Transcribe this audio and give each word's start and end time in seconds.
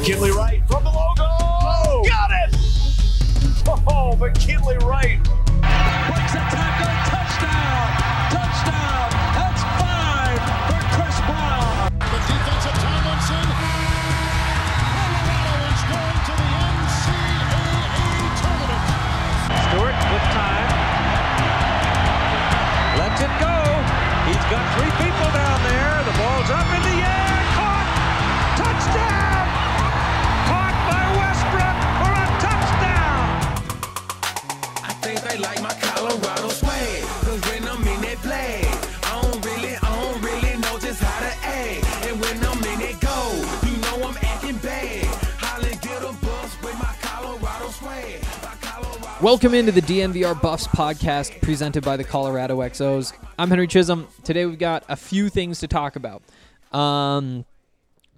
McKinley 0.00 0.30
Wright 0.30 0.62
from 0.66 0.82
the 0.82 0.88
logo. 0.88 1.26
Oh, 1.28 2.02
got 2.06 2.30
it. 2.30 2.56
Oh, 3.86 4.16
McKinley 4.16 4.78
Wright. 4.78 5.18
Welcome 49.30 49.54
into 49.54 49.70
the 49.70 49.80
DNVR 49.80 50.42
Buffs 50.42 50.66
podcast 50.66 51.40
presented 51.40 51.84
by 51.84 51.96
the 51.96 52.02
Colorado 52.02 52.58
XOs. 52.62 53.12
I'm 53.38 53.48
Henry 53.48 53.68
Chisholm. 53.68 54.08
Today 54.24 54.44
we've 54.44 54.58
got 54.58 54.82
a 54.88 54.96
few 54.96 55.28
things 55.28 55.60
to 55.60 55.68
talk 55.68 55.94
about. 55.94 56.24
Um, 56.72 57.44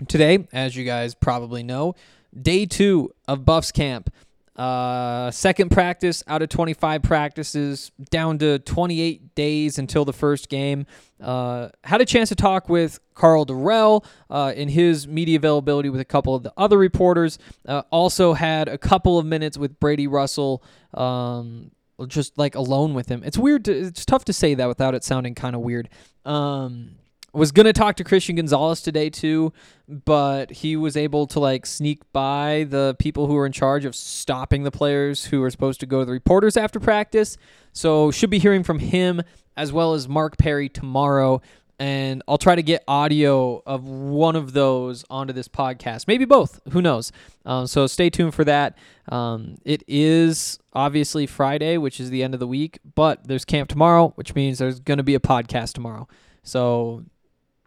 today, 0.09 0.49
as 0.55 0.75
you 0.75 0.87
guys 0.87 1.15
probably 1.15 1.63
know, 1.63 1.97
day 2.41 2.65
two 2.65 3.13
of 3.29 3.45
Buffs 3.45 3.71
camp. 3.71 4.11
Uh, 4.55 5.31
second 5.31 5.71
practice 5.71 6.23
out 6.27 6.43
of 6.43 6.49
25 6.51 7.03
practices, 7.03 7.91
down 8.11 8.39
to 8.39 8.59
28 8.59 9.35
days 9.35 9.79
until 9.79 10.05
the 10.05 10.13
first 10.13 10.51
game. 10.51 10.85
Uh, 11.21 11.71
had 11.85 12.03
a 12.03 12.05
chance 12.05 12.29
to 12.29 12.35
talk 12.35 12.69
with 12.69 13.01
Karl 13.15 13.47
Dorrell 13.47 14.05
uh, 14.29 14.53
in 14.55 14.69
his 14.69 15.09
media 15.09 15.37
availability 15.37 15.89
with 15.89 16.01
a 16.01 16.05
couple 16.05 16.35
of 16.35 16.43
the 16.43 16.53
other 16.57 16.77
reporters. 16.77 17.39
Uh, 17.67 17.83
also 17.91 18.35
had 18.35 18.69
a 18.69 18.77
couple 18.77 19.19
of 19.19 19.25
minutes 19.25 19.57
with 19.57 19.81
Brady 19.81 20.07
Russell, 20.07 20.63
um, 20.93 21.71
just 22.07 22.37
like 22.37 22.55
alone 22.55 22.93
with 22.93 23.09
him. 23.09 23.23
It's 23.25 23.39
weird. 23.39 23.65
To, 23.67 23.73
it's 23.73 24.05
tough 24.05 24.27
to 24.27 24.35
say 24.35 24.55
that 24.55 24.67
without 24.69 24.95
it 24.95 25.03
sounding 25.03 25.35
kind 25.35 25.57
of 25.57 25.63
weird. 25.63 25.89
Um, 26.27 26.97
was 27.33 27.53
gonna 27.53 27.73
talk 27.73 27.97
to 27.97 28.05
Christian 28.05 28.37
Gonzalez 28.37 28.83
today 28.83 29.09
too, 29.09 29.53
but 29.89 30.51
he 30.51 30.77
was 30.77 30.97
able 30.97 31.27
to 31.29 31.41
like 31.41 31.65
sneak 31.67 32.01
by 32.13 32.67
the 32.69 32.95
people 32.99 33.27
who 33.27 33.35
were 33.35 33.47
in 33.47 33.53
charge 33.53 33.85
of 33.85 33.95
stopping 33.95 34.65
the 34.65 34.71
players 34.71 35.25
who 35.27 35.41
were 35.41 35.51
supposed 35.51 35.81
to 35.81 35.87
go 35.87 36.01
to 36.01 36.05
the 36.05 36.13
reporters 36.13 36.57
after 36.57 36.79
practice. 36.79 37.39
So 37.73 38.11
should 38.11 38.31
be 38.31 38.39
hearing 38.39 38.63
from 38.63 38.79
him 38.79 39.23
as 39.57 39.73
well 39.73 39.95
as 39.95 40.09
Mark 40.09 40.37
Perry 40.39 40.69
tomorrow. 40.69 41.41
And 41.79 42.23
I'll 42.29 42.39
try 42.39 42.55
to 42.55 42.63
get 42.63 42.85
audio 42.87 43.61
of 43.67 43.89
one 43.89 44.37
of 44.37 44.53
those 44.53 45.05
onto 45.11 45.33
this 45.33 45.49
podcast, 45.49 46.07
maybe 46.07 46.25
both. 46.25 46.61
Who 46.71 46.81
knows? 46.81 47.11
Um, 47.45 47.67
so 47.67 47.89
stay 47.89 48.09
tuned 48.09 48.35
for 48.35 48.45
that. 48.45 48.79
Um, 49.09 49.57
it 49.65 49.83
is 49.89 50.61
obviously 50.75 51.27
Friday, 51.27 51.79
which 51.79 51.99
is 51.99 52.11
the 52.11 52.23
end 52.23 52.35
of 52.35 52.41
the 52.41 52.47
week, 52.47 52.79
but 52.95 53.27
there's 53.27 53.45
camp 53.45 53.69
tomorrow, 53.69 54.13
which 54.15 54.35
means 54.37 54.59
there's 54.59 54.79
going 54.79 54.99
to 54.99 55.03
be 55.03 55.17
a 55.17 55.21
podcast 55.21 55.73
tomorrow. 55.73 56.07
So 56.45 57.05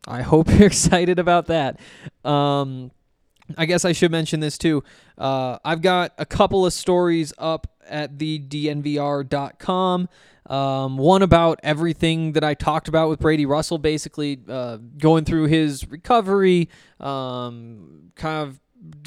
I 0.08 0.22
hope 0.22 0.50
you're 0.54 0.68
excited 0.68 1.20
about 1.20 1.48
that. 1.48 1.80
Um, 2.24 2.92
I 3.58 3.66
guess 3.66 3.86
I 3.86 3.92
should 3.92 4.12
mention 4.12 4.40
this 4.40 4.58
too. 4.58 4.84
Uh, 5.18 5.58
I've 5.64 5.82
got 5.82 6.14
a 6.18 6.26
couple 6.26 6.66
of 6.66 6.74
stories 6.74 7.34
up 7.38 7.68
at 7.88 8.18
the 8.18 8.40
dnvr.com. 8.40 10.10
Um, 10.48 10.98
one 10.98 11.24
about 11.24 11.60
everything 11.64 12.34
that 12.34 12.44
I 12.44 12.54
talked 12.54 12.88
about 12.88 13.10
with 13.10 13.20
Brady 13.20 13.46
Russell, 13.46 13.78
basically 13.80 14.40
uh, 14.48 14.78
going 14.98 15.26
through 15.26 15.46
his 15.46 15.90
recovery, 15.90 16.70
um, 17.00 18.12
kind 18.16 18.50
of 18.50 18.60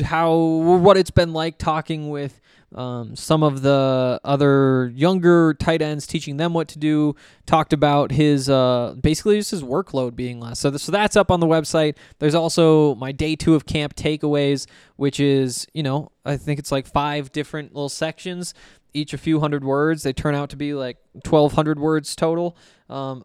how 0.04 0.34
what 0.34 0.96
it's 0.96 1.12
been 1.12 1.32
like 1.32 1.58
talking 1.58 2.10
with 2.10 2.40
um, 2.74 3.16
some 3.16 3.42
of 3.42 3.62
the 3.62 4.20
other 4.24 4.92
younger 4.94 5.54
tight 5.54 5.80
ends, 5.80 6.06
teaching 6.06 6.36
them 6.36 6.52
what 6.52 6.68
to 6.68 6.78
do. 6.78 7.14
Talked 7.46 7.72
about 7.72 8.12
his 8.12 8.50
uh, 8.50 8.94
basically 9.00 9.38
just 9.38 9.52
his 9.52 9.62
workload 9.62 10.14
being 10.14 10.38
less. 10.38 10.58
So, 10.58 10.70
th- 10.70 10.82
so 10.82 10.92
that's 10.92 11.16
up 11.16 11.30
on 11.30 11.40
the 11.40 11.46
website. 11.46 11.96
There's 12.18 12.34
also 12.34 12.94
my 12.96 13.12
day 13.12 13.36
two 13.36 13.54
of 13.54 13.64
camp 13.64 13.94
takeaways, 13.94 14.66
which 14.96 15.18
is 15.18 15.66
you 15.72 15.82
know 15.82 16.12
I 16.24 16.36
think 16.36 16.58
it's 16.58 16.70
like 16.70 16.86
five 16.86 17.32
different 17.32 17.74
little 17.74 17.88
sections, 17.88 18.52
each 18.92 19.14
a 19.14 19.18
few 19.18 19.40
hundred 19.40 19.64
words. 19.64 20.02
They 20.02 20.12
turn 20.12 20.34
out 20.34 20.50
to 20.50 20.56
be 20.56 20.74
like 20.74 20.98
1,200 21.12 21.78
words 21.78 22.14
total. 22.14 22.56
Um, 22.90 23.24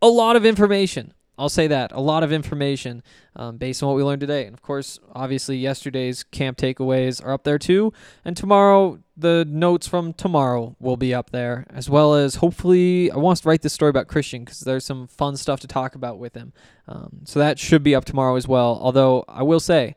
a 0.00 0.08
lot 0.08 0.36
of 0.36 0.46
information. 0.46 1.12
I'll 1.38 1.48
say 1.48 1.66
that. 1.66 1.92
A 1.92 2.00
lot 2.00 2.22
of 2.22 2.32
information 2.32 3.02
um, 3.34 3.56
based 3.56 3.82
on 3.82 3.88
what 3.88 3.96
we 3.96 4.02
learned 4.02 4.20
today. 4.20 4.44
And 4.44 4.54
of 4.54 4.62
course, 4.62 5.00
obviously, 5.14 5.56
yesterday's 5.56 6.22
camp 6.22 6.58
takeaways 6.58 7.24
are 7.24 7.32
up 7.32 7.44
there 7.44 7.58
too. 7.58 7.92
And 8.24 8.36
tomorrow, 8.36 8.98
the 9.16 9.46
notes 9.48 9.88
from 9.88 10.12
tomorrow 10.12 10.76
will 10.78 10.96
be 10.96 11.14
up 11.14 11.30
there, 11.30 11.66
as 11.70 11.88
well 11.88 12.14
as 12.14 12.36
hopefully, 12.36 13.10
I 13.10 13.16
want 13.16 13.38
to 13.38 13.48
write 13.48 13.62
this 13.62 13.72
story 13.72 13.90
about 13.90 14.08
Christian 14.08 14.44
because 14.44 14.60
there's 14.60 14.84
some 14.84 15.06
fun 15.06 15.36
stuff 15.36 15.60
to 15.60 15.66
talk 15.66 15.94
about 15.94 16.18
with 16.18 16.34
him. 16.34 16.52
Um, 16.86 17.20
so 17.24 17.38
that 17.38 17.58
should 17.58 17.82
be 17.82 17.94
up 17.94 18.04
tomorrow 18.04 18.36
as 18.36 18.46
well. 18.46 18.78
Although, 18.80 19.24
I 19.26 19.42
will 19.42 19.60
say, 19.60 19.96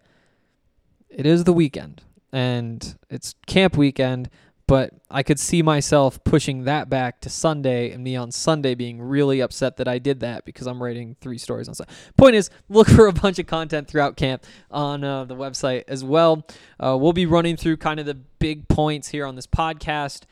it 1.10 1.26
is 1.26 1.44
the 1.44 1.54
weekend 1.54 2.02
and 2.36 2.98
it's 3.10 3.36
camp 3.48 3.78
weekend 3.78 4.30
but 4.68 4.94
I 5.12 5.22
could 5.22 5.40
see 5.40 5.62
myself 5.62 6.24
pushing 6.24 6.64
that 6.64 6.90
back 6.90 7.22
to 7.22 7.30
Sunday 7.30 7.92
and 7.92 8.04
me 8.04 8.16
on 8.16 8.32
Sunday 8.32 8.74
being 8.74 9.02
really 9.02 9.40
upset 9.40 9.78
that 9.78 9.88
I 9.88 10.00
did 10.00 10.22
that 10.22 10.46
because 10.46 10.66
I'm 10.66 10.82
writing 10.82 11.16
three 11.22 11.38
stories 11.38 11.68
on 11.68 11.76
Sunday. 11.76 11.94
Point 12.18 12.36
is, 12.36 12.50
look 12.70 12.88
for 12.88 13.08
a 13.08 13.14
bunch 13.14 13.38
of 13.38 13.46
content 13.46 13.88
throughout 13.88 14.18
camp 14.18 14.44
on 14.72 15.04
uh, 15.04 15.26
the 15.26 15.36
website 15.36 15.84
as 15.88 16.04
well. 16.04 16.46
Uh, 16.80 16.98
we'll 17.00 17.14
be 17.14 17.26
running 17.26 17.58
through 17.58 17.78
kind 17.78 18.00
of 18.00 18.06
the 18.06 18.16
big 18.16 18.68
points 18.68 19.10
here 19.10 19.26
on 19.26 19.36
this 19.36 19.48
podcast 19.48 20.24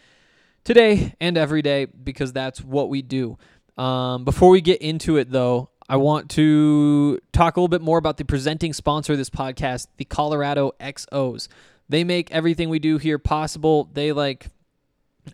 today 0.64 1.14
and 1.20 1.38
every 1.38 1.62
day 1.62 1.86
because 1.86 2.34
that's 2.34 2.64
what 2.64 2.90
we 2.90 3.02
do. 3.02 3.38
Um, 3.78 4.24
before 4.24 4.50
we 4.50 4.62
get 4.62 4.82
into 4.82 5.18
it, 5.18 5.32
though, 5.32 5.70
I 5.90 5.98
want 5.98 6.30
to 6.32 7.20
talk 7.34 7.58
a 7.58 7.60
little 7.60 7.68
bit 7.68 7.82
more 7.82 7.98
about 7.98 8.18
the 8.18 8.26
presenting 8.26 8.74
sponsor 8.74 9.14
of 9.14 9.20
this 9.20 9.30
podcast, 9.30 9.88
the 9.98 10.06
Colorado 10.06 10.72
XOs. 10.80 11.48
They 11.94 12.04
make 12.04 12.32
everything 12.32 12.70
we 12.70 12.80
do 12.80 12.98
here 12.98 13.20
possible. 13.20 13.88
They 13.94 14.14
like, 14.14 14.48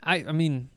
I, 0.04 0.26
I 0.28 0.34
mean, 0.34 0.70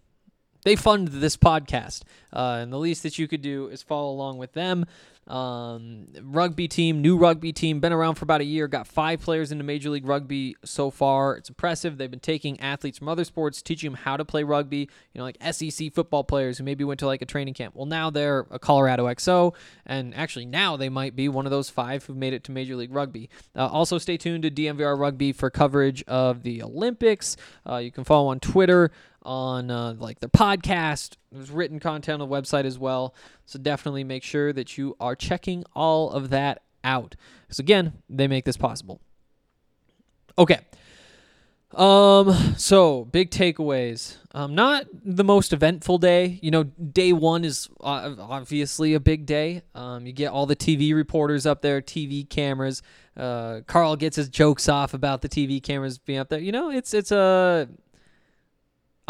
they 0.63 0.77
fund 0.77 1.09
this 1.09 1.37
podcast, 1.37 2.03
uh, 2.33 2.61
and 2.63 2.73
the 2.73 2.79
least 2.79 3.03
that 3.03 3.19
you 3.19 3.27
could 3.27 3.43
do 3.43 3.67
is 3.67 3.83
follow 3.83 4.13
along 4.13 4.39
with 4.39 4.53
them. 4.53 4.87
Um, 5.27 6.09
rugby 6.21 6.67
team, 6.67 7.01
new 7.01 7.17
rugby 7.17 7.53
team, 7.53 7.79
been 7.79 7.93
around 7.93 8.17
for 8.17 8.25
about 8.25 8.41
a 8.41 8.45
year, 8.45 8.67
got 8.67 8.89
five 8.89 9.21
players 9.21 9.53
into 9.53 9.63
Major 9.63 9.91
League 9.91 10.07
Rugby 10.07 10.57
so 10.65 10.91
far. 10.91 11.37
It's 11.37 11.49
impressive. 11.49 11.97
They've 11.97 12.11
been 12.11 12.21
taking 12.21 12.59
athletes 12.61 12.99
from 12.99 13.09
other 13.09 13.25
sports, 13.25 13.63
teaching 13.63 13.93
them 13.93 14.01
how 14.03 14.17
to 14.17 14.25
play 14.25 14.43
rugby, 14.43 14.89
you 15.13 15.19
know, 15.19 15.23
like 15.23 15.39
SEC 15.53 15.93
football 15.93 16.25
players 16.25 16.59
who 16.59 16.65
maybe 16.65 16.83
went 16.83 16.99
to 17.01 17.07
like 17.07 17.23
a 17.23 17.27
training 17.27 17.55
camp. 17.55 17.77
Well, 17.77 17.87
now 17.87 18.11
they're 18.11 18.47
a 18.51 18.59
Colorado 18.59 19.07
XO, 19.07 19.55
and 19.87 20.15
actually 20.15 20.47
now 20.47 20.77
they 20.77 20.89
might 20.89 21.15
be 21.15 21.29
one 21.29 21.47
of 21.47 21.51
those 21.51 21.71
five 21.71 22.05
who 22.05 22.15
made 22.15 22.33
it 22.33 22.43
to 22.45 22.53
Major 22.53 22.75
League 22.75 22.93
Rugby. 22.93 23.31
Uh, 23.55 23.67
also, 23.67 23.99
stay 23.99 24.17
tuned 24.17 24.43
to 24.43 24.51
DNVR 24.51 24.99
Rugby 24.99 25.33
for 25.33 25.51
coverage 25.51 26.03
of 26.05 26.43
the 26.43 26.63
Olympics. 26.63 27.37
Uh, 27.69 27.77
you 27.77 27.93
can 27.93 28.03
follow 28.03 28.29
on 28.29 28.41
Twitter 28.41 28.91
on 29.25 29.71
uh, 29.71 29.95
like 29.99 30.21
their 30.21 30.29
podcast. 30.29 31.17
There's 31.31 31.51
written 31.51 31.81
content 31.81 32.21
on 32.21 32.29
the 32.29 32.35
website 32.35 32.65
as 32.65 32.79
well. 32.79 33.15
So 33.47 33.59
definitely 33.59 34.05
make 34.05 34.23
sure 34.23 34.53
that 34.53 34.77
you 34.77 34.97
are 35.01 35.17
checking 35.17 35.65
all 35.75 36.11
of 36.11 36.31
that 36.31 36.63
out. 36.85 37.17
Because 37.43 37.59
again, 37.59 37.95
they 38.09 38.29
make 38.29 38.45
this 38.45 38.57
possible. 38.57 39.01
Okay. 40.39 40.59
Um. 41.75 42.55
So 42.59 43.07
big 43.07 43.31
takeaways. 43.31 44.17
Um. 44.33 44.55
Not 44.55 44.87
the 44.93 45.25
most 45.25 45.53
eventful 45.53 45.99
day. 45.99 46.39
You 46.43 46.51
know, 46.51 46.65
day 46.65 47.13
one 47.15 47.45
is 47.45 47.69
obviously 47.81 48.95
a 48.95 49.01
big 49.01 49.25
day. 49.25 49.63
Um. 49.75 50.07
You 50.07 50.13
get 50.13 50.33
all 50.33 50.45
the 50.45 50.57
TV 50.57 50.95
reporters 50.95 51.47
up 51.47 51.63
there, 51.63 51.81
TV 51.81 52.29
cameras. 52.29 52.83
Uh. 53.17 53.61
Karl 53.67 53.97
gets 53.97 54.17
his 54.17 54.29
jokes 54.29 54.69
off 54.69 54.93
about 54.93 55.23
the 55.23 55.29
TV 55.31 55.63
cameras 55.63 55.99
being 55.99 56.19
up 56.19 56.29
there. 56.29 56.41
You 56.41 56.53
know, 56.53 56.71
it's 56.71 56.93
it's 56.93 57.11
a. 57.11 57.69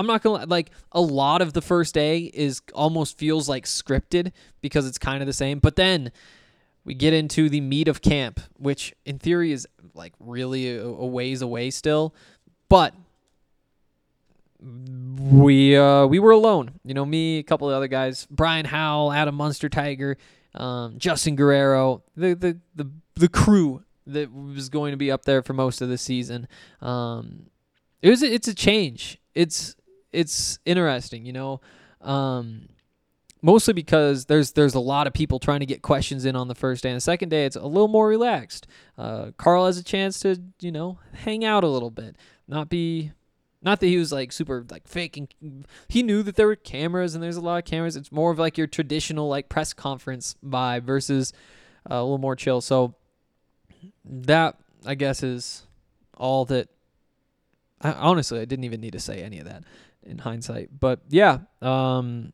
I'm 0.03 0.09
not 0.09 0.23
gonna 0.25 0.47
like 0.47 0.73
a 0.91 1.01
lot 1.01 1.43
of 1.43 1.53
the 1.53 1.63
first 1.63 1.95
day 1.95 2.23
is 2.35 2.61
almost 2.75 3.17
feels 3.17 3.49
like 3.49 3.67
scripted 3.67 4.33
because 4.61 4.85
it's 4.85 4.99
kind 4.99 5.23
of 5.23 5.29
the 5.29 5.33
same. 5.33 5.61
But 5.61 5.77
then 5.77 6.11
we 6.85 6.95
get 6.95 7.13
into 7.13 7.49
the 7.49 7.61
meat 7.61 7.87
of 7.87 8.03
camp, 8.03 8.41
which 8.59 8.93
in 9.07 9.21
theory 9.21 9.53
is 9.53 9.69
like 9.95 10.13
really 10.19 10.77
a, 10.77 10.85
a 10.85 11.07
ways 11.07 11.41
away 11.41 11.71
still, 11.71 12.17
but 12.69 12.95
we 14.61 15.77
uh 15.77 16.07
we 16.07 16.19
were 16.19 16.33
alone. 16.33 16.81
You 16.85 16.95
know, 16.95 17.05
me, 17.05 17.39
a 17.39 17.45
couple 17.45 17.71
of 17.71 17.77
other 17.77 17.87
guys, 17.87 18.27
Brian 18.29 18.67
Howell, 18.67 19.13
Adam 19.13 19.39
Munsterteiger, 19.39 20.17
um, 20.57 20.99
Justin 20.99 21.37
Guerrero, 21.37 22.03
the 22.17 22.35
the 22.35 22.59
the 22.75 22.91
the 23.15 23.29
crew 23.29 23.85
that 24.09 24.33
was 24.33 24.69
going 24.69 24.91
to 24.91 24.97
be 24.97 25.13
up 25.13 25.27
there 25.27 25.45
for 25.45 25.53
most 25.53 25.81
of 25.81 25.89
the 25.89 25.97
season. 25.97 26.49
Um, 26.81 27.47
it 28.01 28.11
was 28.11 28.25
it's 28.25 28.49
a 28.49 28.55
change. 28.55 29.21
It's 29.33 29.77
it's 30.13 30.59
interesting, 30.65 31.27
you 31.27 31.33
know. 31.33 31.61
Um, 32.01 32.69
mostly 33.41 33.75
because 33.75 34.27
there's 34.27 34.53
there's 34.53 34.75
a 34.75 34.81
lot 34.81 35.07
of 35.07 35.13
people 35.13 35.39
trying 35.39 35.61
to 35.61 35.67
get 35.67 35.83
questions 35.83 36.25
in 36.25 36.37
on 36.37 36.49
the 36.49 36.55
first 36.55 36.83
day. 36.83 36.91
And 36.91 36.97
the 36.97 37.01
second 37.01 37.29
day 37.29 37.45
it's 37.45 37.57
a 37.57 37.67
little 37.67 37.89
more 37.89 38.09
relaxed. 38.09 38.67
Uh, 38.97 39.33
karl 39.37 39.67
has 39.67 39.79
a 39.79 39.85
chance 39.85 40.21
to 40.21 40.41
you 40.61 40.73
know 40.73 40.99
hang 41.13 41.45
out 41.45 41.65
a 41.65 41.69
little 41.69 41.91
bit. 41.91 42.17
Not 42.49 42.69
be 42.69 43.13
not 43.61 43.81
that 43.81 43.87
he 43.87 43.97
was 43.97 44.13
like 44.13 44.33
super 44.33 44.65
like 44.71 44.89
faking 44.89 45.29
he 45.89 46.03
knew 46.03 46.23
that 46.25 46.35
there 46.37 46.49
were 46.49 46.57
cameras 46.57 47.15
and 47.15 47.23
there's 47.23 47.37
a 47.37 47.41
lot 47.41 47.59
of 47.59 47.65
cameras. 47.65 47.97
It's 47.97 48.13
more 48.13 48.31
of 48.31 48.39
like 48.39 48.59
your 48.59 48.67
traditional 48.67 49.29
like 49.29 49.49
press 49.49 49.73
conference 49.73 50.37
vibe 50.45 50.83
versus 50.83 51.33
uh, 51.91 51.95
a 51.95 52.03
little 52.03 52.19
more 52.19 52.37
chill. 52.37 52.61
So 52.61 52.95
that 54.05 54.57
i 54.87 54.95
guess 54.95 55.23
is 55.23 55.67
all 56.17 56.45
that 56.45 56.69
I, 57.81 57.93
honestly 57.93 58.41
i 58.41 58.45
didn't 58.45 58.65
even 58.65 58.81
need 58.81 58.93
to 58.93 59.01
say 59.01 59.23
any 59.23 59.39
of 59.39 59.47
that 59.47 59.65
in 60.05 60.19
hindsight 60.19 60.69
but 60.79 61.01
yeah 61.09 61.39
um 61.61 62.33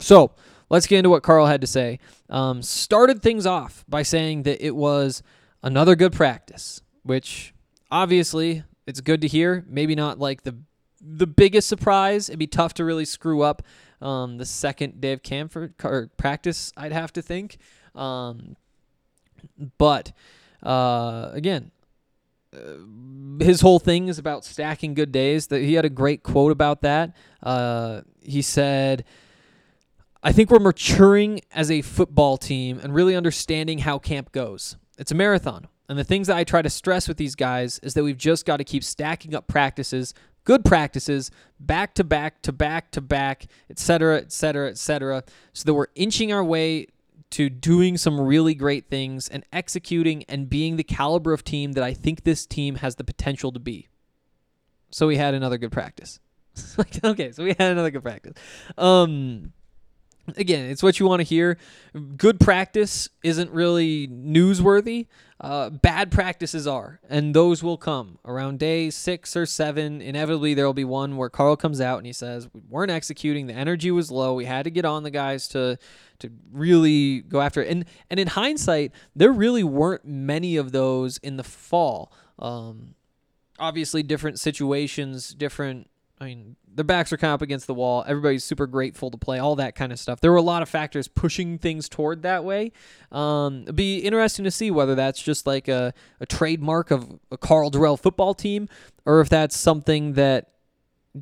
so 0.00 0.32
let's 0.70 0.86
get 0.86 0.98
into 0.98 1.10
what 1.10 1.22
Karl 1.22 1.46
had 1.46 1.60
to 1.60 1.66
say. 1.66 1.98
Um, 2.28 2.62
started 2.62 3.22
things 3.22 3.46
off 3.46 3.84
by 3.88 4.02
saying 4.02 4.44
that 4.44 4.64
it 4.64 4.76
was 4.76 5.22
another 5.62 5.96
good 5.96 6.12
practice, 6.12 6.82
which 7.02 7.54
obviously 7.90 8.64
it's 8.86 9.00
good 9.00 9.20
to 9.22 9.28
hear. 9.28 9.64
Maybe 9.68 9.94
not 9.94 10.18
like 10.18 10.42
the 10.42 10.56
the 11.00 11.26
biggest 11.26 11.68
surprise. 11.68 12.28
It'd 12.28 12.38
be 12.38 12.46
tough 12.46 12.74
to 12.74 12.84
really 12.84 13.04
screw 13.04 13.42
up 13.42 13.62
um, 14.00 14.38
the 14.38 14.44
second 14.44 15.00
day 15.00 15.12
of 15.12 15.22
camp 15.22 15.52
for 15.52 15.72
or 15.84 16.10
practice. 16.16 16.72
I'd 16.76 16.92
have 16.92 17.12
to 17.14 17.22
think, 17.22 17.58
um, 17.94 18.56
but 19.78 20.12
uh, 20.62 21.30
again. 21.32 21.70
His 23.40 23.60
whole 23.60 23.78
thing 23.78 24.08
is 24.08 24.18
about 24.18 24.44
stacking 24.44 24.94
good 24.94 25.12
days. 25.12 25.48
That 25.48 25.60
he 25.60 25.74
had 25.74 25.84
a 25.84 25.90
great 25.90 26.22
quote 26.22 26.52
about 26.52 26.82
that. 26.82 27.14
Uh, 27.42 28.02
he 28.22 28.42
said, 28.42 29.04
I 30.22 30.32
think 30.32 30.50
we're 30.50 30.58
maturing 30.58 31.40
as 31.52 31.70
a 31.70 31.82
football 31.82 32.36
team 32.36 32.80
and 32.82 32.94
really 32.94 33.14
understanding 33.14 33.78
how 33.78 33.98
camp 33.98 34.32
goes. 34.32 34.76
It's 34.98 35.12
a 35.12 35.14
marathon. 35.14 35.68
And 35.88 35.98
the 35.98 36.04
things 36.04 36.26
that 36.26 36.36
I 36.36 36.44
try 36.44 36.60
to 36.60 36.68
stress 36.68 37.06
with 37.08 37.16
these 37.16 37.34
guys 37.34 37.78
is 37.80 37.94
that 37.94 38.04
we've 38.04 38.18
just 38.18 38.44
got 38.44 38.58
to 38.58 38.64
keep 38.64 38.84
stacking 38.84 39.34
up 39.34 39.46
practices, 39.46 40.12
good 40.44 40.64
practices, 40.64 41.30
back 41.60 41.94
to 41.94 42.04
back 42.04 42.42
to 42.42 42.52
back 42.52 42.90
to 42.90 43.00
back, 43.00 43.46
et 43.70 43.78
cetera, 43.78 44.18
et 44.18 44.32
cetera, 44.32 44.68
et 44.68 44.76
cetera, 44.76 45.22
so 45.52 45.64
that 45.64 45.74
we're 45.74 45.86
inching 45.94 46.32
our 46.32 46.44
way 46.44 46.88
to 47.30 47.50
doing 47.50 47.96
some 47.96 48.20
really 48.20 48.54
great 48.54 48.88
things 48.88 49.28
and 49.28 49.44
executing 49.52 50.24
and 50.24 50.48
being 50.48 50.76
the 50.76 50.84
caliber 50.84 51.32
of 51.32 51.44
team 51.44 51.72
that 51.72 51.84
I 51.84 51.92
think 51.94 52.24
this 52.24 52.46
team 52.46 52.76
has 52.76 52.96
the 52.96 53.04
potential 53.04 53.52
to 53.52 53.58
be. 53.58 53.88
So 54.90 55.06
we 55.06 55.16
had 55.16 55.34
another 55.34 55.58
good 55.58 55.72
practice. 55.72 56.20
okay, 57.04 57.32
so 57.32 57.44
we 57.44 57.50
had 57.50 57.72
another 57.72 57.90
good 57.90 58.02
practice. 58.02 58.34
Um, 58.76 59.52
again, 60.36 60.70
it's 60.70 60.82
what 60.82 60.98
you 60.98 61.06
want 61.06 61.20
to 61.20 61.24
hear. 61.24 61.58
Good 62.16 62.40
practice 62.40 63.08
isn't 63.22 63.50
really 63.50 64.08
newsworthy. 64.08 65.06
Uh, 65.40 65.70
bad 65.70 66.10
practices 66.10 66.66
are, 66.66 66.98
and 67.08 67.32
those 67.32 67.62
will 67.62 67.76
come 67.76 68.18
around 68.24 68.58
day 68.58 68.90
six 68.90 69.36
or 69.36 69.46
seven. 69.46 70.02
Inevitably, 70.02 70.54
there 70.54 70.66
will 70.66 70.74
be 70.74 70.84
one 70.84 71.16
where 71.16 71.28
Karl 71.30 71.54
comes 71.54 71.80
out 71.80 71.98
and 71.98 72.06
he 72.06 72.12
says, 72.12 72.48
"We 72.52 72.60
weren't 72.68 72.90
executing. 72.90 73.46
The 73.46 73.54
energy 73.54 73.92
was 73.92 74.10
low. 74.10 74.34
We 74.34 74.46
had 74.46 74.64
to 74.64 74.70
get 74.70 74.84
on 74.84 75.04
the 75.04 75.12
guys 75.12 75.46
to 75.48 75.78
to 76.18 76.30
really 76.52 77.20
go 77.20 77.40
after 77.40 77.62
it." 77.62 77.70
And 77.70 77.84
and 78.10 78.18
in 78.18 78.26
hindsight, 78.26 78.90
there 79.14 79.30
really 79.30 79.62
weren't 79.62 80.04
many 80.04 80.56
of 80.56 80.72
those 80.72 81.18
in 81.18 81.36
the 81.36 81.44
fall. 81.44 82.10
Um, 82.40 82.94
obviously, 83.60 84.02
different 84.02 84.40
situations, 84.40 85.34
different 85.34 85.88
I 86.20 86.24
mean, 86.24 86.56
their 86.78 86.84
backs 86.84 87.12
are 87.12 87.16
kind 87.16 87.32
of 87.32 87.34
up 87.34 87.42
against 87.42 87.66
the 87.66 87.74
wall. 87.74 88.04
Everybody's 88.06 88.44
super 88.44 88.68
grateful 88.68 89.10
to 89.10 89.18
play, 89.18 89.40
all 89.40 89.56
that 89.56 89.74
kind 89.74 89.90
of 89.90 89.98
stuff. 89.98 90.20
There 90.20 90.30
were 90.30 90.36
a 90.36 90.42
lot 90.42 90.62
of 90.62 90.68
factors 90.68 91.08
pushing 91.08 91.58
things 91.58 91.88
toward 91.88 92.22
that 92.22 92.44
way. 92.44 92.70
Um, 93.10 93.62
it'd 93.62 93.74
be 93.74 93.98
interesting 93.98 94.44
to 94.44 94.52
see 94.52 94.70
whether 94.70 94.94
that's 94.94 95.20
just 95.20 95.44
like 95.44 95.66
a, 95.66 95.92
a 96.20 96.26
trademark 96.26 96.92
of 96.92 97.18
a 97.32 97.36
Karl 97.36 97.68
Dorrell 97.68 97.98
football 97.98 98.32
team 98.32 98.68
or 99.04 99.20
if 99.20 99.28
that's 99.28 99.58
something 99.58 100.12
that 100.12 100.52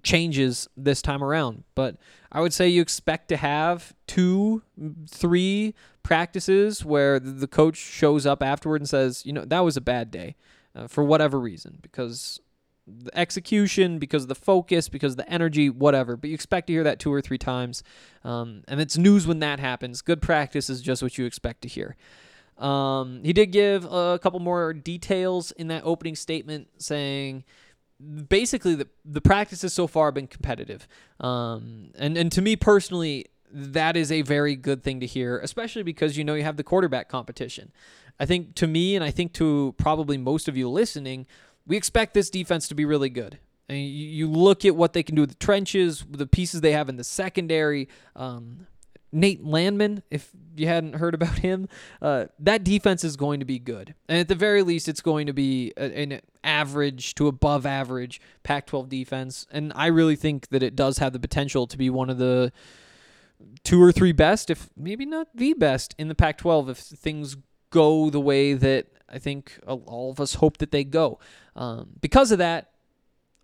changes 0.03 0.69
this 0.77 1.01
time 1.01 1.25
around. 1.25 1.65
But 1.75 1.97
I 2.31 2.43
would 2.43 2.53
say 2.53 2.69
you 2.69 2.83
expect 2.83 3.29
to 3.29 3.39
have 3.39 3.95
two, 4.07 4.63
three 5.09 5.75
practices 6.03 6.85
where 6.85 7.19
the 7.19 7.49
coach 7.49 7.79
shows 7.79 8.27
up 8.27 8.43
afterward 8.43 8.83
and 8.83 8.89
says, 8.91 9.25
you 9.25 9.33
know, 9.33 9.47
that 9.47 9.61
was 9.61 9.79
a 9.79 9.81
bad 9.81 10.11
day 10.11 10.37
uh, 10.75 10.87
for 10.87 11.03
whatever 11.03 11.41
reason 11.41 11.79
because 11.81 12.41
the 12.87 13.17
execution, 13.19 13.99
because 13.99 14.23
of 14.23 14.29
the 14.29 14.35
focus, 14.35 14.89
because 14.89 15.13
of 15.13 15.17
the 15.17 15.29
energy, 15.29 15.69
whatever. 15.69 16.17
But 16.17 16.31
you 16.31 16.35
expect 16.35 16.69
to 16.69 16.73
hear 16.73 16.85
that 16.85 17.01
two 17.01 17.13
or 17.13 17.21
three 17.21 17.39
times. 17.39 17.83
Um, 18.25 18.63
and 18.69 18.81
it's 18.81 18.97
news 18.97 19.27
when 19.27 19.41
that 19.41 19.59
happens. 19.59 20.03
Good 20.03 20.23
practice 20.23 20.71
is 20.71 20.81
just 20.81 21.03
what 21.03 21.19
you 21.19 21.27
expect 21.27 21.63
to 21.63 21.69
hear. 21.69 21.97
Um, 22.59 23.21
he 23.23 23.33
did 23.33 23.47
give 23.47 23.85
a 23.85 24.19
couple 24.23 24.41
more 24.41 24.73
details 24.73 25.51
in 25.53 25.69
that 25.69 25.83
opening 25.85 26.17
statement 26.17 26.69
saying 26.79 27.45
basically 28.29 28.75
the, 28.75 28.89
the 29.05 29.21
practices 29.21 29.73
so 29.73 29.87
far 29.87 30.07
have 30.07 30.15
been 30.15 30.27
competitive. 30.27 30.87
Um, 31.21 31.91
and, 31.97 32.17
and 32.17 32.33
to 32.33 32.43
me 32.43 32.57
personally, 32.57 33.27
that 33.53 33.97
is 33.97 34.11
a 34.11 34.23
very 34.23 34.57
good 34.57 34.83
thing 34.83 35.01
to 35.01 35.07
hear, 35.07 35.39
especially 35.39 35.83
because 35.83 36.17
you 36.17 36.25
know 36.25 36.35
you 36.35 36.43
have 36.43 36.57
the 36.57 36.65
quarterback 36.65 37.09
competition. 37.09 37.73
I 38.19 38.27
think 38.27 38.55
to 38.57 38.67
me, 38.67 38.97
and 38.97 39.05
I 39.05 39.11
think 39.11 39.33
to 39.35 39.75
probably 39.77 40.17
most 40.17 40.49
of 40.49 40.57
you 40.57 40.69
listening, 40.69 41.27
we 41.67 41.77
expect 41.77 42.15
this 42.15 42.31
defense 42.31 42.69
to 42.69 42.75
be 42.75 42.85
really 42.85 43.11
good. 43.11 43.39
And 43.69 43.79
you, 43.79 44.31
look 44.31 44.65
at 44.65 44.77
what 44.77 44.93
they 44.93 45.03
can 45.03 45.17
do 45.17 45.23
with 45.23 45.31
the 45.31 45.37
trenches, 45.37 46.05
the 46.09 46.27
pieces 46.27 46.61
they 46.61 46.73
have 46.73 46.89
in 46.89 46.97
the 46.97 47.05
secondary. 47.05 47.89
Um, 48.15 48.69
Nate 49.11 49.45
Landman, 49.45 50.03
if 50.11 50.31
you 50.57 50.69
hadn't 50.69 50.95
heard 50.95 51.15
about 51.15 51.39
him, 51.39 51.69
uh, 52.01 52.27
that 52.39 52.63
defense 52.63 53.03
is 53.03 53.17
going 53.17 53.41
to 53.41 53.47
be 53.47 53.59
good. 53.59 53.95
And 54.09 54.19
at 54.19 54.29
the 54.29 54.35
very 54.37 54.63
least, 54.63 54.89
it's 54.89 55.01
going 55.01 55.27
to 55.27 55.33
be 55.33 55.73
an 55.77 56.21
average 56.45 57.15
to 57.17 57.27
above 57.27 57.67
average 57.67 58.21
Pac 58.45 58.67
12 58.67 58.89
defense. 58.89 59.47
And 59.51 59.73
I 59.75 59.87
really 59.87 60.17
think 60.17 60.49
that 60.49 60.63
it 60.63 60.77
does 60.77 60.99
have 60.99 61.13
the 61.13 61.19
potential 61.19 61.67
to 61.67 61.77
be 61.77 61.91
one 61.91 62.11
of 62.11 62.19
the 62.19 62.53
two 63.65 63.83
or 63.83 63.91
three 63.91 64.13
best, 64.13 64.49
if 64.49 64.71
maybe 64.77 65.05
not 65.05 65.29
the 65.35 65.55
best, 65.55 65.95
in 65.99 66.09
the 66.09 66.15
Pac 66.15 66.39
12 66.39 66.69
if 66.69 66.79
things 66.79 67.37
go 67.71 68.11
the 68.11 68.21
way 68.21 68.53
that 68.55 68.87
I 69.09 69.19
think 69.19 69.59
all 69.67 70.11
of 70.11 70.21
us 70.21 70.35
hope 70.35 70.59
that 70.59 70.71
they 70.71 70.85
go. 70.85 71.19
Um, 71.55 71.91
because 72.01 72.33
of 72.33 72.39
that, 72.39 72.71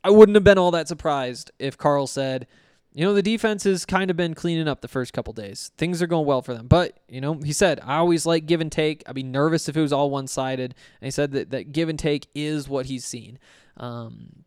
I 0.04 0.10
wouldn't 0.10 0.34
have 0.34 0.44
been 0.44 0.58
all 0.58 0.72
that 0.72 0.88
surprised 0.88 1.50
if 1.58 1.78
Karl 1.78 2.06
said, 2.06 2.46
you 2.94 3.04
know, 3.04 3.14
the 3.14 3.22
defense 3.22 3.64
has 3.64 3.86
kind 3.86 4.10
of 4.10 4.16
been 4.16 4.34
cleaning 4.34 4.68
up 4.68 4.80
the 4.80 4.88
first 4.88 5.12
couple 5.12 5.32
days. 5.32 5.70
Things 5.78 6.02
are 6.02 6.06
going 6.06 6.26
well 6.26 6.42
for 6.42 6.52
them. 6.52 6.66
But, 6.66 7.00
you 7.08 7.20
know, 7.20 7.34
he 7.34 7.52
said, 7.52 7.80
I 7.82 7.96
always 7.96 8.26
like 8.26 8.44
give 8.44 8.60
and 8.60 8.70
take. 8.70 9.02
I'd 9.06 9.14
be 9.14 9.22
nervous 9.22 9.68
if 9.68 9.76
it 9.76 9.80
was 9.80 9.92
all 9.92 10.10
one 10.10 10.26
sided. 10.26 10.74
And 11.00 11.06
he 11.06 11.10
said 11.10 11.32
that, 11.32 11.50
that 11.50 11.72
give 11.72 11.88
and 11.88 11.98
take 11.98 12.26
is 12.34 12.68
what 12.68 12.86
he's 12.86 13.04
seen. 13.04 13.38
Um, 13.78 14.44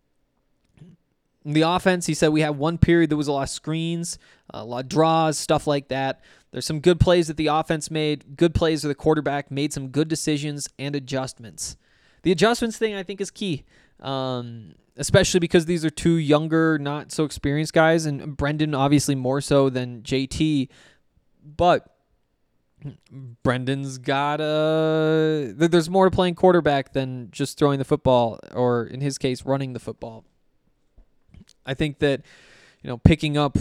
the 1.54 1.62
offense, 1.62 2.08
he 2.08 2.14
said 2.14 2.30
we 2.30 2.42
had 2.42 2.58
one 2.58 2.78
period 2.78 3.10
that 3.12 3.18
was 3.18 3.28
a 3.28 3.32
lot 3.32 3.44
of 3.44 3.50
screens, 3.50 4.18
a 4.50 4.64
lot 4.64 4.84
of 4.84 4.90
draws, 4.90 5.38
stuff 5.38 5.68
like 5.68 5.90
that. 5.90 6.22
There's 6.52 6.66
some 6.66 6.80
good 6.80 7.00
plays 7.00 7.28
that 7.28 7.38
the 7.38 7.48
offense 7.48 7.92
made, 7.92 8.36
good 8.36 8.56
plays 8.56 8.84
where 8.84 8.90
the 8.90 8.96
quarterback 8.96 9.52
made 9.52 9.72
some 9.72 9.90
good 9.90 10.08
decisions 10.08 10.68
and 10.80 10.96
adjustments. 10.96 11.78
The 12.24 12.32
adjustments 12.32 12.78
thing 12.78 12.96
I 12.96 13.04
think 13.04 13.22
is 13.22 13.30
key. 13.30 13.64
Um, 14.00 14.74
especially 14.98 15.40
because 15.40 15.66
these 15.66 15.84
are 15.86 15.90
two 15.90 16.16
younger, 16.16 16.80
not 16.80 17.12
so 17.12 17.24
experienced 17.24 17.74
guys, 17.74 18.06
and 18.06 18.36
Brendan 18.36 18.74
obviously 18.74 19.16
more 19.16 19.42
so 19.42 19.70
than 19.70 20.02
JT. 20.02 20.70
But 21.44 21.88
Brendan's 23.44 23.98
got 23.98 24.42
a. 24.42 25.54
There's 25.56 25.90
more 25.90 26.06
to 26.06 26.12
playing 26.12 26.36
quarterback 26.36 26.94
than 26.94 27.30
just 27.32 27.58
throwing 27.58 27.80
the 27.80 27.86
football, 27.86 28.40
or 28.54 28.86
in 28.86 29.02
his 29.02 29.18
case, 29.18 29.46
running 29.46 29.74
the 29.74 29.80
football. 29.80 30.25
I 31.66 31.74
think 31.74 32.00
that 32.00 32.22
you 32.82 32.90
know 32.90 32.98
picking 32.98 33.38
up 33.38 33.58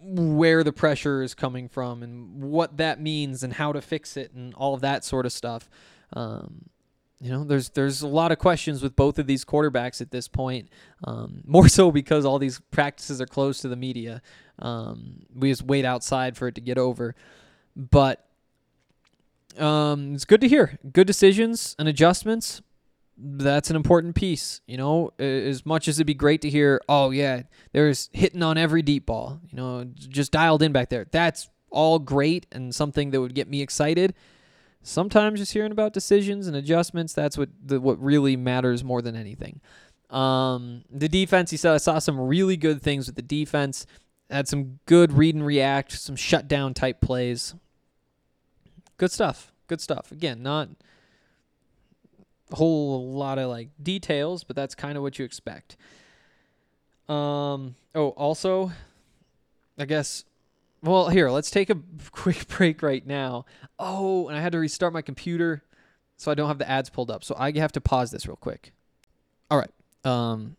where 0.00 0.64
the 0.64 0.72
pressure 0.72 1.22
is 1.22 1.34
coming 1.34 1.68
from 1.68 2.02
and 2.02 2.42
what 2.42 2.76
that 2.76 3.00
means 3.00 3.42
and 3.42 3.52
how 3.52 3.72
to 3.72 3.80
fix 3.80 4.16
it 4.16 4.32
and 4.32 4.54
all 4.54 4.74
of 4.74 4.80
that 4.80 5.04
sort 5.04 5.26
of 5.26 5.32
stuff. 5.32 5.68
Um, 6.12 6.66
you 7.20 7.32
know, 7.32 7.42
there's 7.42 7.70
there's 7.70 8.02
a 8.02 8.06
lot 8.06 8.30
of 8.30 8.38
questions 8.38 8.82
with 8.82 8.94
both 8.94 9.18
of 9.18 9.26
these 9.26 9.44
quarterbacks 9.44 10.00
at 10.00 10.10
this 10.10 10.28
point. 10.28 10.68
Um, 11.04 11.42
more 11.46 11.68
so 11.68 11.90
because 11.90 12.24
all 12.24 12.38
these 12.38 12.60
practices 12.70 13.20
are 13.20 13.26
closed 13.26 13.62
to 13.62 13.68
the 13.68 13.76
media. 13.76 14.22
Um, 14.60 15.22
we 15.34 15.50
just 15.50 15.62
wait 15.62 15.84
outside 15.84 16.36
for 16.36 16.48
it 16.48 16.54
to 16.54 16.60
get 16.60 16.78
over. 16.78 17.14
But 17.76 18.24
um, 19.58 20.14
it's 20.14 20.24
good 20.24 20.40
to 20.40 20.48
hear. 20.48 20.78
Good 20.92 21.06
decisions 21.06 21.74
and 21.78 21.88
adjustments. 21.88 22.62
That's 23.20 23.70
an 23.70 23.76
important 23.76 24.14
piece. 24.14 24.60
You 24.66 24.76
know, 24.76 25.12
as 25.18 25.66
much 25.66 25.88
as 25.88 25.98
it'd 25.98 26.06
be 26.06 26.14
great 26.14 26.42
to 26.42 26.50
hear, 26.50 26.80
oh 26.88 27.10
yeah, 27.10 27.42
there's 27.72 28.10
hitting 28.12 28.42
on 28.42 28.56
every 28.56 28.82
deep 28.82 29.06
ball. 29.06 29.40
You 29.50 29.56
know, 29.56 29.84
just 29.94 30.32
dialed 30.32 30.62
in 30.62 30.72
back 30.72 30.88
there. 30.88 31.06
That's 31.10 31.48
all 31.70 31.98
great 31.98 32.46
and 32.52 32.74
something 32.74 33.10
that 33.10 33.20
would 33.20 33.34
get 33.34 33.48
me 33.48 33.60
excited 33.60 34.14
sometimes 34.82 35.40
just 35.40 35.52
hearing 35.52 35.72
about 35.72 35.92
decisions 35.92 36.46
and 36.46 36.56
adjustments 36.56 37.12
that's 37.12 37.36
what 37.36 37.48
the, 37.64 37.80
what 37.80 38.00
really 38.02 38.36
matters 38.36 38.82
more 38.82 39.02
than 39.02 39.16
anything 39.16 39.60
um, 40.10 40.82
the 40.90 41.08
defense 41.08 41.50
he 41.50 41.56
said 41.56 41.74
i 41.74 41.76
saw 41.76 41.98
some 41.98 42.18
really 42.18 42.56
good 42.56 42.80
things 42.80 43.06
with 43.06 43.16
the 43.16 43.22
defense 43.22 43.86
had 44.30 44.48
some 44.48 44.78
good 44.86 45.12
read 45.12 45.34
and 45.34 45.44
react 45.44 45.92
some 45.92 46.16
shutdown 46.16 46.72
type 46.72 47.00
plays 47.00 47.54
good 48.96 49.10
stuff 49.10 49.52
good 49.66 49.80
stuff 49.80 50.10
again 50.10 50.42
not 50.42 50.68
whole 52.52 53.12
lot 53.12 53.38
of 53.38 53.48
like 53.48 53.68
details 53.82 54.44
but 54.44 54.56
that's 54.56 54.74
kind 54.74 54.96
of 54.96 55.02
what 55.02 55.18
you 55.18 55.24
expect 55.24 55.76
um 57.08 57.74
oh 57.94 58.08
also 58.16 58.72
i 59.78 59.84
guess 59.84 60.24
well, 60.82 61.08
here, 61.08 61.30
let's 61.30 61.50
take 61.50 61.70
a 61.70 61.78
quick 62.12 62.46
break 62.48 62.82
right 62.82 63.06
now. 63.06 63.46
Oh, 63.78 64.28
and 64.28 64.36
I 64.36 64.40
had 64.40 64.52
to 64.52 64.58
restart 64.58 64.92
my 64.92 65.02
computer 65.02 65.62
so 66.16 66.30
I 66.30 66.34
don't 66.34 66.48
have 66.48 66.58
the 66.58 66.68
ads 66.68 66.90
pulled 66.90 67.10
up. 67.10 67.24
So 67.24 67.34
I 67.38 67.52
have 67.58 67.72
to 67.72 67.80
pause 67.80 68.10
this 68.10 68.26
real 68.26 68.36
quick. 68.36 68.72
All 69.50 69.58
right. 69.58 69.70
Um 70.04 70.56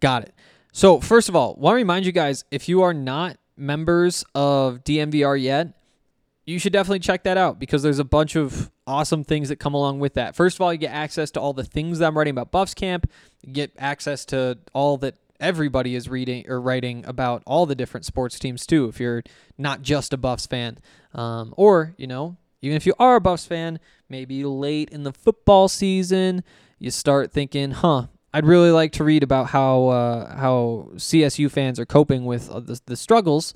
got 0.00 0.22
it. 0.22 0.34
So, 0.72 1.00
first 1.00 1.28
of 1.28 1.36
all, 1.36 1.54
want 1.56 1.74
to 1.74 1.76
remind 1.76 2.06
you 2.06 2.12
guys 2.12 2.44
if 2.50 2.68
you 2.68 2.82
are 2.82 2.94
not 2.94 3.36
members 3.56 4.24
of 4.34 4.82
DNVR 4.84 5.40
yet, 5.40 5.78
you 6.46 6.58
should 6.58 6.72
definitely 6.72 7.00
check 7.00 7.24
that 7.24 7.36
out 7.36 7.58
because 7.58 7.82
there's 7.82 7.98
a 7.98 8.04
bunch 8.04 8.36
of 8.36 8.70
awesome 8.86 9.24
things 9.24 9.48
that 9.48 9.56
come 9.56 9.74
along 9.74 10.00
with 10.00 10.14
that. 10.14 10.34
First 10.34 10.56
of 10.56 10.60
all, 10.60 10.72
you 10.72 10.78
get 10.78 10.92
access 10.92 11.30
to 11.32 11.40
all 11.40 11.52
the 11.52 11.64
things 11.64 11.98
that 11.98 12.06
I'm 12.06 12.18
writing 12.18 12.32
about 12.32 12.50
Buffs 12.50 12.74
Camp. 12.74 13.10
You 13.42 13.52
get 13.52 13.72
access 13.78 14.24
to 14.26 14.58
all 14.72 14.96
that 14.98 15.16
everybody 15.40 15.94
is 15.94 16.08
reading 16.08 16.48
or 16.48 16.60
writing 16.60 17.04
about 17.06 17.42
all 17.46 17.66
the 17.66 17.74
different 17.74 18.06
sports 18.06 18.38
teams 18.38 18.66
too. 18.66 18.86
If 18.86 19.00
you're 19.00 19.22
not 19.58 19.82
just 19.82 20.12
a 20.12 20.16
Buffs 20.16 20.46
fan, 20.46 20.78
um, 21.14 21.52
or 21.56 21.94
you 21.98 22.06
know, 22.06 22.36
even 22.62 22.76
if 22.76 22.86
you 22.86 22.94
are 22.98 23.16
a 23.16 23.20
Buffs 23.20 23.44
fan, 23.44 23.78
maybe 24.08 24.44
late 24.44 24.90
in 24.90 25.02
the 25.02 25.12
football 25.12 25.68
season, 25.68 26.44
you 26.78 26.90
start 26.90 27.32
thinking, 27.32 27.72
"Huh, 27.72 28.06
I'd 28.32 28.46
really 28.46 28.70
like 28.70 28.92
to 28.92 29.04
read 29.04 29.22
about 29.22 29.48
how 29.48 29.88
uh, 29.88 30.36
how 30.36 30.90
CSU 30.94 31.50
fans 31.50 31.78
are 31.78 31.86
coping 31.86 32.24
with 32.24 32.48
uh, 32.50 32.60
the, 32.60 32.80
the 32.86 32.96
struggles." 32.96 33.54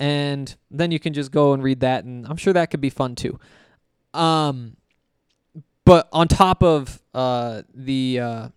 And 0.00 0.54
then 0.70 0.92
you 0.92 1.00
can 1.00 1.12
just 1.12 1.32
go 1.32 1.52
and 1.52 1.62
read 1.62 1.80
that, 1.80 2.04
and 2.04 2.24
I'm 2.26 2.36
sure 2.36 2.52
that 2.52 2.70
could 2.70 2.80
be 2.80 2.90
fun 2.90 3.16
too. 3.16 3.40
Um, 4.18 4.76
but 5.84 6.08
on 6.12 6.28
top 6.28 6.62
of 6.62 7.00
uh, 7.14 7.62
the 7.74 8.20
uh, 8.20 8.48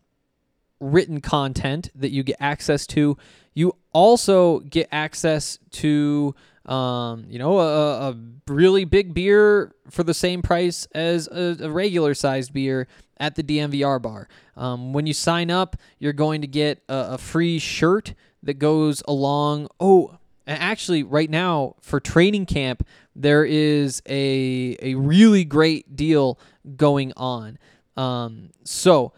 written 0.82 1.22
content 1.22 1.89
that 1.96 2.10
you 2.10 2.24
get 2.24 2.36
access 2.39 2.86
to. 2.88 3.18
You 3.53 3.75
also 3.94 4.60
get 4.60 4.89
access 4.91 5.60
to, 5.72 6.36
um, 6.65 7.25
you 7.30 7.39
know, 7.39 7.60
a, 7.60 8.10
a, 8.10 8.15
really 8.48 8.84
big 8.84 9.13
beer 9.13 9.74
for 9.89 10.03
the 10.03 10.13
same 10.13 10.41
price 10.41 10.88
as 10.94 11.27
a, 11.27 11.58
a 11.62 11.70
regular 11.70 12.13
sized 12.13 12.51
beer 12.53 12.88
at 13.18 13.36
the 13.36 13.44
DNVR 13.44 14.01
bar. 14.01 14.27
Um, 14.58 14.91
when 14.91 15.06
you 15.06 15.13
sign 15.13 15.51
up, 15.51 15.77
you're 16.00 16.13
going 16.13 16.41
to 16.41 16.48
get 16.48 16.84
a, 16.89 17.12
a 17.12 17.18
free 17.18 17.60
shirt 17.60 18.13
that 18.44 18.56
goes 18.56 19.03
along. 19.08 19.68
Oh, 19.80 20.18
and 20.51 20.62
actually, 20.62 21.03
right 21.03 21.29
now 21.29 21.75
for 21.79 22.01
training 22.01 22.46
camp, 22.46 22.86
there 23.15 23.46
is 23.46 24.01
a 24.05 24.75
a 24.81 24.96
really 24.96 25.46
great 25.46 25.96
deal 25.96 26.38
going 26.75 27.13
on. 27.15 27.58
Um, 27.96 28.50
so 28.65 29.13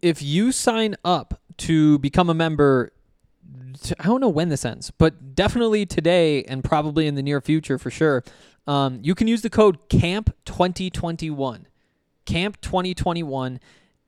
if 0.00 0.22
you 0.22 0.52
sign 0.52 0.94
up 1.04 1.40
to 1.58 1.98
become 1.98 2.30
a 2.30 2.34
member, 2.34 2.92
I 3.98 4.04
don't 4.04 4.20
know 4.20 4.28
when 4.28 4.48
this 4.48 4.64
ends, 4.64 4.92
but 4.92 5.34
definitely 5.34 5.86
today 5.86 6.44
and 6.44 6.62
probably 6.62 7.08
in 7.08 7.16
the 7.16 7.22
near 7.22 7.40
future 7.40 7.76
for 7.76 7.90
sure. 7.90 8.22
Um, 8.68 9.00
you 9.02 9.16
can 9.16 9.26
use 9.26 9.42
the 9.42 9.50
code 9.50 9.88
CAMP 9.88 10.32
2021. 10.44 11.66
CAMP 12.26 12.60
2021. 12.60 13.58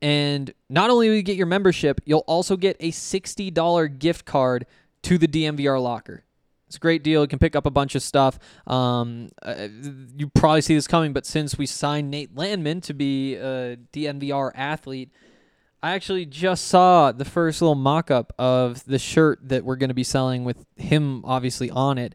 And 0.00 0.54
not 0.68 0.90
only 0.90 1.08
will 1.08 1.16
you 1.16 1.22
get 1.22 1.36
your 1.36 1.46
membership, 1.46 2.00
you'll 2.04 2.24
also 2.28 2.56
get 2.56 2.76
a 2.78 2.92
$60 2.92 3.98
gift 3.98 4.24
card 4.24 4.66
to 5.04 5.18
the 5.18 5.28
DNVR 5.28 5.80
locker. 5.80 6.24
It's 6.66 6.76
a 6.76 6.80
great 6.80 7.04
deal. 7.04 7.22
You 7.22 7.28
can 7.28 7.38
pick 7.38 7.54
up 7.54 7.66
a 7.66 7.70
bunch 7.70 7.94
of 7.94 8.02
stuff. 8.02 8.38
Um, 8.66 9.28
uh, 9.42 9.68
you 10.16 10.28
probably 10.34 10.60
see 10.60 10.74
this 10.74 10.88
coming, 10.88 11.12
but 11.12 11.26
since 11.26 11.56
we 11.56 11.66
signed 11.66 12.10
Nate 12.10 12.34
Landman 12.34 12.80
to 12.82 12.94
be 12.94 13.36
a 13.36 13.76
DNVR 13.92 14.50
athlete, 14.54 15.10
I 15.82 15.92
actually 15.92 16.24
just 16.24 16.66
saw 16.66 17.12
the 17.12 17.26
first 17.26 17.60
little 17.60 17.74
mock 17.74 18.10
up 18.10 18.32
of 18.38 18.84
the 18.86 18.98
shirt 18.98 19.40
that 19.48 19.64
we're 19.64 19.76
going 19.76 19.88
to 19.88 19.94
be 19.94 20.02
selling 20.02 20.42
with 20.42 20.64
him 20.76 21.22
obviously 21.26 21.70
on 21.70 21.98
it. 21.98 22.14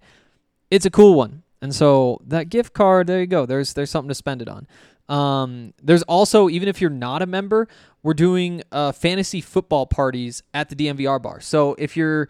It's 0.72 0.86
a 0.86 0.92
cool 0.92 1.14
one. 1.14 1.44
And 1.62 1.74
so 1.74 2.20
that 2.26 2.50
gift 2.50 2.74
card, 2.74 3.08
there 3.08 3.20
you 3.20 3.28
go. 3.28 3.46
There's 3.46 3.74
there's 3.74 3.92
something 3.92 4.10
to 4.10 4.16
spend 4.16 4.42
it 4.42 4.50
on. 4.50 4.68
Um, 5.08 5.74
there's 5.84 6.04
also 6.04 6.50
even 6.50 6.68
if 6.68 6.82
you're 6.82 6.90
not 6.90 7.22
a 7.22 7.26
member, 7.26 7.68
we're 8.02 8.14
doing 8.14 8.64
uh, 8.72 8.92
fantasy 8.92 9.42
football 9.42 9.86
parties 9.86 10.42
at 10.54 10.70
the 10.70 10.76
DNVR 10.76 11.22
bar. 11.22 11.40
So 11.40 11.76
if 11.78 11.96
you're 11.96 12.30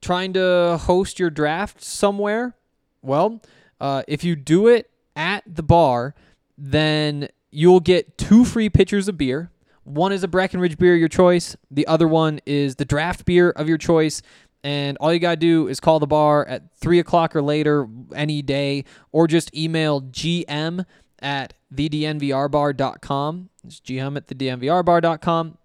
trying 0.00 0.32
to 0.34 0.78
host 0.82 1.18
your 1.18 1.30
draft 1.30 1.82
somewhere, 1.82 2.54
well, 3.02 3.42
uh, 3.80 4.02
if 4.08 4.24
you 4.24 4.36
do 4.36 4.68
it 4.68 4.90
at 5.14 5.42
the 5.46 5.62
bar, 5.62 6.14
then 6.56 7.28
you'll 7.50 7.80
get 7.80 8.16
two 8.18 8.44
free 8.44 8.68
pitchers 8.68 9.08
of 9.08 9.16
beer 9.16 9.50
one 9.86 10.10
is 10.10 10.24
a 10.24 10.28
Breckenridge 10.28 10.78
beer, 10.78 10.96
your 10.96 11.08
choice. 11.08 11.56
The 11.70 11.86
other 11.86 12.08
one 12.08 12.40
is 12.44 12.74
the 12.74 12.84
draft 12.84 13.24
beer 13.24 13.50
of 13.50 13.68
your 13.68 13.78
choice. 13.78 14.20
And 14.64 14.98
all 14.98 15.12
you 15.12 15.20
got 15.20 15.30
to 15.30 15.36
do 15.36 15.68
is 15.68 15.78
call 15.78 16.00
the 16.00 16.08
bar 16.08 16.44
at 16.44 16.76
3 16.78 16.98
o'clock 16.98 17.36
or 17.36 17.42
later 17.42 17.86
any 18.12 18.42
day, 18.42 18.84
or 19.12 19.28
just 19.28 19.54
email 19.54 20.02
gm 20.02 20.84
at 21.20 21.54
thednvrbar.com. 21.72 23.48
It's 23.64 23.78
gm 23.78 24.16
at 24.16 24.26
thednvrbar.com. 24.26 25.58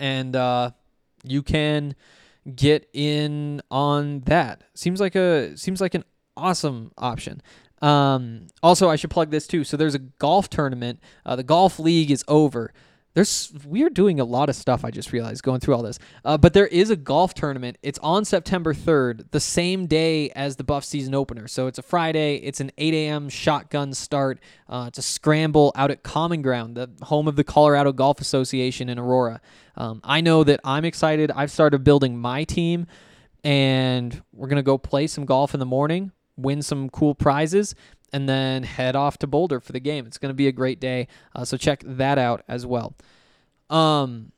And 0.00 0.34
uh, 0.34 0.70
you 1.22 1.44
can 1.44 1.94
get 2.54 2.88
in 2.92 3.60
on 3.70 4.20
that. 4.20 4.64
Seems 4.74 5.00
like 5.00 5.14
a 5.14 5.56
seems 5.56 5.80
like 5.80 5.94
an 5.94 6.04
awesome 6.36 6.92
option. 6.96 7.42
Um, 7.80 8.48
also, 8.62 8.88
I 8.88 8.96
should 8.96 9.10
plug 9.10 9.30
this 9.30 9.46
too. 9.46 9.64
So 9.64 9.76
there's 9.76 9.94
a 9.94 10.00
golf 10.00 10.48
tournament. 10.50 11.00
Uh, 11.24 11.36
the 11.36 11.42
golf 11.42 11.78
league 11.78 12.10
is 12.10 12.24
over. 12.28 12.72
There's 13.14 13.52
we're 13.64 13.90
doing 13.90 14.20
a 14.20 14.24
lot 14.24 14.48
of 14.48 14.54
stuff. 14.54 14.84
I 14.84 14.90
just 14.90 15.12
realized 15.12 15.42
going 15.42 15.60
through 15.60 15.74
all 15.74 15.82
this. 15.82 15.98
Uh, 16.24 16.38
but 16.38 16.52
there 16.52 16.66
is 16.66 16.90
a 16.90 16.96
golf 16.96 17.34
tournament. 17.34 17.78
It's 17.82 17.98
on 18.00 18.24
September 18.24 18.72
3rd, 18.72 19.30
the 19.30 19.40
same 19.40 19.86
day 19.86 20.30
as 20.30 20.56
the 20.56 20.64
Buff 20.64 20.84
season 20.84 21.14
opener. 21.14 21.48
So 21.48 21.66
it's 21.66 21.78
a 21.78 21.82
Friday. 21.82 22.36
It's 22.36 22.60
an 22.60 22.70
8 22.78 22.94
a.m. 22.94 23.28
shotgun 23.28 23.92
start. 23.92 24.40
Uh, 24.68 24.84
it's 24.88 24.98
a 24.98 25.02
scramble 25.02 25.72
out 25.74 25.90
at 25.90 26.02
Common 26.02 26.42
Ground, 26.42 26.76
the 26.76 26.90
home 27.02 27.26
of 27.26 27.36
the 27.36 27.44
Colorado 27.44 27.92
Golf 27.92 28.20
Association 28.20 28.88
in 28.88 28.98
Aurora. 28.98 29.40
Um, 29.76 30.00
I 30.04 30.20
know 30.20 30.44
that 30.44 30.60
I'm 30.64 30.84
excited. 30.84 31.30
I've 31.30 31.50
started 31.50 31.82
building 31.82 32.18
my 32.18 32.44
team 32.44 32.86
and 33.44 34.22
we're 34.32 34.48
gonna 34.48 34.62
go 34.62 34.78
play 34.78 35.06
some 35.06 35.24
golf 35.24 35.54
in 35.54 35.60
the 35.60 35.66
morning, 35.66 36.12
win 36.36 36.62
some 36.62 36.90
cool 36.90 37.14
prizes, 37.14 37.74
and 38.12 38.28
then 38.28 38.62
head 38.62 38.96
off 38.96 39.18
to 39.18 39.26
Boulder 39.26 39.60
for 39.60 39.72
the 39.72 39.80
game. 39.80 40.06
It's 40.06 40.18
gonna 40.18 40.34
be 40.34 40.48
a 40.48 40.52
great 40.52 40.80
day. 40.80 41.08
Uh, 41.34 41.44
so 41.44 41.56
check 41.56 41.82
that 41.86 42.18
out 42.18 42.42
as 42.48 42.66
well. 42.66 42.94
Um, 43.70 44.32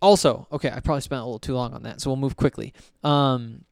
also, 0.00 0.46
okay, 0.52 0.70
I 0.70 0.80
probably 0.80 1.00
spent 1.00 1.20
a 1.20 1.24
little 1.24 1.38
too 1.38 1.54
long 1.54 1.74
on 1.74 1.82
that, 1.82 2.00
so 2.00 2.10
we'll 2.10 2.16
move 2.16 2.36
quickly. 2.36 2.72
Um, 3.02 3.64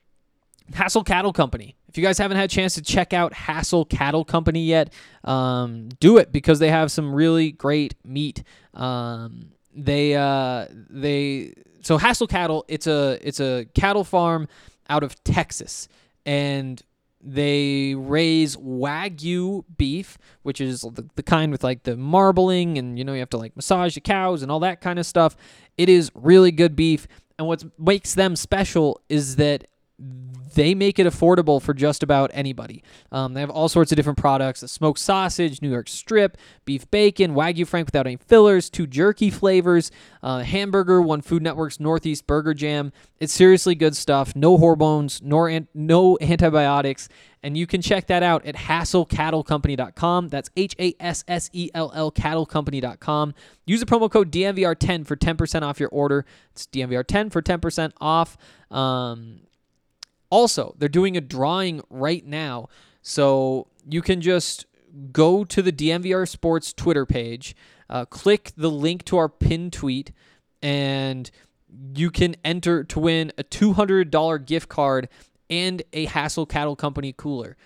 Hassell 0.73 1.07
Cattle 1.07 1.33
Company. 1.33 1.77
If 1.89 1.97
you 1.97 2.03
guys 2.03 2.19
haven't 2.19 2.37
had 2.37 2.51
a 2.51 2.55
chance 2.55 2.75
to 2.75 2.83
check 2.83 3.13
out 3.13 3.33
Hassell 3.33 3.89
Cattle 3.89 4.25
Company 4.25 4.65
yet, 4.65 4.93
um, 5.25 5.89
do 6.01 6.19
it 6.19 6.33
because 6.33 6.59
they 6.59 6.71
have 6.71 6.91
some 6.91 7.15
really 7.15 7.53
great 7.53 7.95
meat. 8.05 8.43
Um, 8.75 9.53
they 9.75 10.17
uh, 10.17 10.67
they 10.91 11.55
so 11.83 11.99
Hassell 11.99 12.29
Cattle. 12.29 12.65
It's 12.69 12.87
a 12.87 13.19
it's 13.23 13.41
a 13.41 13.67
cattle 13.75 14.05
farm 14.05 14.49
out 14.89 15.05
of 15.05 15.23
Texas, 15.23 15.89
and 16.25 16.83
they 17.27 17.95
raise 17.97 18.57
wagyu 18.57 19.65
beef, 19.77 20.17
which 20.43 20.61
is 20.61 20.83
the, 20.83 21.05
the 21.17 21.23
kind 21.23 21.51
with 21.51 21.65
like 21.65 21.83
the 21.83 21.97
marbling, 21.97 22.79
and 22.79 22.99
you 22.99 23.05
know 23.05 23.13
you 23.13 23.19
have 23.19 23.31
to 23.31 23.37
like 23.37 23.57
massage 23.57 23.95
the 23.95 24.01
cows 24.01 24.43
and 24.43 24.51
all 24.51 24.61
that 24.61 24.81
kind 24.81 24.99
of 24.99 25.07
stuff. 25.07 25.37
It 25.77 25.89
is 25.89 26.11
really 26.15 26.53
good 26.53 26.77
beef, 26.77 27.07
and 27.39 27.47
what 27.47 27.65
makes 27.79 28.15
them 28.15 28.37
special 28.37 29.01
is 29.09 29.37
that 29.37 29.67
they 29.99 30.75
make 30.75 30.99
it 30.99 31.07
affordable 31.07 31.61
for 31.61 31.73
just 31.73 32.03
about 32.03 32.31
anybody. 32.35 32.83
Um, 33.11 33.33
they 33.35 33.41
have 33.41 33.51
all 33.51 33.69
sorts 33.69 33.93
of 33.93 33.97
different 33.97 34.19
products: 34.19 34.63
a 34.63 34.69
smoked 34.69 34.99
sausage, 34.99 35.63
New 35.63 35.71
York 35.71 35.89
strip, 35.89 36.37
beef 36.65 36.91
bacon, 36.91 37.35
Wagyu 37.35 37.67
Frank 37.67 37.87
without 37.87 38.07
any 38.07 38.17
fillers, 38.17 38.69
two 38.69 38.87
jerky 38.87 39.31
flavors, 39.31 39.91
uh, 40.23 40.41
hamburger, 40.41 41.01
won 41.01 41.23
Food 41.23 41.43
Network's 41.43 41.81
Northeast 41.81 42.27
Burger 42.27 42.53
Jam. 42.55 42.93
It's 43.21 43.33
seriously 43.33 43.75
good 43.75 43.97
stuff. 43.97 44.37
No 44.37 44.59
hormones, 44.59 45.23
nor 45.23 45.49
an- 45.49 45.69
no 45.73 46.19
antibiotics, 46.21 47.09
and 47.43 47.57
you 47.57 47.67
can 47.67 47.81
check 47.81 48.07
that 48.09 48.23
out 48.23 48.45
at 48.45 48.55
hassellcattlecompany.com. 48.57 50.29
That's 50.29 50.51
H 50.57 50.75
A 50.79 50.95
S 51.01 51.25
S 51.27 51.49
E 51.53 51.71
L 51.75 51.91
L 51.95 52.13
cattlecompany.com. 52.13 53.35
Use 53.65 53.81
the 53.81 53.87
promo 53.87 54.11
code 54.11 54.31
DNVR10 54.31 55.07
for 55.07 55.17
10% 55.17 55.63
off 55.63 55.81
your 55.81 55.89
order. 55.91 56.27
It's 56.53 56.67
DNVR10 56.67 57.33
for 57.33 57.41
10% 57.41 57.93
off. 58.01 58.37
Um, 58.71 59.41
also, 60.31 60.75
they're 60.79 60.89
doing 60.89 61.17
a 61.17 61.21
drawing 61.21 61.83
right 61.91 62.25
now. 62.25 62.69
So 63.03 63.69
you 63.89 64.03
can 64.03 64.21
just 64.21 64.67
go 65.13 65.45
to 65.45 65.63
the 65.63 65.73
DNVR 65.73 66.29
Sports 66.29 66.73
Twitter 66.73 67.07
page, 67.07 67.55
uh, 67.89 68.05
click 68.07 68.53
the 68.57 68.71
link 68.71 69.05
to 69.05 69.17
our 69.17 69.29
pinned 69.29 69.73
tweet, 69.73 70.13
and 70.63 71.31
you 71.95 72.11
can 72.11 72.37
enter 72.45 72.85
to 72.85 72.99
win 72.99 73.33
a 73.39 73.45
$200 73.45 74.45
gift 74.47 74.69
card 74.69 75.09
and 75.49 75.83
a 75.93 76.07
Hassell 76.07 76.49
Cattle 76.49 76.77
Company 76.77 77.15
cooler. 77.17 77.57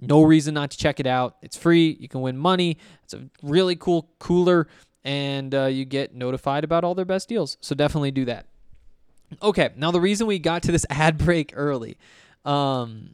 No 0.00 0.22
reason 0.22 0.54
not 0.54 0.70
to 0.70 0.78
check 0.78 1.00
it 1.00 1.06
out. 1.06 1.36
It's 1.42 1.56
free. 1.56 1.96
You 1.98 2.08
can 2.08 2.20
win 2.20 2.36
money. 2.36 2.78
It's 3.04 3.14
a 3.14 3.28
really 3.42 3.76
cool 3.76 4.10
cooler, 4.18 4.68
and 5.04 5.54
uh, 5.54 5.66
you 5.66 5.84
get 5.84 6.14
notified 6.14 6.64
about 6.64 6.84
all 6.84 6.94
their 6.94 7.04
best 7.04 7.28
deals. 7.28 7.56
So 7.60 7.74
definitely 7.74 8.10
do 8.10 8.26
that. 8.26 8.46
Okay, 9.42 9.70
now 9.76 9.90
the 9.90 10.00
reason 10.00 10.26
we 10.26 10.38
got 10.38 10.62
to 10.64 10.72
this 10.72 10.86
ad 10.90 11.18
break 11.18 11.52
early, 11.54 11.96
um, 12.44 13.10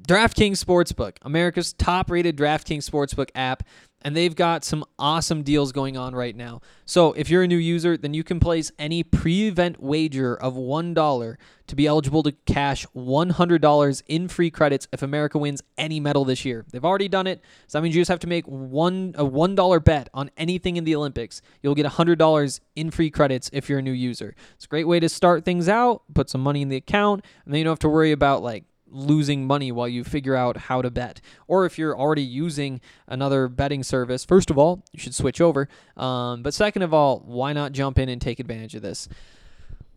DraftKings 0.00 0.62
Sportsbook, 0.62 1.16
America's 1.22 1.72
top-rated 1.72 2.36
DraftKings 2.36 2.88
Sportsbook 2.88 3.30
app, 3.34 3.62
and 4.04 4.14
they've 4.14 4.36
got 4.36 4.64
some 4.64 4.84
awesome 4.98 5.42
deals 5.42 5.72
going 5.72 5.96
on 5.96 6.14
right 6.14 6.36
now. 6.36 6.60
So 6.84 7.14
if 7.14 7.30
you're 7.30 7.42
a 7.42 7.48
new 7.48 7.56
user, 7.56 7.96
then 7.96 8.12
you 8.12 8.22
can 8.22 8.38
place 8.38 8.70
any 8.78 9.02
pre-event 9.02 9.82
wager 9.82 10.36
of 10.36 10.54
one 10.54 10.92
dollar 10.92 11.38
to 11.66 11.74
be 11.74 11.86
eligible 11.86 12.22
to 12.22 12.32
cash 12.44 12.86
$100 12.94 14.02
in 14.06 14.28
free 14.28 14.50
credits 14.50 14.86
if 14.92 15.02
America 15.02 15.38
wins 15.38 15.62
any 15.78 15.98
medal 15.98 16.26
this 16.26 16.44
year. 16.44 16.66
They've 16.70 16.84
already 16.84 17.08
done 17.08 17.26
it, 17.26 17.40
so 17.66 17.78
that 17.78 17.82
means 17.82 17.96
you 17.96 18.02
just 18.02 18.10
have 18.10 18.20
to 18.20 18.26
make 18.26 18.44
one 18.44 19.14
a 19.16 19.24
one 19.24 19.54
dollar 19.54 19.80
bet 19.80 20.10
on 20.12 20.30
anything 20.36 20.76
in 20.76 20.84
the 20.84 20.94
Olympics. 20.94 21.40
You'll 21.62 21.74
get 21.74 21.86
$100 21.86 22.60
in 22.76 22.90
free 22.90 23.10
credits 23.10 23.48
if 23.52 23.70
you're 23.70 23.78
a 23.78 23.82
new 23.82 23.92
user. 23.92 24.34
It's 24.56 24.66
a 24.66 24.68
great 24.68 24.86
way 24.86 25.00
to 25.00 25.08
start 25.08 25.44
things 25.44 25.68
out, 25.68 26.02
put 26.12 26.28
some 26.28 26.42
money 26.42 26.60
in 26.60 26.68
the 26.68 26.76
account, 26.76 27.24
and 27.44 27.54
then 27.54 27.58
you 27.58 27.64
don't 27.64 27.72
have 27.72 27.78
to 27.80 27.88
worry 27.88 28.12
about 28.12 28.42
like 28.42 28.64
losing 28.90 29.46
money 29.46 29.72
while 29.72 29.88
you 29.88 30.04
figure 30.04 30.34
out 30.34 30.56
how 30.56 30.82
to 30.82 30.90
bet. 30.90 31.20
Or 31.46 31.66
if 31.66 31.78
you're 31.78 31.98
already 31.98 32.22
using 32.22 32.80
another 33.06 33.48
betting 33.48 33.82
service, 33.82 34.24
first 34.24 34.50
of 34.50 34.58
all, 34.58 34.84
you 34.92 35.00
should 35.00 35.14
switch 35.14 35.40
over. 35.40 35.68
Um, 35.96 36.42
but 36.42 36.54
second 36.54 36.82
of 36.82 36.94
all, 36.94 37.22
why 37.24 37.52
not 37.52 37.72
jump 37.72 37.98
in 37.98 38.08
and 38.08 38.20
take 38.20 38.40
advantage 38.40 38.74
of 38.74 38.82
this? 38.82 39.08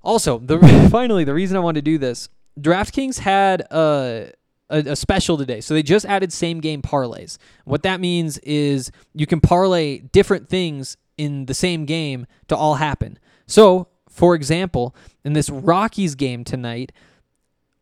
Also, 0.01 0.39
the 0.39 0.59
finally, 0.91 1.23
the 1.23 1.33
reason 1.33 1.57
I 1.57 1.59
wanted 1.59 1.83
to 1.85 1.91
do 1.91 1.97
this, 1.97 2.29
DraftKings 2.59 3.19
had 3.19 3.61
a, 3.71 4.31
a, 4.69 4.77
a 4.79 4.95
special 4.95 5.37
today. 5.37 5.61
So 5.61 5.73
they 5.73 5.83
just 5.83 6.05
added 6.05 6.33
same 6.33 6.59
game 6.59 6.81
parlays. 6.81 7.37
What 7.65 7.83
that 7.83 7.99
means 7.99 8.37
is 8.39 8.91
you 9.13 9.27
can 9.27 9.41
parlay 9.41 9.99
different 9.99 10.49
things 10.49 10.97
in 11.17 11.45
the 11.45 11.53
same 11.53 11.85
game 11.85 12.25
to 12.47 12.55
all 12.55 12.75
happen. 12.75 13.19
So, 13.47 13.87
for 14.09 14.35
example, 14.35 14.95
in 15.23 15.33
this 15.33 15.49
Rockies 15.49 16.15
game 16.15 16.43
tonight, 16.43 16.91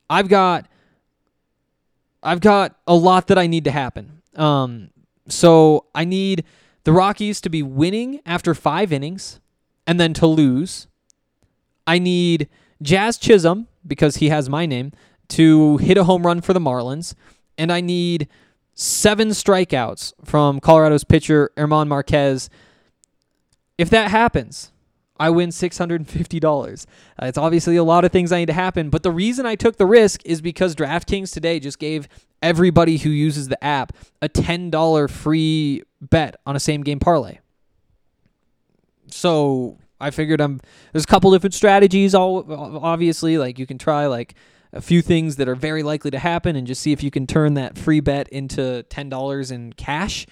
I've 0.09 0.29
got 0.29 0.67
I've 2.25 2.41
got 2.41 2.75
a 2.87 2.95
lot 2.95 3.27
that 3.27 3.37
I 3.37 3.47
need 3.47 3.63
to 3.65 3.71
happen. 3.71 4.21
Um, 4.35 4.89
so 5.27 5.85
I 5.93 6.03
need 6.05 6.43
the 6.83 6.91
Rockies 6.91 7.39
to 7.41 7.49
be 7.49 7.63
winning 7.63 8.19
after 8.25 8.53
five 8.53 8.91
innings 8.91 9.39
and 9.87 9.99
then 9.99 10.13
to 10.15 10.27
lose. 10.27 10.87
I 11.87 11.99
need 11.99 12.49
Jazz 12.81 13.17
Chisholm, 13.17 13.67
because 13.85 14.17
he 14.17 14.29
has 14.29 14.49
my 14.49 14.65
name, 14.65 14.91
to 15.29 15.77
hit 15.77 15.97
a 15.97 16.03
home 16.03 16.25
run 16.25 16.41
for 16.41 16.53
the 16.53 16.59
Marlins. 16.59 17.13
And 17.57 17.71
I 17.71 17.79
need 17.79 18.27
seven 18.73 19.29
strikeouts 19.29 20.13
from 20.23 20.59
Colorado's 20.59 21.03
pitcher, 21.03 21.51
Germán 21.55 21.87
Marquez. 21.87 22.49
If 23.77 23.89
that 23.91 24.09
happens, 24.11 24.71
I 25.17 25.29
win 25.29 25.49
$650. 25.49 26.85
Uh, 27.21 27.25
it's 27.25 27.37
obviously 27.37 27.77
a 27.77 27.83
lot 27.83 28.03
of 28.05 28.11
things 28.11 28.31
I 28.31 28.39
need 28.39 28.47
to 28.47 28.53
happen, 28.53 28.89
but 28.89 29.03
the 29.03 29.11
reason 29.11 29.45
I 29.45 29.55
took 29.55 29.77
the 29.77 29.85
risk 29.85 30.21
is 30.25 30.41
because 30.41 30.75
DraftKings 30.75 31.33
today 31.33 31.59
just 31.59 31.79
gave 31.79 32.07
everybody 32.41 32.97
who 32.97 33.09
uses 33.09 33.47
the 33.47 33.63
app 33.63 33.93
a 34.21 34.27
$10 34.27 35.09
free 35.09 35.83
bet 36.01 36.35
on 36.45 36.55
a 36.55 36.59
same 36.59 36.81
game 36.83 36.99
parlay. 36.99 37.39
So 39.07 39.77
I 39.99 40.11
figured 40.11 40.41
I'm 40.41 40.59
there's 40.91 41.05
a 41.05 41.07
couple 41.07 41.31
different 41.31 41.53
strategies 41.53 42.13
all 42.13 42.45
obviously 42.83 43.37
like 43.37 43.57
you 43.57 43.65
can 43.65 43.77
try 43.77 44.07
like 44.07 44.35
a 44.73 44.81
few 44.81 45.01
things 45.01 45.37
that 45.37 45.47
are 45.47 45.55
very 45.55 45.83
likely 45.83 46.11
to 46.11 46.19
happen 46.19 46.55
and 46.55 46.67
just 46.67 46.81
see 46.81 46.91
if 46.91 47.01
you 47.01 47.09
can 47.09 47.25
turn 47.25 47.53
that 47.53 47.77
free 47.77 48.01
bet 48.01 48.27
into 48.27 48.85
$10 48.89 49.51
in 49.51 49.71
cash. 49.73 50.27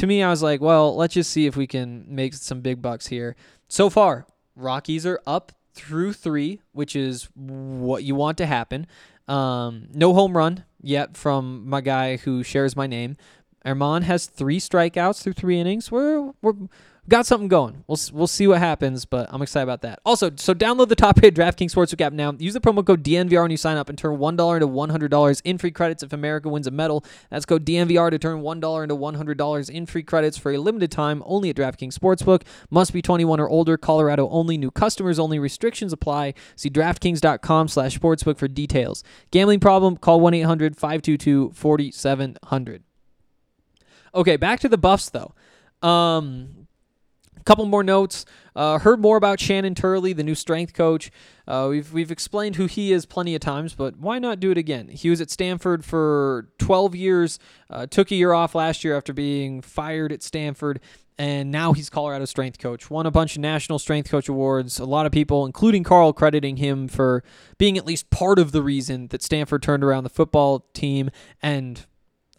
To 0.00 0.06
me, 0.06 0.22
I 0.22 0.30
was 0.30 0.42
like, 0.42 0.62
well, 0.62 0.96
let's 0.96 1.12
just 1.12 1.30
see 1.30 1.44
if 1.44 1.58
we 1.58 1.66
can 1.66 2.06
make 2.08 2.32
some 2.32 2.62
big 2.62 2.80
bucks 2.80 3.08
here. 3.08 3.36
So 3.68 3.90
far, 3.90 4.26
Rockies 4.56 5.04
are 5.04 5.20
up 5.26 5.52
through 5.74 6.14
three, 6.14 6.62
which 6.72 6.96
is 6.96 7.28
what 7.34 8.02
you 8.02 8.14
want 8.14 8.38
to 8.38 8.46
happen. 8.46 8.86
Um, 9.28 9.88
no 9.92 10.14
home 10.14 10.34
run 10.34 10.64
yet 10.80 11.18
from 11.18 11.68
my 11.68 11.82
guy 11.82 12.16
who 12.16 12.42
shares 12.42 12.74
my 12.74 12.86
name. 12.86 13.18
Germán 13.66 14.04
has 14.04 14.24
three 14.24 14.58
strikeouts 14.58 15.22
through 15.22 15.34
three 15.34 15.60
innings. 15.60 15.92
We're 15.92 16.32
we're 16.40 16.54
got 17.08 17.26
something 17.26 17.48
going. 17.48 17.84
We'll 17.86 17.98
we'll 18.12 18.26
see 18.26 18.46
what 18.46 18.58
happens, 18.58 19.04
but 19.04 19.28
I'm 19.32 19.42
excited 19.42 19.64
about 19.64 19.82
that. 19.82 20.00
Also, 20.04 20.30
so 20.36 20.54
download 20.54 20.88
the 20.88 20.96
top 20.96 21.18
rated 21.18 21.34
DraftKings 21.34 21.74
Sportsbook 21.74 22.00
app 22.00 22.12
now. 22.12 22.32
Use 22.38 22.54
the 22.54 22.60
promo 22.60 22.86
code 22.86 23.02
DNVR 23.02 23.42
when 23.42 23.50
you 23.50 23.56
sign 23.56 23.76
up 23.76 23.88
and 23.88 23.98
turn 23.98 24.18
one 24.18 24.36
dollar 24.36 24.56
into 24.56 24.66
one 24.66 24.90
hundred 24.90 25.10
dollars 25.10 25.40
in 25.40 25.58
free 25.58 25.70
credits 25.70 26.02
if 26.02 26.12
America 26.12 26.48
wins 26.48 26.66
a 26.66 26.70
medal. 26.70 27.04
That's 27.30 27.46
code 27.46 27.64
DNVR 27.64 28.10
to 28.10 28.18
turn 28.18 28.40
one 28.40 28.60
dollar 28.60 28.82
into 28.82 28.94
one 28.94 29.14
hundred 29.14 29.38
dollars 29.38 29.68
in 29.68 29.86
free 29.86 30.02
credits 30.02 30.36
for 30.36 30.52
a 30.52 30.58
limited 30.58 30.90
time 30.90 31.22
only 31.26 31.50
at 31.50 31.56
DraftKings 31.56 31.98
Sportsbook. 31.98 32.42
Must 32.70 32.92
be 32.92 33.02
21 33.02 33.40
or 33.40 33.48
older. 33.48 33.76
Colorado 33.76 34.28
only. 34.28 34.58
New 34.58 34.70
customers 34.70 35.18
only. 35.18 35.38
Restrictions 35.38 35.92
apply. 35.92 36.34
See 36.56 36.70
DraftKings.com/sportsbook 36.70 38.38
for 38.38 38.48
details. 38.48 39.02
Gambling 39.30 39.60
problem? 39.60 39.96
Call 39.96 40.20
1-800-522-4700. 40.20 42.80
Okay, 44.14 44.36
back 44.36 44.60
to 44.60 44.68
the 44.68 44.78
Buffs 44.78 45.10
though. 45.10 45.34
Um, 45.86 46.59
couple 47.44 47.64
more 47.66 47.82
notes. 47.82 48.24
Uh, 48.54 48.78
heard 48.78 49.00
more 49.00 49.16
about 49.16 49.40
Shannon 49.40 49.74
Turley, 49.74 50.12
the 50.12 50.22
new 50.22 50.34
strength 50.34 50.72
coach. 50.72 51.10
Uh, 51.46 51.66
we've 51.70 51.92
we've 51.92 52.10
explained 52.10 52.56
who 52.56 52.66
he 52.66 52.92
is 52.92 53.06
plenty 53.06 53.34
of 53.34 53.40
times, 53.40 53.74
but 53.74 53.96
why 53.96 54.18
not 54.18 54.40
do 54.40 54.50
it 54.50 54.58
again? 54.58 54.88
He 54.88 55.10
was 55.10 55.20
at 55.20 55.30
Stanford 55.30 55.84
for 55.84 56.48
12 56.58 56.94
years. 56.94 57.38
Uh, 57.68 57.86
took 57.86 58.10
a 58.10 58.14
year 58.14 58.32
off 58.32 58.54
last 58.54 58.84
year 58.84 58.96
after 58.96 59.12
being 59.12 59.62
fired 59.62 60.12
at 60.12 60.22
Stanford, 60.22 60.80
and 61.18 61.50
now 61.50 61.72
he's 61.72 61.90
Colorado 61.90 62.24
strength 62.24 62.58
coach. 62.58 62.90
Won 62.90 63.06
a 63.06 63.10
bunch 63.10 63.36
of 63.36 63.42
national 63.42 63.78
strength 63.78 64.10
coach 64.10 64.28
awards. 64.28 64.78
A 64.78 64.84
lot 64.84 65.06
of 65.06 65.12
people, 65.12 65.44
including 65.46 65.84
Karl, 65.84 66.12
crediting 66.12 66.56
him 66.56 66.88
for 66.88 67.22
being 67.58 67.76
at 67.76 67.86
least 67.86 68.10
part 68.10 68.38
of 68.38 68.52
the 68.52 68.62
reason 68.62 69.08
that 69.08 69.22
Stanford 69.22 69.62
turned 69.62 69.84
around 69.84 70.04
the 70.04 70.10
football 70.10 70.66
team. 70.72 71.10
And 71.42 71.84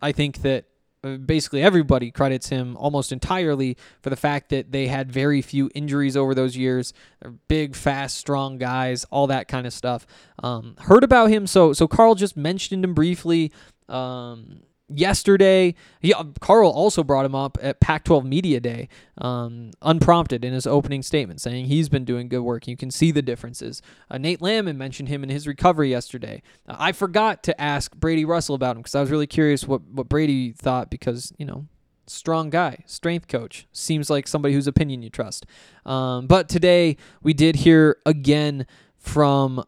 I 0.02 0.12
think 0.12 0.42
that 0.42 0.66
basically 1.02 1.62
everybody 1.62 2.12
credits 2.12 2.50
him 2.50 2.78
almost 2.78 3.12
entirely 3.12 3.78
for 4.02 4.10
the 4.10 4.16
fact 4.16 4.50
that 4.50 4.72
they 4.72 4.88
had 4.88 5.12
very 5.12 5.42
few 5.42 5.70
injuries 5.74 6.16
over 6.16 6.36
those 6.36 6.56
years. 6.56 6.94
They're 7.22 7.32
big, 7.32 7.76
fast, 7.76 8.18
strong 8.18 8.58
guys, 8.58 9.06
all 9.06 9.28
that 9.28 9.48
kind 9.48 9.66
of 9.66 9.74
stuff. 9.74 10.06
Um, 10.44 10.76
heard 10.80 11.04
about 11.04 11.30
him, 11.30 11.48
so 11.48 11.74
so 11.74 11.88
Karl 11.88 12.16
just 12.16 12.38
mentioned 12.38 12.84
him 12.84 12.94
briefly. 12.94 13.52
Um, 13.90 14.62
yesterday. 14.98 15.76
He, 16.00 16.14
uh, 16.14 16.26
Karl 16.40 16.70
also 16.70 17.04
brought 17.04 17.26
him 17.26 17.36
up 17.36 17.58
at 17.62 17.80
Pac-12 17.80 18.24
Media 18.26 18.60
Day, 18.60 18.90
um, 19.18 19.72
unprompted 19.82 20.44
in 20.46 20.54
his 20.54 20.68
opening 20.68 21.04
statement, 21.04 21.42
saying 21.42 21.66
he's 21.66 21.90
been 21.90 22.06
doing 22.06 22.28
good 22.28 22.42
work. 22.42 22.68
You 22.68 22.78
can 22.78 22.92
see 22.92 23.12
the 23.12 23.22
differences. 23.22 23.82
Uh, 24.10 24.18
Nate 24.18 24.42
Landman 24.42 24.78
mentioned 24.78 25.10
him 25.10 25.24
in 25.24 25.30
his 25.30 25.48
recovery 25.48 25.90
yesterday. 25.90 26.42
Uh, 26.68 26.76
I 26.80 26.92
forgot 26.92 27.44
to 27.44 27.62
ask 27.62 27.96
Brady 27.96 28.26
Russell 28.26 28.56
about 28.56 28.76
him 28.76 28.82
because 28.82 28.96
I 28.96 29.02
was 29.02 29.12
really 29.12 29.28
curious 29.28 29.68
what 29.68 29.82
what 29.84 30.10
Brady 30.10 30.52
thought 30.52 30.90
because 30.90 31.34
you 31.38 31.46
know. 31.46 31.68
Strong 32.08 32.50
guy, 32.50 32.80
strength 32.88 33.30
coach. 33.30 33.68
Seems 33.72 34.10
like 34.10 34.28
somebody 34.28 34.54
whose 34.54 34.68
opinion 34.68 35.02
you 35.02 35.10
trust. 35.10 35.46
Um, 35.86 36.28
but 36.28 36.50
today 36.50 36.98
we 37.24 37.34
did 37.34 37.58
hear 37.58 38.00
again 38.06 38.66
from 38.98 39.64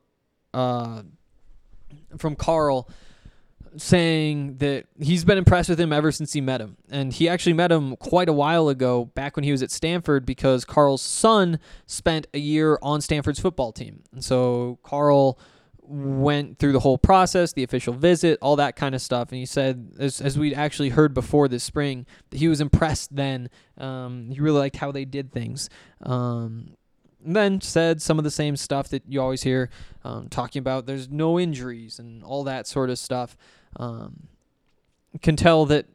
uh, 0.54 1.04
from 2.18 2.36
Karl 2.36 2.90
saying 3.78 4.58
that 4.58 4.86
he's 5.00 5.24
been 5.24 5.38
impressed 5.38 5.70
with 5.70 5.80
him 5.80 5.92
ever 5.92 6.12
since 6.12 6.34
he 6.34 6.42
met 6.42 6.62
him. 6.62 6.78
And 6.90 7.14
he 7.14 7.28
actually 7.28 7.54
met 7.54 7.72
him 7.72 7.96
quite 7.98 8.30
a 8.30 8.34
while 8.34 8.70
ago, 8.70 9.06
back 9.06 9.36
when 9.36 9.44
he 9.44 9.52
was 9.52 9.64
at 9.64 9.72
Stanford, 9.72 10.26
because 10.26 10.66
Karl's 10.66 11.02
son 11.02 11.60
spent 11.86 12.28
a 12.34 12.40
year 12.40 12.78
on 12.82 13.02
Stanford's 13.02 13.40
football 13.40 13.72
team. 13.72 14.04
And 14.12 14.24
so 14.24 14.80
Karl 14.84 15.40
went 15.82 16.60
through 16.60 16.72
the 16.72 16.80
whole 16.80 16.98
process, 16.98 17.54
the 17.54 17.64
official 17.64 17.94
visit, 17.94 18.40
all 18.42 18.56
that 18.56 18.76
kind 18.76 18.96
of 18.96 19.02
stuff. 19.02 19.32
And 19.32 19.40
he 19.40 19.46
said, 19.46 19.94
as, 20.00 20.22
as 20.22 20.38
we 20.38 20.56
actually 20.56 20.90
heard 20.90 21.14
before 21.14 21.48
this 21.48 21.64
spring, 21.64 22.06
that 22.30 22.38
he 22.38 22.48
was 22.48 22.62
impressed 22.62 23.16
then. 23.16 23.50
Um, 23.78 24.30
he 24.32 24.40
really 24.40 24.60
liked 24.60 24.78
how 24.78 24.92
they 24.92 25.06
did 25.06 25.32
things. 25.32 25.70
Um, 26.02 26.76
then 27.26 27.62
said 27.62 28.02
some 28.02 28.18
of 28.18 28.24
the 28.24 28.32
same 28.32 28.56
stuff 28.56 28.90
that 28.90 29.04
you 29.08 29.22
always 29.22 29.44
hear 29.44 29.70
um, 30.04 30.28
talking 30.30 30.60
about 30.60 30.86
there's 30.86 31.10
no 31.10 31.40
injuries 31.40 32.00
and 32.00 32.24
all 32.24 32.44
that 32.44 32.68
sort 32.68 32.90
of 32.90 33.00
stuff 33.00 33.38
um, 33.78 34.28
can 35.22 35.36
tell 35.36 35.66
that 35.66 35.86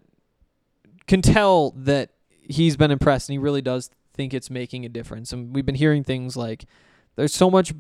can 1.07 1.23
tell 1.23 1.71
that 1.73 2.11
he's 2.43 2.77
been 2.77 2.91
impressed 2.91 3.29
and 3.29 3.35
he 3.35 3.39
really 3.39 3.63
does 3.63 3.91
think 4.15 4.35
it's 4.35 4.51
making 4.51 4.85
a 4.85 4.89
difference. 4.89 5.33
And 5.33 5.55
we've 5.55 5.67
been 5.67 5.75
hearing 5.75 6.05
things 6.05 6.37
like 6.37 6.65
there's 7.17 7.35
so 7.35 7.51
much 7.51 7.73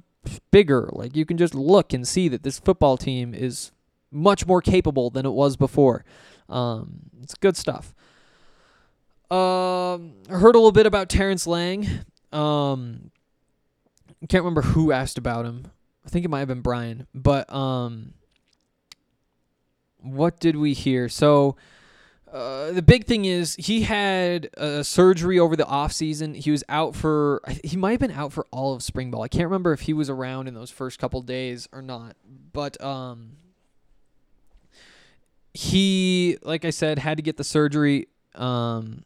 bigger. 0.50 0.88
Like 0.92 1.14
you 1.16 1.26
can 1.26 1.36
just 1.36 1.54
look 1.54 1.92
and 1.92 2.06
see 2.06 2.28
that 2.28 2.42
this 2.42 2.58
football 2.58 2.96
team 2.96 3.34
is 3.34 3.72
much 4.10 4.46
more 4.46 4.62
capable 4.62 5.10
than 5.10 5.26
it 5.26 5.32
was 5.32 5.56
before. 5.56 6.04
Um, 6.48 7.10
it's 7.22 7.34
good 7.34 7.56
stuff. 7.56 7.94
Um, 9.30 10.14
I 10.30 10.38
heard 10.38 10.54
a 10.54 10.58
little 10.58 10.72
bit 10.72 10.86
about 10.86 11.10
Terrence 11.10 11.46
Lang. 11.46 11.86
Um, 12.32 13.10
can't 14.28 14.42
remember 14.42 14.62
who 14.62 14.90
asked 14.92 15.18
about 15.18 15.44
him. 15.44 15.70
I 16.04 16.08
think 16.08 16.24
it 16.24 16.28
might 16.28 16.38
have 16.40 16.48
been 16.48 16.62
Brian, 16.62 17.06
but 17.14 17.52
um, 17.52 18.14
what 20.02 20.40
did 20.40 20.56
we 20.56 20.74
hear? 20.74 21.08
So 21.08 21.56
uh, 22.32 22.72
the 22.72 22.82
big 22.82 23.06
thing 23.06 23.24
is 23.24 23.54
he 23.56 23.82
had 23.82 24.50
a 24.54 24.84
surgery 24.84 25.38
over 25.38 25.56
the 25.56 25.66
off 25.66 25.92
season. 25.92 26.34
He 26.34 26.50
was 26.50 26.62
out 26.68 26.94
for 26.94 27.40
he 27.64 27.76
might 27.76 27.92
have 27.92 28.00
been 28.00 28.10
out 28.10 28.32
for 28.32 28.46
all 28.50 28.74
of 28.74 28.82
spring 28.82 29.10
ball. 29.10 29.22
I 29.22 29.28
can't 29.28 29.44
remember 29.44 29.72
if 29.72 29.80
he 29.82 29.92
was 29.92 30.10
around 30.10 30.46
in 30.46 30.54
those 30.54 30.70
first 30.70 30.98
couple 30.98 31.22
days 31.22 31.68
or 31.72 31.80
not. 31.80 32.16
But 32.52 32.82
um 32.82 33.36
he 35.54 36.38
like 36.42 36.64
I 36.64 36.70
said 36.70 36.98
had 36.98 37.16
to 37.16 37.22
get 37.22 37.36
the 37.38 37.44
surgery 37.44 38.08
um 38.34 39.04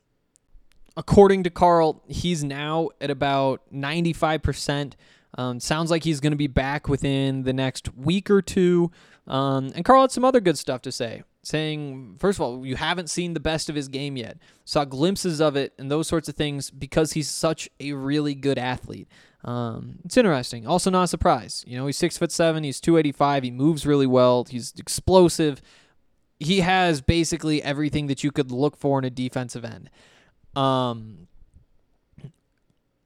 according 0.97 1.45
to 1.45 1.51
Karl, 1.51 2.03
he's 2.09 2.45
now 2.45 2.91
at 3.01 3.11
about 3.11 3.63
95%. 3.73 4.93
Um, 5.39 5.61
sounds 5.61 5.91
like 5.91 6.05
he's 6.05 6.21
going 6.21 6.33
to 6.33 6.37
be 6.37 6.47
back 6.47 6.89
within 6.89 7.45
the 7.45 7.55
next 7.55 7.97
week 7.97 8.31
or 8.31 8.43
two. 8.43 8.91
Um, 9.27 9.73
and 9.75 9.85
Karl 9.85 10.03
had 10.03 10.11
some 10.11 10.25
other 10.25 10.41
good 10.41 10.59
stuff 10.59 10.83
to 10.83 10.93
say, 10.93 11.23
saying, 11.43 12.17
first 12.19 12.39
of 12.39 12.43
all, 12.43 12.67
you 12.67 12.77
haven't 12.77 13.09
seen 13.09 13.35
the 13.35 13.41
best 13.41 13.69
of 13.69 13.77
his 13.77 13.89
game 13.89 14.17
yet. 14.17 14.39
Saw 14.65 14.85
glimpses 14.85 15.41
of 15.41 15.55
it 15.57 15.73
and 15.79 15.91
those 15.91 16.09
sorts 16.09 16.29
of 16.29 16.35
things 16.35 16.71
because 16.71 17.13
he's 17.13 17.29
such 17.29 17.69
a 17.79 17.93
really 17.93 18.35
good 18.35 18.59
athlete. 18.59 19.09
Um, 19.45 19.99
it's 20.05 20.17
interesting. 20.17 20.67
Also, 20.67 20.91
not 20.91 21.05
a 21.05 21.09
surprise. 21.09 21.65
You 21.67 21.77
know, 21.77 21.87
he's 21.87 21.97
six 21.97 22.19
foot 22.19 22.33
seven. 22.33 22.65
He's 22.65 22.81
two 22.81 22.97
eighty 22.97 23.13
five. 23.13 23.43
He 23.43 23.51
moves 23.51 23.87
really 23.87 24.07
well. 24.07 24.45
He's 24.49 24.73
explosive. 24.79 25.61
He 26.39 26.61
has 26.61 27.01
basically 27.01 27.63
everything 27.63 28.09
that 28.09 28.25
you 28.25 28.33
could 28.33 28.51
look 28.51 28.77
for 28.77 28.99
in 28.99 29.05
a 29.05 29.11
defensive 29.11 29.65
end. 29.65 29.91
Um, 30.57 31.29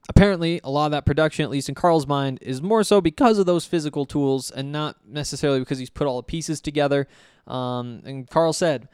apparently, 0.09 0.61
a 0.63 0.71
lot 0.71 0.87
of 0.87 0.93
that 0.93 1.07
production, 1.07 1.45
at 1.45 1.51
least 1.51 1.69
in 1.69 1.75
Karl's 1.75 2.07
mind, 2.07 2.39
is 2.43 2.63
more 2.63 2.85
so 2.85 3.01
because 3.01 3.39
of 3.39 3.47
those 3.47 3.65
physical 3.65 4.07
tools 4.07 4.51
and 4.51 4.73
not 4.73 4.97
necessarily 5.07 5.59
because 5.59 5.79
he's 5.79 5.91
put 5.91 6.07
all 6.07 6.17
the 6.17 6.23
pieces 6.23 6.61
together. 6.61 7.09
Um, 7.47 8.03
and 8.05 8.29
Karl 8.29 8.53
said, 8.53 8.89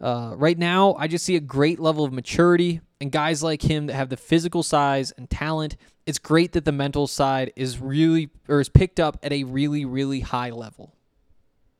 uh, 0.00 0.34
right 0.36 0.58
now, 0.58 0.94
I 0.94 1.06
just 1.06 1.24
see 1.24 1.36
a 1.36 1.40
great 1.40 1.78
level 1.78 2.04
of 2.04 2.12
maturity 2.12 2.80
and 3.00 3.12
guys 3.12 3.42
like 3.42 3.62
him 3.62 3.86
that 3.86 3.94
have 3.94 4.08
the 4.08 4.16
physical 4.16 4.62
size 4.62 5.12
and 5.12 5.30
talent. 5.30 5.76
It's 6.06 6.18
great 6.18 6.52
that 6.52 6.64
the 6.64 6.72
mental 6.72 7.06
side 7.06 7.52
is 7.54 7.78
really 7.78 8.30
or 8.48 8.60
is 8.60 8.68
picked 8.68 8.98
up 8.98 9.18
at 9.22 9.32
a 9.32 9.44
really, 9.44 9.84
really 9.84 10.20
high 10.20 10.50
level. 10.50 10.94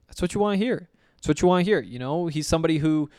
That's 0.06 0.22
what 0.22 0.34
you 0.34 0.40
want 0.40 0.58
to 0.58 0.64
hear. 0.64 0.88
That's 1.16 1.26
what 1.26 1.42
you 1.42 1.48
want 1.48 1.64
to 1.64 1.70
hear. 1.70 1.80
You 1.80 1.98
know, 1.98 2.26
he's 2.28 2.46
somebody 2.46 2.78
who 2.78 3.10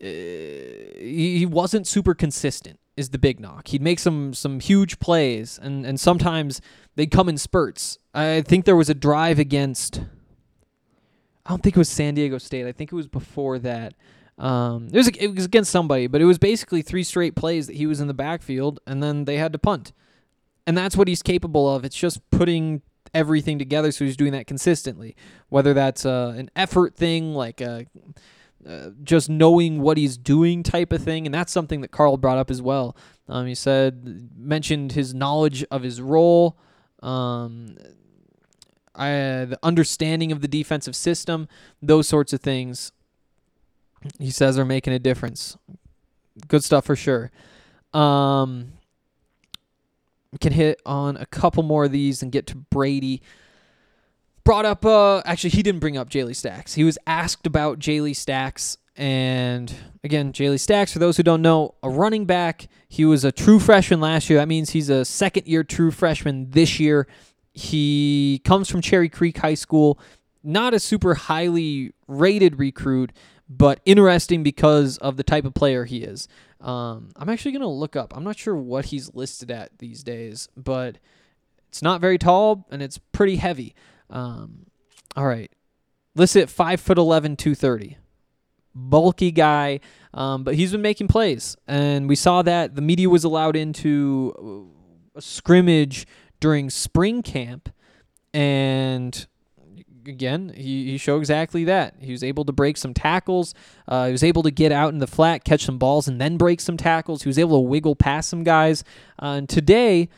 uh, 0.00 0.04
he, 0.04 1.38
he 1.38 1.46
wasn't 1.46 1.88
super 1.88 2.14
consistent 2.14 2.78
is 2.98 3.10
the 3.10 3.18
big 3.18 3.40
knock. 3.40 3.68
He'd 3.68 3.82
make 3.82 3.98
some 3.98 4.34
some 4.34 4.60
huge 4.60 4.98
plays 4.98 5.58
and 5.62 5.86
and 5.86 6.00
sometimes 6.00 6.60
they'd 6.96 7.10
come 7.10 7.28
in 7.28 7.38
spurts. 7.38 7.98
I 8.12 8.42
think 8.42 8.64
there 8.64 8.76
was 8.76 8.90
a 8.90 8.94
drive 8.94 9.38
against 9.38 10.02
I 11.48 11.50
don't 11.50 11.62
think 11.62 11.76
it 11.76 11.78
was 11.78 11.88
San 11.88 12.14
Diego 12.14 12.36
State. 12.36 12.66
I 12.66 12.72
think 12.72 12.92
it 12.92 12.96
was 12.96 13.06
before 13.06 13.58
that. 13.60 13.94
Um, 14.36 14.88
it 14.92 14.96
was 14.96 15.08
it 15.08 15.34
was 15.34 15.46
against 15.46 15.70
somebody, 15.70 16.06
but 16.06 16.20
it 16.20 16.26
was 16.26 16.38
basically 16.38 16.82
three 16.82 17.02
straight 17.02 17.34
plays 17.34 17.66
that 17.66 17.76
he 17.76 17.86
was 17.86 18.00
in 18.00 18.06
the 18.06 18.14
backfield, 18.14 18.80
and 18.86 19.02
then 19.02 19.24
they 19.24 19.36
had 19.36 19.52
to 19.52 19.58
punt, 19.58 19.92
and 20.66 20.76
that's 20.76 20.96
what 20.96 21.08
he's 21.08 21.22
capable 21.22 21.74
of. 21.74 21.84
It's 21.84 21.96
just 21.96 22.20
putting 22.30 22.82
everything 23.14 23.58
together, 23.58 23.90
so 23.90 24.04
he's 24.04 24.16
doing 24.16 24.32
that 24.32 24.46
consistently. 24.46 25.16
Whether 25.48 25.72
that's 25.72 26.04
uh, 26.04 26.34
an 26.36 26.50
effort 26.54 26.94
thing, 26.94 27.34
like 27.34 27.60
a 27.60 27.86
uh, 28.68 28.90
just 29.02 29.30
knowing 29.30 29.80
what 29.80 29.96
he's 29.96 30.18
doing 30.18 30.62
type 30.62 30.92
of 30.92 31.02
thing, 31.02 31.24
and 31.26 31.34
that's 31.34 31.52
something 31.52 31.80
that 31.80 31.90
Karl 31.90 32.16
brought 32.18 32.36
up 32.38 32.50
as 32.50 32.60
well. 32.60 32.94
Um, 33.28 33.46
he 33.46 33.54
said 33.54 34.30
mentioned 34.36 34.92
his 34.92 35.14
knowledge 35.14 35.64
of 35.70 35.82
his 35.82 36.00
role, 36.00 36.58
um, 37.02 37.76
I, 38.94 39.08
the 39.46 39.58
understanding 39.62 40.32
of 40.32 40.40
the 40.40 40.48
defensive 40.48 40.96
system, 40.96 41.48
those 41.80 42.08
sorts 42.08 42.32
of 42.32 42.40
things. 42.40 42.92
He 44.18 44.30
says 44.30 44.58
are 44.58 44.64
making 44.64 44.92
a 44.92 44.98
difference. 44.98 45.56
Good 46.46 46.62
stuff 46.62 46.84
for 46.84 46.94
sure. 46.94 47.30
Um, 47.92 48.72
can 50.40 50.52
hit 50.52 50.80
on 50.84 51.16
a 51.16 51.26
couple 51.26 51.62
more 51.62 51.86
of 51.86 51.92
these 51.92 52.22
and 52.22 52.30
get 52.30 52.46
to 52.48 52.56
Brady 52.56 53.22
brought 54.48 54.64
up 54.64 54.82
uh 54.86 55.20
actually 55.26 55.50
he 55.50 55.62
didn't 55.62 55.78
bring 55.78 55.98
up 55.98 56.08
Jayle 56.08 56.34
Stacks. 56.34 56.72
He 56.72 56.82
was 56.82 56.96
asked 57.06 57.46
about 57.46 57.78
Jayle 57.78 58.16
Stacks 58.16 58.78
and 58.96 59.74
again, 60.02 60.32
Jayle 60.32 60.58
Stacks, 60.58 60.90
for 60.90 60.98
those 60.98 61.18
who 61.18 61.22
don't 61.22 61.42
know, 61.42 61.74
a 61.82 61.90
running 61.90 62.24
back. 62.24 62.66
He 62.88 63.04
was 63.04 63.26
a 63.26 63.30
true 63.30 63.60
freshman 63.60 64.00
last 64.00 64.30
year. 64.30 64.38
That 64.38 64.48
means 64.48 64.70
he's 64.70 64.88
a 64.88 65.04
second 65.04 65.46
year 65.46 65.64
true 65.64 65.90
freshman 65.90 66.50
this 66.52 66.80
year. 66.80 67.06
He 67.52 68.40
comes 68.42 68.70
from 68.70 68.80
Cherry 68.80 69.10
Creek 69.10 69.36
High 69.36 69.52
School. 69.52 70.00
Not 70.42 70.72
a 70.72 70.80
super 70.80 71.12
highly 71.12 71.92
rated 72.06 72.58
recruit, 72.58 73.12
but 73.50 73.80
interesting 73.84 74.42
because 74.42 74.96
of 74.96 75.18
the 75.18 75.24
type 75.24 75.44
of 75.44 75.52
player 75.52 75.84
he 75.84 75.98
is. 75.98 76.26
Um, 76.62 77.10
I'm 77.16 77.28
actually 77.28 77.52
going 77.52 77.60
to 77.60 77.68
look 77.68 77.96
up. 77.96 78.16
I'm 78.16 78.24
not 78.24 78.38
sure 78.38 78.56
what 78.56 78.86
he's 78.86 79.14
listed 79.14 79.50
at 79.50 79.76
these 79.78 80.02
days, 80.02 80.48
but 80.56 80.96
it's 81.68 81.82
not 81.82 82.00
very 82.00 82.16
tall 82.16 82.66
and 82.70 82.82
it's 82.82 82.96
pretty 83.12 83.36
heavy. 83.36 83.74
Um, 84.10 84.66
all 85.16 85.26
right. 85.26 85.50
Listed 86.14 86.42
at 86.42 86.50
5 86.50 86.80
foot 86.80 86.98
11, 86.98 87.36
230. 87.36 87.98
Bulky 88.74 89.32
guy, 89.32 89.80
um, 90.14 90.44
but 90.44 90.54
he's 90.54 90.72
been 90.72 90.82
making 90.82 91.08
plays. 91.08 91.56
And 91.66 92.08
we 92.08 92.14
saw 92.14 92.42
that 92.42 92.76
the 92.76 92.82
media 92.82 93.08
was 93.08 93.24
allowed 93.24 93.56
into 93.56 94.70
a 95.16 95.22
scrimmage 95.22 96.06
during 96.40 96.70
spring 96.70 97.22
camp. 97.22 97.68
And 98.32 99.26
again, 100.06 100.52
he, 100.54 100.92
he 100.92 100.98
showed 100.98 101.18
exactly 101.18 101.64
that. 101.64 101.94
He 102.00 102.12
was 102.12 102.24
able 102.24 102.44
to 102.44 102.52
break 102.52 102.76
some 102.76 102.94
tackles. 102.94 103.54
Uh, 103.86 104.06
he 104.06 104.12
was 104.12 104.24
able 104.24 104.42
to 104.42 104.50
get 104.50 104.72
out 104.72 104.92
in 104.92 104.98
the 104.98 105.06
flat, 105.06 105.44
catch 105.44 105.64
some 105.64 105.78
balls, 105.78 106.08
and 106.08 106.20
then 106.20 106.36
break 106.36 106.60
some 106.60 106.76
tackles. 106.76 107.22
He 107.22 107.28
was 107.28 107.38
able 107.38 107.58
to 107.58 107.68
wiggle 107.68 107.96
past 107.96 108.28
some 108.28 108.44
guys. 108.44 108.84
Uh, 109.20 109.36
and 109.38 109.48
today, 109.48 110.08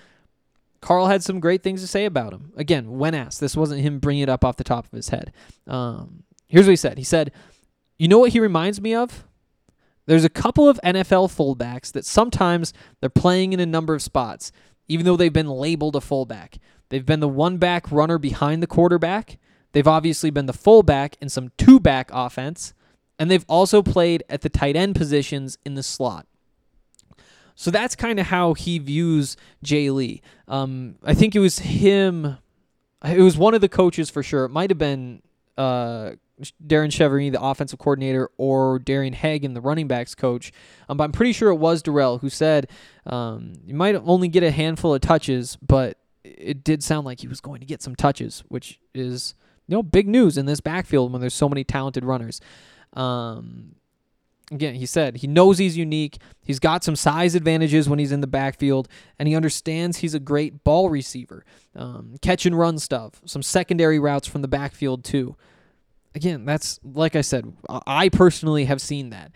Karl 0.81 1.07
had 1.07 1.23
some 1.23 1.41
great 1.41 1.63
things 1.63 1.81
to 1.83 1.87
say 1.87 2.05
about 2.05 2.33
him. 2.33 2.53
Again, 2.57 2.99
when 2.99 3.15
asked, 3.15 3.41
this 3.41 3.57
wasn't 3.57 3.83
him 3.83 3.99
bringing 3.99 4.23
it 4.23 4.29
up 4.29 4.45
off 4.45 4.57
the 4.57 4.65
top 4.65 4.87
of 4.87 4.93
his 4.93 5.11
head. 5.11 5.33
Um, 5.67 6.25
here's 6.49 6.67
what 6.67 6.73
he 6.73 6.77
said. 6.77 6.99
He 6.99 7.05
said, 7.05 7.33
"You 7.99 8.09
know 8.09 8.19
what 8.19 8.33
he 8.33 8.41
reminds 8.41 8.81
me 8.81 8.95
of? 8.95 9.25
there's 10.11 10.25
a 10.25 10.29
couple 10.29 10.69
of 10.69 10.81
NFL 10.83 11.29
fullbacks 11.29 11.93
that 11.93 12.05
sometimes 12.05 12.73
they're 13.01 13.09
playing 13.09 13.53
in 13.53 13.61
a 13.61 13.67
number 13.67 13.95
of 13.95 14.03
spots, 14.03 14.51
even 14.89 15.07
though 15.07 15.17
they've 15.17 15.33
been 15.33 15.49
labeled 15.49 15.95
a 15.95 16.01
fullback. 16.01 16.59
They've 16.89 17.07
been 17.07 17.21
the 17.21 17.29
one 17.29 17.59
back 17.59 17.93
runner 17.93 18.19
behind 18.19 18.61
the 18.61 18.67
quarterback. 18.67 19.39
They've 19.71 19.87
obviously 19.87 20.31
been 20.31 20.47
the 20.47 20.53
fullback 20.53 21.17
in 21.21 21.29
some 21.29 21.53
two 21.57 21.79
back 21.79 22.11
offense, 22.13 22.75
and 23.21 23.31
they've 23.31 23.45
also 23.49 23.85
played 23.85 24.25
at 24.29 24.41
the 24.41 24.49
tight 24.49 24.75
end 24.75 24.97
positions 24.97 25.59
in 25.65 25.75
the 25.75 25.83
slot. 25.85 26.27
So 27.61 27.71
that's 27.71 27.95
kind 27.95 28.19
of 28.19 28.25
how 28.25 28.55
he 28.55 28.79
views 28.79 29.37
Jayle. 29.63 30.23
Um, 30.49 30.95
I 31.05 31.13
think 31.13 31.37
it 31.37 31.41
was 31.41 31.59
him. 31.59 32.39
It 33.05 33.21
was 33.21 33.37
one 33.37 33.53
of 33.53 33.61
the 33.61 33.69
coaches 33.69 34.09
for 34.09 34.23
sure. 34.23 34.47
It 34.47 34.49
might 34.49 34.71
have 34.71 34.79
been 34.79 35.21
uh, 35.59 36.13
Darrin 36.67 36.91
Chiaverini, 36.91 37.31
the 37.31 37.43
offensive 37.43 37.79
coordinator, 37.79 38.31
or 38.39 38.79
Darian 38.79 39.13
Hagan, 39.13 39.53
the 39.53 39.61
running 39.61 39.89
backs 39.89 40.15
coach. 40.15 40.53
Um, 40.89 40.97
but 40.97 41.05
I'm 41.05 41.13
pretty 41.13 41.35
sure 41.35 41.51
it 41.51 41.57
was 41.57 41.83
Dorrell 41.83 42.19
who 42.23 42.31
said 42.31 42.71
um, 43.05 43.53
you 43.67 43.75
might 43.75 43.95
only 43.95 44.29
get 44.29 44.43
a 44.43 44.51
handful 44.51 44.95
of 44.95 45.03
touches, 45.03 45.57
but 45.57 45.99
it 46.25 46.65
did 46.65 46.83
sound 46.83 47.05
like 47.05 47.21
he 47.21 47.29
was 47.29 47.43
going 47.43 47.61
to 47.61 47.67
get 47.67 47.83
some 47.83 47.95
touches, 47.95 48.43
which 48.49 48.81
is 48.95 49.35
you 49.67 49.77
know 49.77 49.83
big 49.83 50.09
news 50.09 50.39
in 50.39 50.47
this 50.47 50.61
backfield 50.61 51.13
when 51.13 51.21
there's 51.21 51.35
so 51.35 51.47
many 51.47 51.65
talented 51.65 52.07
runners. 52.07 52.41
Um, 52.95 53.75
again, 54.51 54.75
he 54.75 54.87
said 54.87 55.19
he 55.19 55.27
knows 55.27 55.59
he's 55.59 55.77
unique. 55.77 56.19
He's 56.43 56.59
got 56.59 56.85
some 56.85 56.97
size 56.97 57.35
advantages 57.35 57.89
when 57.89 57.99
he's 57.99 58.13
in 58.13 58.21
the 58.21 58.27
backfield, 58.27 58.89
and 59.19 59.29
he 59.29 59.37
understands 59.37 59.99
he's 59.99 60.15
a 60.15 60.21
great 60.21 60.65
ball 60.65 60.91
receiver, 60.91 61.45
um, 61.77 62.17
catch 62.21 62.47
and 62.47 62.59
run 62.59 62.79
stuff, 62.79 63.21
some 63.25 63.43
secondary 63.43 63.99
routes 63.99 64.27
from 64.27 64.43
the 64.43 64.49
backfield 64.49 65.05
too. 65.05 65.37
Again, 66.15 66.45
that's 66.45 66.81
like 66.83 67.15
I 67.15 67.21
said, 67.21 67.53
I 67.87 68.09
personally 68.09 68.65
have 68.65 68.81
seen 68.81 69.11
that. 69.11 69.33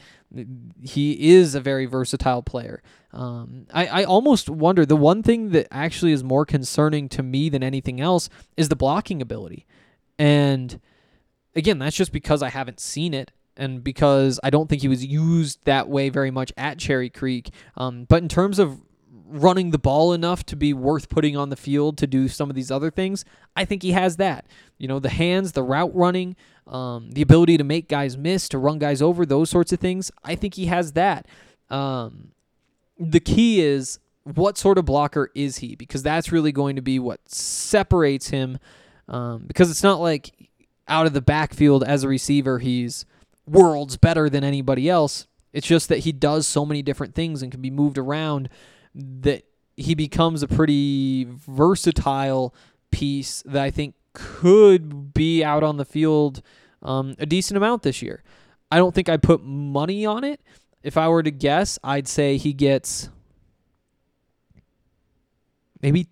He 0.83 1.33
is 1.33 1.55
a 1.55 1.61
very 1.61 1.87
versatile 1.87 2.43
player. 2.43 2.83
Um, 3.13 3.67
I, 3.73 3.87
I 3.87 4.05
almost 4.05 4.51
wonder 4.51 4.85
the 4.85 4.97
one 4.97 5.23
thing 5.23 5.51
that 5.51 5.69
actually 5.71 6.11
is 6.11 6.25
more 6.25 6.45
concerning 6.45 7.09
to 7.11 7.23
me 7.23 7.49
than 7.49 7.63
anything 7.63 8.01
else 8.01 8.29
is 8.57 8.69
the 8.69 8.75
blocking 8.75 9.23
ability. 9.23 9.67
And 10.19 10.81
again, 11.55 11.79
that's 11.79 11.95
just 11.95 12.11
because 12.11 12.43
I 12.43 12.49
haven't 12.49 12.81
seen 12.81 13.15
it 13.15 13.31
and 13.57 13.83
because 13.83 14.41
I 14.43 14.51
don't 14.51 14.69
think 14.69 14.83
he 14.83 14.89
was 14.89 15.05
used 15.05 15.65
that 15.65 15.89
way 15.89 16.09
very 16.09 16.31
much 16.31 16.53
at 16.57 16.79
Cherry 16.79 17.11
Creek. 17.11 17.51
Um, 17.77 18.05
but 18.09 18.23
in 18.23 18.29
terms 18.29 18.59
of 18.59 18.81
running 19.27 19.71
the 19.71 19.79
ball 19.79 20.13
enough 20.13 20.45
to 20.47 20.57
be 20.57 20.73
worth 20.73 21.09
putting 21.09 21.37
on 21.37 21.49
the 21.49 21.57
field 21.57 21.99
to 21.99 22.07
do 22.07 22.29
some 22.29 22.51
of 22.51 22.57
these 22.57 22.71
other 22.71 22.91
things, 22.91 23.25
I 23.57 23.65
think 23.65 23.83
he 23.83 23.93
has 23.93 24.17
that. 24.17 24.47
You 24.79 24.89
know, 24.89 24.99
the 24.99 25.09
hands, 25.09 25.53
the 25.53 25.63
route 25.63 25.95
running, 25.95 26.37
um, 26.67 27.11
the 27.13 27.23
ability 27.23 27.57
to 27.59 27.65
make 27.65 27.89
guys 27.89 28.17
miss, 28.17 28.49
to 28.51 28.59
run 28.59 28.79
guys 28.79 29.01
over, 29.01 29.25
those 29.25 29.51
sorts 29.51 29.73
of 29.73 29.81
things. 29.81 30.11
I 30.23 30.35
think 30.35 30.55
he 30.55 30.67
has 30.67 30.93
that. 30.93 31.27
Um, 31.71 32.33
the 32.99 33.21
key 33.21 33.61
is 33.61 33.99
what 34.25 34.57
sort 34.57 34.79
of 34.79 34.85
blocker 34.85 35.31
is 35.35 35.59
he? 35.59 35.77
Because 35.77 36.03
that's 36.03 36.33
really 36.33 36.53
going 36.53 36.77
to 36.77 36.83
be 36.83 36.99
what 36.99 37.21
separates 37.29 38.29
him. 38.29 38.59
Um, 39.09 39.45
because 39.47 39.71
it's 39.71 39.83
not 39.83 40.01
like 40.01 40.51
out 40.89 41.07
of 41.07 41.13
the 41.13 41.21
backfield 41.21 41.85
as 41.85 42.05
a 42.05 42.09
receiver, 42.09 42.59
he's 42.59 43.05
worlds 43.47 43.97
better 43.97 44.29
than 44.29 44.45
anybody 44.45 44.89
else. 44.89 45.27
It's 45.53 45.67
just 45.67 45.89
that 45.89 46.01
he 46.01 46.13
does 46.13 46.47
so 46.47 46.67
many 46.67 46.83
different 46.83 47.15
things 47.15 47.43
and 47.43 47.53
can 47.53 47.61
be 47.61 47.71
moved 47.71 47.99
around 47.99 48.49
that 48.95 49.45
he 49.77 49.95
becomes 49.95 50.43
a 50.43 50.49
pretty 50.49 51.25
versatile 51.25 52.55
piece 52.91 53.43
that 53.47 53.63
I 53.63 53.71
think 53.71 53.95
could 54.13 55.13
be 55.15 55.43
out 55.43 55.63
on 55.63 55.77
the 55.77 55.85
field 55.85 56.43
um, 56.83 57.15
a 57.19 57.27
decent 57.27 57.57
amount 57.57 57.83
this 57.83 58.03
year. 58.03 58.23
I 58.71 58.79
don't 58.79 58.95
think 58.95 59.09
I'd 59.09 59.23
put 59.23 59.43
money 59.43 60.07
on 60.07 60.25
it. 60.25 60.41
If 60.83 60.97
I 60.97 61.09
were 61.09 61.23
to 61.23 61.31
guess, 61.31 61.79
I'd 61.83 62.07
say 62.07 62.37
he 62.37 62.53
gets 62.53 63.09
maybe 65.81 66.09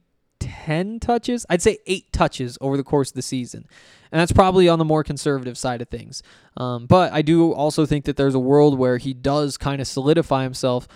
10 0.65 1.01
touches. 1.01 1.47
I'd 1.49 1.63
say 1.63 1.79
eight 1.87 2.13
touches 2.13 2.59
over 2.61 2.77
the 2.77 2.85
course 2.85 3.11
of 3.11 3.15
the 3.15 3.23
season. 3.23 3.67
And 4.11 4.21
that's 4.21 4.33
probably 4.33 4.69
on 4.69 4.79
the 4.79 4.85
more 4.85 5.03
conservative 5.03 5.57
side 5.57 5.81
of 5.81 5.89
things. 5.89 6.23
Um, 6.57 6.87
but 6.87 7.13
I 7.13 7.23
do 7.23 7.53
also 7.53 7.87
think 7.87 8.05
that 8.05 8.17
there's 8.17 8.35
a 8.35 8.41
world 8.41 8.79
where 8.79 8.99
he 8.99 9.15
does 9.15 9.57
kind 9.57 9.81
of 9.81 9.87
solidify 9.87 10.43
himself 10.43 10.87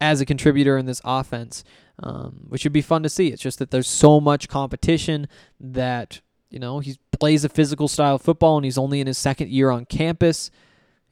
as 0.00 0.20
a 0.20 0.26
contributor 0.26 0.76
in 0.76 0.84
this 0.84 1.00
offense, 1.04 1.64
um, 2.02 2.46
which 2.48 2.64
would 2.64 2.72
be 2.72 2.82
fun 2.82 3.02
to 3.02 3.08
see. 3.08 3.28
It's 3.28 3.42
just 3.42 3.58
that 3.58 3.70
there's 3.70 3.88
so 3.88 4.20
much 4.20 4.48
competition 4.48 5.26
that, 5.58 6.20
you 6.50 6.58
know, 6.58 6.80
he 6.80 6.98
plays 7.12 7.44
a 7.44 7.48
physical 7.48 7.88
style 7.88 8.16
of 8.16 8.22
football 8.22 8.56
and 8.56 8.64
he's 8.64 8.78
only 8.78 9.00
in 9.00 9.06
his 9.06 9.16
second 9.16 9.50
year 9.50 9.70
on 9.70 9.86
campus. 9.86 10.50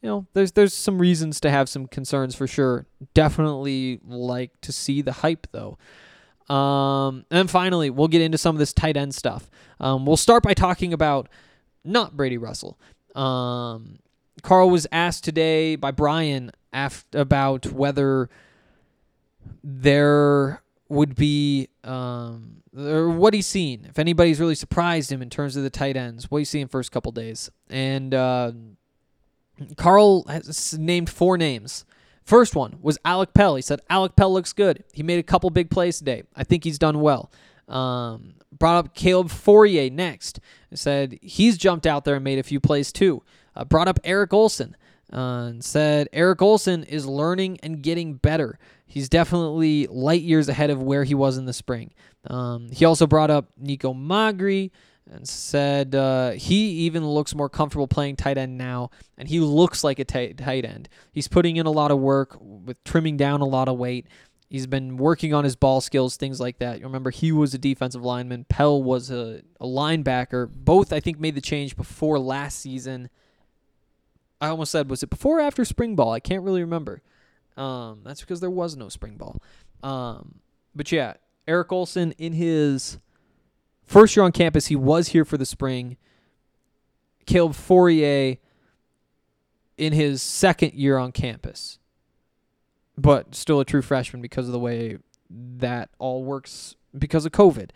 You 0.02 0.08
know, 0.10 0.26
there's 0.34 0.52
there's 0.52 0.74
some 0.74 0.98
reasons 0.98 1.40
to 1.40 1.50
have 1.50 1.70
some 1.70 1.86
concerns 1.86 2.34
for 2.34 2.46
sure. 2.46 2.86
Definitely 3.14 4.00
like 4.06 4.50
to 4.60 4.70
see 4.70 5.00
the 5.00 5.12
hype 5.12 5.46
though. 5.52 5.78
Um, 6.48 7.24
and 7.30 7.38
then 7.38 7.46
finally, 7.46 7.90
we'll 7.90 8.08
get 8.08 8.22
into 8.22 8.38
some 8.38 8.54
of 8.54 8.58
this 8.58 8.72
tight 8.72 8.96
end 8.96 9.14
stuff. 9.14 9.50
Um, 9.80 10.06
we'll 10.06 10.16
start 10.16 10.42
by 10.42 10.54
talking 10.54 10.92
about 10.92 11.28
not 11.84 12.16
Brady 12.16 12.38
Russell. 12.38 12.78
Um, 13.14 13.98
Karl 14.42 14.70
was 14.70 14.86
asked 14.92 15.24
today 15.24 15.76
by 15.76 15.90
Brian 15.90 16.50
af- 16.72 17.06
about 17.12 17.66
whether 17.72 18.28
there 19.62 20.62
would 20.88 21.14
be 21.14 21.68
um, 21.82 22.62
or 22.76 23.08
what 23.08 23.34
he's 23.34 23.46
seen. 23.46 23.86
If 23.88 23.98
anybody's 23.98 24.40
really 24.40 24.54
surprised 24.54 25.10
him 25.10 25.22
in 25.22 25.30
terms 25.30 25.56
of 25.56 25.62
the 25.62 25.70
tight 25.70 25.96
ends, 25.96 26.30
what 26.30 26.38
he's 26.38 26.50
seen 26.50 26.68
first 26.68 26.92
couple 26.92 27.12
days. 27.12 27.50
And 27.70 28.12
uh, 28.12 28.52
Karl 29.76 30.24
has 30.24 30.76
named 30.78 31.08
four 31.08 31.38
names. 31.38 31.84
First 32.24 32.56
one 32.56 32.78
was 32.80 32.98
Alec 33.04 33.34
Pell. 33.34 33.56
He 33.56 33.62
said 33.62 33.80
Alec 33.90 34.16
Pell 34.16 34.32
looks 34.32 34.52
good. 34.52 34.82
He 34.92 35.02
made 35.02 35.18
a 35.18 35.22
couple 35.22 35.50
big 35.50 35.70
plays 35.70 35.98
today. 35.98 36.22
I 36.34 36.42
think 36.44 36.64
he's 36.64 36.78
done 36.78 37.00
well. 37.00 37.30
Um, 37.68 38.34
brought 38.50 38.76
up 38.76 38.94
Caleb 38.94 39.28
Fauria 39.28 39.92
next. 39.92 40.40
Said 40.72 41.18
he's 41.20 41.58
jumped 41.58 41.86
out 41.86 42.04
there 42.04 42.16
and 42.16 42.24
made 42.24 42.38
a 42.38 42.42
few 42.42 42.60
plays 42.60 42.92
too. 42.92 43.22
Uh, 43.54 43.64
brought 43.64 43.88
up 43.88 44.00
Eric 44.04 44.32
Olson 44.32 44.74
uh, 45.12 45.48
and 45.48 45.64
said 45.64 46.08
Eric 46.12 46.40
Olson 46.42 46.82
is 46.84 47.06
learning 47.06 47.58
and 47.62 47.82
getting 47.82 48.14
better. 48.14 48.58
He's 48.86 49.08
definitely 49.08 49.86
light 49.88 50.22
years 50.22 50.48
ahead 50.48 50.70
of 50.70 50.82
where 50.82 51.04
he 51.04 51.14
was 51.14 51.36
in 51.36 51.44
the 51.44 51.52
spring. 51.52 51.92
Um, 52.26 52.70
he 52.70 52.84
also 52.84 53.06
brought 53.06 53.30
up 53.30 53.50
Nico 53.58 53.92
Magri 53.92 54.70
and 55.10 55.28
said 55.28 55.94
uh, 55.94 56.30
he 56.30 56.70
even 56.86 57.06
looks 57.06 57.34
more 57.34 57.48
comfortable 57.48 57.86
playing 57.86 58.16
tight 58.16 58.38
end 58.38 58.56
now, 58.56 58.90
and 59.18 59.28
he 59.28 59.40
looks 59.40 59.84
like 59.84 59.98
a 59.98 60.04
tight, 60.04 60.38
tight 60.38 60.64
end. 60.64 60.88
He's 61.12 61.28
putting 61.28 61.56
in 61.56 61.66
a 61.66 61.70
lot 61.70 61.90
of 61.90 61.98
work 61.98 62.36
with 62.40 62.82
trimming 62.84 63.16
down 63.16 63.40
a 63.40 63.46
lot 63.46 63.68
of 63.68 63.76
weight. 63.76 64.06
He's 64.48 64.66
been 64.66 64.96
working 64.96 65.34
on 65.34 65.44
his 65.44 65.56
ball 65.56 65.80
skills, 65.80 66.16
things 66.16 66.40
like 66.40 66.58
that. 66.58 66.78
You 66.78 66.86
remember 66.86 67.10
he 67.10 67.32
was 67.32 67.54
a 67.54 67.58
defensive 67.58 68.04
lineman. 68.04 68.44
Pell 68.44 68.82
was 68.82 69.10
a, 69.10 69.42
a 69.60 69.66
linebacker. 69.66 70.48
Both, 70.48 70.92
I 70.92 71.00
think, 71.00 71.18
made 71.18 71.34
the 71.34 71.40
change 71.40 71.76
before 71.76 72.18
last 72.18 72.60
season. 72.60 73.10
I 74.40 74.48
almost 74.48 74.70
said, 74.70 74.90
was 74.90 75.02
it 75.02 75.10
before 75.10 75.38
or 75.38 75.42
after 75.42 75.64
spring 75.64 75.96
ball? 75.96 76.12
I 76.12 76.20
can't 76.20 76.42
really 76.42 76.60
remember. 76.60 77.02
Um, 77.56 78.00
that's 78.04 78.20
because 78.20 78.40
there 78.40 78.50
was 78.50 78.76
no 78.76 78.88
spring 78.88 79.16
ball. 79.16 79.40
Um, 79.82 80.40
but 80.74 80.92
yeah, 80.92 81.14
Eric 81.48 81.72
Olson 81.72 82.12
in 82.12 82.32
his 82.32 82.98
first 83.86 84.16
year 84.16 84.24
on 84.24 84.32
campus, 84.32 84.66
he 84.66 84.76
was 84.76 85.08
here 85.08 85.24
for 85.24 85.36
the 85.36 85.46
spring. 85.46 85.96
Caleb 87.26 87.52
Fauria 87.52 88.38
in 89.76 89.92
his 89.92 90.22
second 90.22 90.74
year 90.74 90.98
on 90.98 91.10
campus, 91.12 91.78
but 92.96 93.34
still 93.34 93.60
a 93.60 93.64
true 93.64 93.82
freshman 93.82 94.22
because 94.22 94.46
of 94.46 94.52
the 94.52 94.58
way 94.58 94.98
that 95.30 95.90
all 95.98 96.24
works 96.24 96.76
because 96.96 97.26
of 97.26 97.32
COVID. 97.32 97.70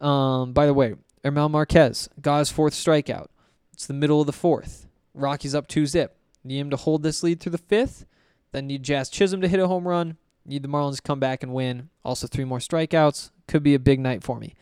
Um, 0.00 0.52
by 0.52 0.66
the 0.66 0.74
way, 0.74 0.94
Germán 1.24 1.50
Marquez 1.50 2.08
got 2.20 2.40
his 2.40 2.50
fourth 2.50 2.74
strikeout. 2.74 3.28
It's 3.72 3.86
the 3.86 3.94
middle 3.94 4.20
of 4.20 4.26
the 4.26 4.32
fourth. 4.32 4.86
Rockies 5.14 5.54
up 5.54 5.66
two 5.66 5.86
zip. 5.86 6.16
Need 6.44 6.60
him 6.60 6.70
to 6.70 6.76
hold 6.76 7.02
this 7.02 7.22
lead 7.22 7.40
through 7.40 7.52
the 7.52 7.58
fifth. 7.58 8.06
Then 8.52 8.66
need 8.68 8.82
Jazz 8.82 9.08
Chisholm 9.08 9.40
to 9.40 9.48
hit 9.48 9.58
a 9.58 9.66
home 9.66 9.88
run. 9.88 10.16
Need 10.44 10.62
the 10.62 10.68
Marlins 10.68 10.96
to 10.96 11.02
come 11.02 11.18
back 11.18 11.42
and 11.42 11.52
win. 11.52 11.88
Also 12.04 12.26
three 12.26 12.44
more 12.44 12.58
strikeouts. 12.58 13.30
Could 13.48 13.62
be 13.62 13.74
a 13.74 13.80
big 13.80 13.98
night 13.98 14.22
for 14.22 14.38
me. 14.38 14.54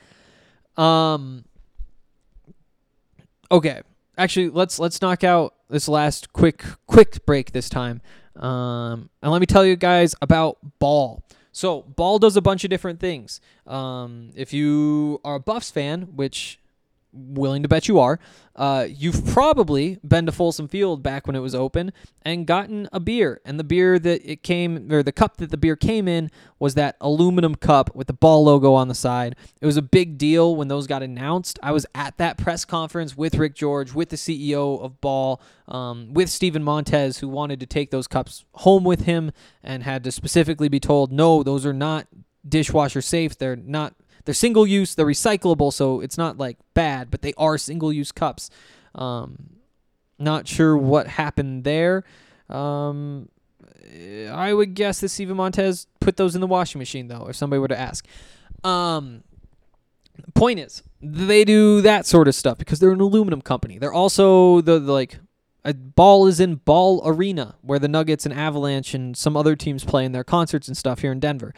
Um. 0.76 1.44
Okay, 3.50 3.82
actually, 4.18 4.50
let's 4.50 4.78
let's 4.78 5.00
knock 5.00 5.22
out 5.24 5.54
this 5.68 5.88
last 5.88 6.32
quick 6.32 6.64
quick 6.87 7.24
break 7.26 7.52
this 7.52 7.68
time. 7.68 8.00
Um, 8.37 9.10
and 9.22 9.30
let 9.30 9.40
me 9.40 9.46
tell 9.46 9.64
you 9.64 9.76
guys 9.76 10.14
about 10.20 10.58
Ball. 10.78 11.22
So 11.52 11.82
Ball 11.82 12.18
does 12.18 12.37
a 12.37 12.40
bunch 12.40 12.64
of 12.64 12.70
different 12.70 12.98
things. 12.98 13.40
Um, 13.66 14.30
if 14.34 14.52
you 14.52 15.20
are 15.24 15.37
a 15.37 15.40
Buffs 15.40 15.70
fan, 15.70 16.02
which 16.16 16.58
willing 17.14 17.62
to 17.62 17.68
bet 17.68 17.88
you 17.88 17.98
are. 17.98 18.18
Uh, 18.57 18.87
you've 18.88 19.27
probably 19.27 19.98
been 20.07 20.27
to 20.27 20.33
Folsom 20.33 20.68
Field 20.68 21.03
back 21.03 21.27
when 21.27 21.35
it 21.35 21.40
was 21.40 21.55
open 21.55 21.92
and 22.22 22.46
gotten 22.46 22.88
a 22.92 23.00
beer. 23.00 23.40
And 23.44 23.59
the 23.59 23.64
beer 23.64 23.98
that 23.98 24.31
it 24.31 24.42
came, 24.42 24.92
or 24.92 25.03
the 25.03 25.12
cup 25.12 25.38
that 25.38 25.50
the 25.50 25.57
beer 25.57 25.74
came 25.74 26.07
in, 26.07 26.31
was 26.59 26.74
that 26.74 26.96
aluminum 27.00 27.57
cup 27.57 27.94
with 27.96 28.07
the 28.07 28.12
ball 28.12 28.44
logo 28.44 28.74
on 28.74 28.88
the 28.88 28.94
side. 28.94 29.35
It 29.61 29.66
was 29.66 29.77
a 29.77 29.83
big 29.83 30.18
deal 30.18 30.55
when 30.55 30.68
those 30.68 30.87
got 30.87 31.03
announced. 31.03 31.59
I 31.62 31.72
was 31.72 31.87
at 31.94 32.16
that 32.18 32.38
press 32.38 32.64
conference 32.64 33.16
with 33.16 33.35
Rick 33.37 33.55
George, 33.55 33.92
with 33.92 34.11
the 34.11 34.16
CEO 34.16 34.81
of 34.81 35.00
Ball, 35.00 35.40
um, 35.66 36.12
with 36.12 36.31
Steven 36.31 36.62
Montez, 36.62 37.18
who 37.18 37.29
wanted 37.29 37.59
to 37.61 37.66
take 37.66 37.90
those 37.90 38.07
cups 38.07 38.44
home 38.55 38.85
with 38.85 39.03
him 39.03 39.33
and 39.62 39.83
had 39.83 40.05
to 40.05 40.12
specifically 40.12 40.68
be 40.68 40.81
told, 40.81 41.11
no, 41.11 41.42
those 41.42 41.66
are 41.66 41.72
not 41.72 42.07
dishwasher 42.48 43.00
safe. 43.00 43.37
They're 43.37 43.57
not 43.57 43.94
they're 44.24 44.34
single 44.34 44.66
use, 44.66 44.94
they're 44.94 45.06
recyclable, 45.06 45.72
so 45.72 46.00
it's 46.00 46.18
not 46.18 46.38
like 46.38 46.58
bad, 46.74 47.10
but 47.10 47.22
they 47.22 47.34
are 47.37 47.58
single 47.58 47.92
use 47.92 48.12
cups. 48.12 48.50
Um, 48.94 49.50
not 50.18 50.48
sure 50.48 50.76
what 50.76 51.06
happened 51.06 51.64
there. 51.64 52.04
Um, 52.48 53.28
I 54.30 54.52
would 54.52 54.74
guess 54.74 55.00
that 55.00 55.10
Steven 55.10 55.37
Montez 55.37 55.87
put 56.00 56.16
those 56.16 56.34
in 56.34 56.40
the 56.40 56.46
washing 56.46 56.78
machine 56.78 57.08
though, 57.08 57.26
if 57.28 57.37
somebody 57.37 57.60
were 57.60 57.68
to 57.68 57.78
ask. 57.78 58.06
Um, 58.62 59.24
point 60.34 60.60
is, 60.60 60.82
they 61.00 61.44
do 61.44 61.80
that 61.82 62.06
sort 62.06 62.28
of 62.28 62.34
stuff 62.34 62.58
because 62.58 62.78
they're 62.80 62.92
an 62.92 63.00
aluminum 63.00 63.42
company. 63.42 63.78
They're 63.78 63.92
also 63.92 64.60
the, 64.60 64.78
the 64.78 64.92
like 64.92 65.18
a 65.64 65.74
ball 65.74 66.26
is 66.26 66.40
in 66.40 66.56
Ball 66.56 67.02
Arena 67.04 67.56
where 67.62 67.78
the 67.78 67.88
Nuggets 67.88 68.24
and 68.24 68.34
Avalanche 68.34 68.94
and 68.94 69.16
some 69.16 69.37
other 69.37 69.56
teams 69.56 69.84
play 69.84 70.04
in 70.04 70.12
their 70.12 70.24
concerts 70.24 70.68
and 70.68 70.76
stuff 70.76 71.00
here 71.00 71.12
in 71.12 71.20
Denver. 71.20 71.54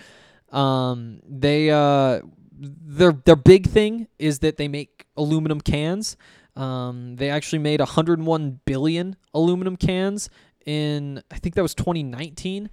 Um, 0.52 1.20
they 1.28 1.70
uh, 1.70 2.20
their 2.58 3.12
their 3.12 3.36
big 3.36 3.68
thing 3.68 4.08
is 4.18 4.40
that 4.40 4.56
they 4.56 4.68
make 4.68 5.06
aluminum 5.16 5.60
cans. 5.60 6.16
Um, 6.54 7.16
they 7.16 7.28
actually 7.28 7.58
made 7.58 7.80
101 7.80 8.60
billion 8.64 9.16
aluminum 9.34 9.76
cans 9.76 10.30
in 10.64 11.22
I 11.30 11.38
think 11.38 11.54
that 11.54 11.62
was 11.62 11.74
2019. 11.74 12.70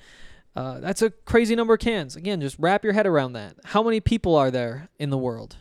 Uh, 0.56 0.80
that's 0.80 1.02
a 1.02 1.10
crazy 1.10 1.56
number 1.56 1.74
of 1.74 1.80
cans. 1.80 2.16
Again, 2.16 2.40
just 2.40 2.58
wrap 2.60 2.84
your 2.84 2.94
head 2.94 3.08
around 3.08 3.34
that. 3.34 3.56
How 3.66 3.82
many 3.82 4.00
people 4.00 4.36
are 4.36 4.52
there 4.52 4.90
in 5.00 5.10
the 5.10 5.18
world? 5.18 5.58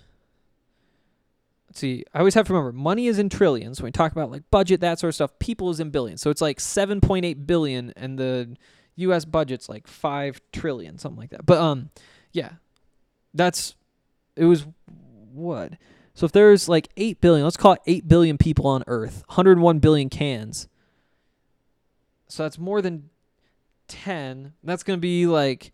Let's 1.68 1.80
see. 1.80 2.04
I 2.12 2.18
always 2.18 2.34
have 2.34 2.46
to 2.48 2.52
remember 2.52 2.72
money 2.72 3.06
is 3.06 3.18
in 3.18 3.30
trillions. 3.30 3.80
When 3.80 3.88
we 3.88 3.92
talk 3.92 4.12
about 4.12 4.30
like 4.30 4.42
budget, 4.50 4.80
that 4.82 4.98
sort 4.98 5.08
of 5.08 5.14
stuff, 5.14 5.38
people 5.38 5.70
is 5.70 5.80
in 5.80 5.88
billions. 5.88 6.20
So 6.20 6.28
it's 6.28 6.42
like 6.42 6.58
7.8 6.58 7.46
billion, 7.46 7.94
and 7.96 8.18
the 8.18 8.56
U.S. 8.96 9.24
budget's 9.24 9.70
like 9.70 9.86
five 9.86 10.40
trillion, 10.52 10.98
something 10.98 11.18
like 11.18 11.30
that. 11.30 11.46
But 11.46 11.58
um, 11.58 11.88
yeah, 12.32 12.50
that's 13.32 13.74
it 14.36 14.44
was 14.44 14.66
what? 15.32 15.72
So 16.14 16.26
if 16.26 16.32
there's 16.32 16.68
like 16.68 16.88
8 16.96 17.20
billion, 17.20 17.44
let's 17.44 17.56
call 17.56 17.74
it 17.74 17.80
8 17.86 18.08
billion 18.08 18.38
people 18.38 18.66
on 18.66 18.84
Earth, 18.86 19.24
101 19.28 19.78
billion 19.78 20.08
cans. 20.08 20.68
So 22.28 22.42
that's 22.42 22.58
more 22.58 22.82
than 22.82 23.10
10. 23.88 24.54
That's 24.62 24.82
going 24.82 24.98
to 24.98 25.00
be 25.00 25.26
like 25.26 25.72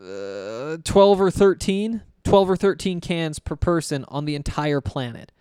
uh, 0.00 0.78
12 0.84 1.20
or 1.20 1.30
13. 1.30 2.02
12 2.24 2.50
or 2.50 2.56
13 2.56 3.00
cans 3.00 3.38
per 3.38 3.56
person 3.56 4.04
on 4.08 4.26
the 4.26 4.34
entire 4.34 4.80
planet. 4.80 5.32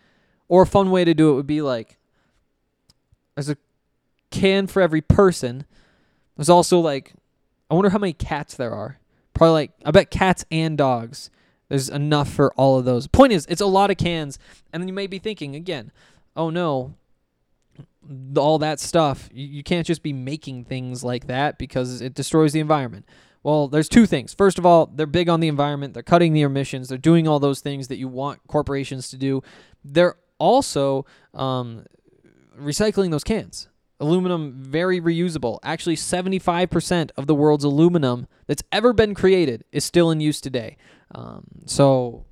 Or 0.47 0.61
a 0.61 0.67
fun 0.67 0.89
way 0.89 1.03
to 1.03 1.13
do 1.13 1.31
it 1.31 1.35
would 1.35 1.47
be 1.47 1.61
like 1.61 1.97
there's 3.35 3.49
a 3.49 3.57
can 4.31 4.67
for 4.67 4.81
every 4.81 5.01
person. 5.01 5.65
There's 6.37 6.49
also 6.49 6.79
like, 6.79 7.13
I 7.69 7.75
wonder 7.75 7.89
how 7.89 7.97
many 7.97 8.13
cats 8.13 8.55
there 8.55 8.73
are. 8.73 8.99
Probably 9.33 9.53
like, 9.53 9.71
I 9.85 9.91
bet 9.91 10.09
cats 10.09 10.45
and 10.49 10.77
dogs 10.77 11.29
there's 11.69 11.89
enough 11.89 12.29
for 12.29 12.53
all 12.53 12.77
of 12.77 12.85
those. 12.85 13.07
Point 13.07 13.33
is, 13.33 13.45
it's 13.47 13.61
a 13.61 13.65
lot 13.65 13.91
of 13.91 13.97
cans, 13.97 14.39
and 14.71 14.87
you 14.87 14.93
may 14.93 15.07
be 15.07 15.19
thinking 15.19 15.55
again, 15.55 15.91
oh 16.35 16.49
no, 16.49 16.95
all 18.37 18.59
that 18.59 18.79
stuff. 18.79 19.29
You, 19.33 19.47
you 19.47 19.63
can't 19.63 19.85
just 19.85 20.03
be 20.03 20.13
making 20.13 20.65
things 20.65 21.03
like 21.03 21.27
that 21.27 21.57
because 21.57 22.01
it 22.01 22.13
destroys 22.13 22.53
the 22.53 22.59
environment. 22.59 23.05
Well, 23.43 23.67
there's 23.67 23.89
two 23.89 24.05
things. 24.05 24.33
First 24.33 24.57
of 24.57 24.65
all, 24.65 24.87
they're 24.87 25.05
big 25.05 25.29
on 25.29 25.39
the 25.39 25.47
environment. 25.47 25.93
They're 25.93 26.03
cutting 26.03 26.33
the 26.33 26.41
emissions. 26.41 26.89
They're 26.89 26.97
doing 26.97 27.27
all 27.27 27.39
those 27.39 27.61
things 27.61 27.87
that 27.87 27.97
you 27.97 28.07
want 28.07 28.39
corporations 28.47 29.09
to 29.09 29.17
do. 29.17 29.41
They're 29.85 30.15
also 30.37 31.05
um, 31.33 31.85
recycling 32.59 33.11
those 33.11 33.23
cans. 33.23 33.69
Aluminum, 33.99 34.53
very 34.57 35.01
reusable. 35.01 35.59
Actually, 35.63 35.95
75% 35.95 37.11
of 37.17 37.25
the 37.25 37.33
world's 37.33 37.63
aluminum 37.63 38.27
that's 38.45 38.63
ever 38.71 38.93
been 38.93 39.15
created 39.15 39.63
is 39.71 39.83
still 39.83 40.11
in 40.11 40.19
use 40.19 40.39
today. 40.39 40.77
Um, 41.13 41.43
so, 41.65 42.25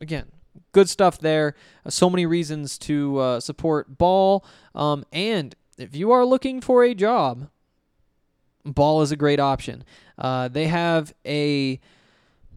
again, 0.00 0.26
good 0.72 0.88
stuff 0.88 1.18
there. 1.18 1.54
Uh, 1.84 1.90
so 1.90 2.10
many 2.10 2.26
reasons 2.26 2.78
to 2.78 3.18
uh, 3.18 3.40
support 3.40 3.98
Ball. 3.98 4.44
Um, 4.74 5.04
and 5.12 5.54
if 5.78 5.94
you 5.94 6.10
are 6.12 6.24
looking 6.24 6.60
for 6.60 6.82
a 6.84 6.94
job, 6.94 7.48
Ball 8.64 9.02
is 9.02 9.12
a 9.12 9.16
great 9.16 9.40
option. 9.40 9.84
Uh, 10.18 10.48
they 10.48 10.66
have 10.66 11.12
a 11.26 11.80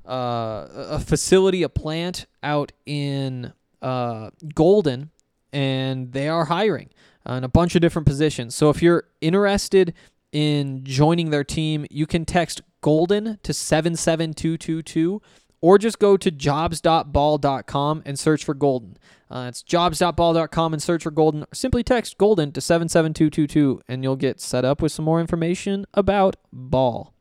uh, 0.07 0.67
a 0.71 0.99
facility, 0.99 1.63
a 1.63 1.69
plant 1.69 2.27
out 2.43 2.71
in 2.85 3.51
uh, 3.81 4.29
Golden, 4.53 5.09
and 5.51 6.11
they 6.11 6.29
are 6.29 6.45
hiring 6.45 6.89
in 7.27 7.43
a 7.43 7.47
bunch 7.47 7.73
of 7.73 7.81
different 7.81 8.05
positions. 8.05 8.53
So 8.53 8.69
if 8.69 8.83
you're 8.83 9.05
interested 9.19 9.95
in 10.31 10.83
joining 10.83 11.31
their 11.31 11.43
team, 11.43 11.87
you 11.89 12.05
can 12.05 12.23
text 12.23 12.61
Golden 12.81 13.39
to 13.41 13.51
77222 13.51 15.23
or 15.65 15.79
just 15.79 15.97
go 15.97 16.15
to 16.15 16.29
jobs.ball.com 16.29 18.03
and 18.05 18.19
search 18.19 18.45
for 18.45 18.53
Golden. 18.53 18.97
Uh, 19.31 19.47
it's 19.49 19.63
jobs.ball.com 19.63 20.73
and 20.73 20.83
search 20.83 21.01
for 21.01 21.09
Golden. 21.09 21.41
Or 21.41 21.47
simply 21.55 21.81
text 21.81 22.19
Golden 22.19 22.51
to 22.51 22.61
77222 22.61 23.81
and 23.87 24.03
you'll 24.03 24.15
get 24.15 24.39
set 24.39 24.63
up 24.63 24.79
with 24.79 24.91
some 24.91 25.05
more 25.05 25.19
information 25.19 25.87
about 25.95 26.35
Ball. 26.53 27.15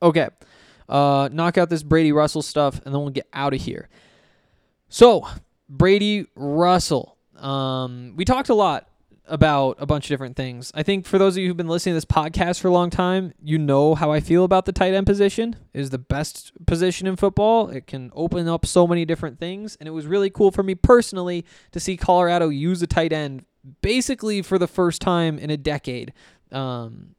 Okay. 0.00 0.28
Uh, 0.88 1.28
knock 1.32 1.58
out 1.58 1.68
this 1.68 1.82
Brady 1.82 2.12
Russell 2.12 2.42
stuff 2.42 2.80
and 2.84 2.94
then 2.94 3.02
we'll 3.02 3.10
get 3.10 3.26
out 3.32 3.54
of 3.54 3.60
here. 3.60 3.88
So, 4.88 5.26
Brady 5.68 6.26
Russell. 6.36 7.16
Um, 7.38 8.14
we 8.14 8.24
talked 8.24 8.50
a 8.50 8.54
lot 8.54 8.88
about 9.26 9.76
a 9.78 9.86
bunch 9.86 10.06
of 10.06 10.08
different 10.08 10.36
things. 10.36 10.72
I 10.74 10.82
think 10.82 11.06
for 11.06 11.16
those 11.16 11.36
of 11.36 11.42
you 11.42 11.48
who've 11.48 11.56
been 11.56 11.68
listening 11.68 11.92
to 11.92 11.96
this 11.96 12.04
podcast 12.04 12.60
for 12.60 12.68
a 12.68 12.72
long 12.72 12.90
time, 12.90 13.32
you 13.40 13.56
know 13.56 13.94
how 13.94 14.10
I 14.10 14.20
feel 14.20 14.44
about 14.44 14.66
the 14.66 14.72
tight 14.72 14.94
end 14.94 15.06
position. 15.06 15.56
It 15.72 15.80
is 15.80 15.90
the 15.90 15.98
best 15.98 16.52
position 16.66 17.06
in 17.06 17.16
football. 17.16 17.68
It 17.68 17.86
can 17.86 18.10
open 18.14 18.48
up 18.48 18.66
so 18.66 18.86
many 18.86 19.04
different 19.04 19.38
things, 19.38 19.76
and 19.76 19.86
it 19.86 19.92
was 19.92 20.06
really 20.06 20.30
cool 20.30 20.50
for 20.50 20.62
me 20.62 20.74
personally 20.74 21.44
to 21.70 21.80
see 21.80 21.96
Colorado 21.96 22.48
use 22.48 22.82
a 22.82 22.86
tight 22.86 23.12
end 23.12 23.44
basically 23.80 24.42
for 24.42 24.58
the 24.58 24.66
first 24.66 25.00
time 25.00 25.38
in 25.38 25.50
a 25.50 25.56
decade. 25.56 26.12
Um, 26.50 27.14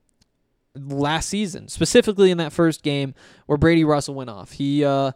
last 0.76 1.30
season, 1.30 1.68
specifically 1.68 2.32
in 2.32 2.38
that 2.38 2.52
first 2.52 2.84
game 2.84 3.14
where 3.46 3.58
Brady 3.58 3.84
Russell 3.84 4.16
went 4.16 4.30
off. 4.30 4.54
He 4.54 4.84
uh, 4.84 5.12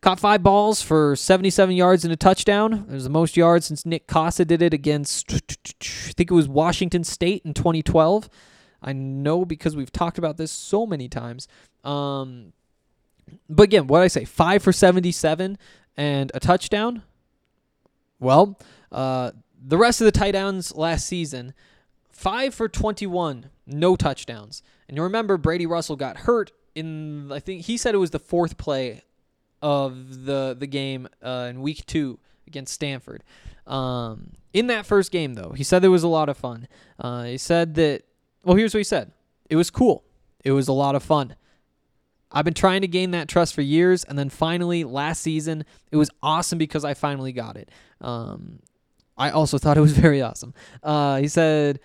Caught 0.00 0.20
five 0.20 0.42
balls 0.44 0.80
for 0.80 1.16
77 1.16 1.74
yards 1.74 2.04
and 2.04 2.12
a 2.12 2.16
touchdown. 2.16 2.86
It 2.88 2.92
was 2.92 3.04
the 3.04 3.10
most 3.10 3.36
yards 3.36 3.66
since 3.66 3.84
Nick 3.84 4.06
Kasa 4.06 4.44
did 4.44 4.62
it 4.62 4.72
against, 4.72 5.32
I 5.32 6.12
think 6.12 6.30
it 6.30 6.34
was 6.34 6.48
Washington 6.48 7.02
State 7.02 7.42
in 7.44 7.52
2012. 7.52 8.30
I 8.80 8.92
know 8.92 9.44
because 9.44 9.74
we've 9.74 9.90
talked 9.90 10.18
about 10.18 10.36
this 10.36 10.52
so 10.52 10.86
many 10.86 11.08
times. 11.08 11.48
Um, 11.82 12.52
but 13.48 13.64
again, 13.64 13.88
what 13.88 14.02
I 14.02 14.08
say, 14.08 14.24
five 14.24 14.62
for 14.62 14.72
77 14.72 15.58
and 15.96 16.30
a 16.32 16.38
touchdown. 16.38 17.02
Well, 18.20 18.56
uh, 18.92 19.32
the 19.60 19.76
rest 19.76 20.00
of 20.00 20.04
the 20.04 20.12
tight 20.12 20.36
ends 20.36 20.74
last 20.76 21.06
season, 21.06 21.54
five 22.10 22.54
for 22.54 22.68
21, 22.68 23.50
no 23.66 23.96
touchdowns. 23.96 24.62
And 24.88 24.96
you 24.96 25.02
remember 25.02 25.36
Brady 25.36 25.66
Russell 25.66 25.96
got 25.96 26.18
hurt 26.18 26.52
in, 26.76 27.32
I 27.32 27.40
think 27.40 27.62
he 27.62 27.76
said 27.76 27.96
it 27.96 27.98
was 27.98 28.10
the 28.10 28.20
fourth 28.20 28.56
play 28.56 29.02
of 29.62 30.24
the 30.24 30.56
the 30.58 30.66
game 30.66 31.08
uh, 31.22 31.48
in 31.50 31.62
week 31.62 31.84
two 31.86 32.18
against 32.46 32.72
Stanford. 32.74 33.22
Um, 33.66 34.32
in 34.52 34.68
that 34.68 34.86
first 34.86 35.12
game, 35.12 35.34
though, 35.34 35.50
he 35.50 35.62
said 35.62 35.84
it 35.84 35.88
was 35.88 36.02
a 36.02 36.08
lot 36.08 36.28
of 36.28 36.36
fun. 36.36 36.68
Uh, 36.98 37.24
he 37.24 37.38
said 37.38 37.74
that. 37.74 38.02
Well, 38.44 38.56
here's 38.56 38.72
what 38.72 38.78
he 38.78 38.84
said. 38.84 39.12
It 39.50 39.56
was 39.56 39.70
cool. 39.70 40.04
It 40.44 40.52
was 40.52 40.68
a 40.68 40.72
lot 40.72 40.94
of 40.94 41.02
fun. 41.02 41.34
I've 42.30 42.44
been 42.44 42.54
trying 42.54 42.82
to 42.82 42.88
gain 42.88 43.12
that 43.12 43.28
trust 43.28 43.54
for 43.54 43.62
years, 43.62 44.04
and 44.04 44.18
then 44.18 44.28
finally 44.28 44.84
last 44.84 45.22
season, 45.22 45.64
it 45.90 45.96
was 45.96 46.10
awesome 46.22 46.58
because 46.58 46.84
I 46.84 46.94
finally 46.94 47.32
got 47.32 47.56
it. 47.56 47.70
Um, 48.00 48.60
I 49.16 49.30
also 49.30 49.58
thought 49.58 49.76
it 49.76 49.82
was 49.82 49.92
very 49.98 50.20
awesome. 50.22 50.54
Uh, 50.82 51.16
he 51.16 51.28
said, 51.28 51.80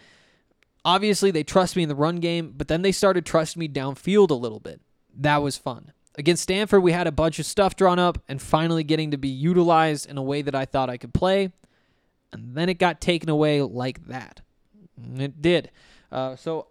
obviously 0.84 1.32
they 1.32 1.44
trust 1.44 1.76
me 1.76 1.84
in 1.84 1.90
the 1.90 1.96
run 1.96 2.18
game, 2.18 2.54
but 2.56 2.68
then 2.68 2.82
they 2.82 2.92
started 2.92 3.26
trusting 3.26 3.60
me 3.60 3.70
downfield 3.70 4.32
a 4.32 4.36
little 4.36 4.60
bit. 4.60 4.82
That 5.16 5.38
was 5.38 5.58
fun. 5.58 5.94
Against 6.16 6.44
Stanford, 6.44 6.84
we 6.84 6.92
had 6.92 7.08
a 7.08 7.12
bunch 7.12 7.40
of 7.40 7.46
stuff 7.46 7.76
drawn 7.76 7.98
up 7.98 8.20
and 8.28 8.42
finally 8.42 8.84
getting 8.84 9.12
to 9.12 9.18
be 9.18 9.30
utilized 9.30 10.10
in 10.10 10.18
a 10.18 10.22
way 10.22 10.42
that 10.44 10.54
I 10.54 10.66
thought 10.66 10.90
I 10.90 10.98
could 10.98 11.14
play. 11.14 11.52
And 12.32 12.56
then 12.56 12.70
it 12.70 12.76
got 12.76 13.02
taken 13.02 13.30
away 13.30 13.62
like 13.62 14.06
that. 14.08 14.42
It 15.18 15.42
did. 15.42 15.72
Uh, 16.12 16.36
so 16.36 16.68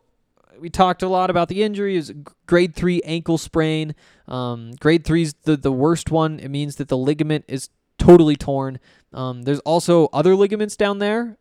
we 0.60 0.70
talked 0.70 1.02
a 1.02 1.08
lot 1.08 1.30
about 1.30 1.48
the 1.48 1.62
injury. 1.62 1.94
It 1.94 1.98
was 1.98 2.12
grade 2.46 2.74
three 2.74 3.02
ankle 3.02 3.38
sprain. 3.38 3.94
Um, 4.28 4.72
grade 4.80 5.04
three 5.04 5.22
is 5.22 5.34
the, 5.42 5.56
the 5.56 5.72
worst 5.72 6.10
one. 6.10 6.38
It 6.38 6.48
means 6.48 6.76
that 6.76 6.88
the 6.88 6.96
ligament 6.96 7.44
is 7.48 7.68
totally 7.98 8.36
torn. 8.36 8.78
Um, 9.12 9.42
there's 9.42 9.60
also 9.60 10.08
other 10.12 10.34
ligaments 10.34 10.76
down 10.76 10.98
there. 10.98 11.36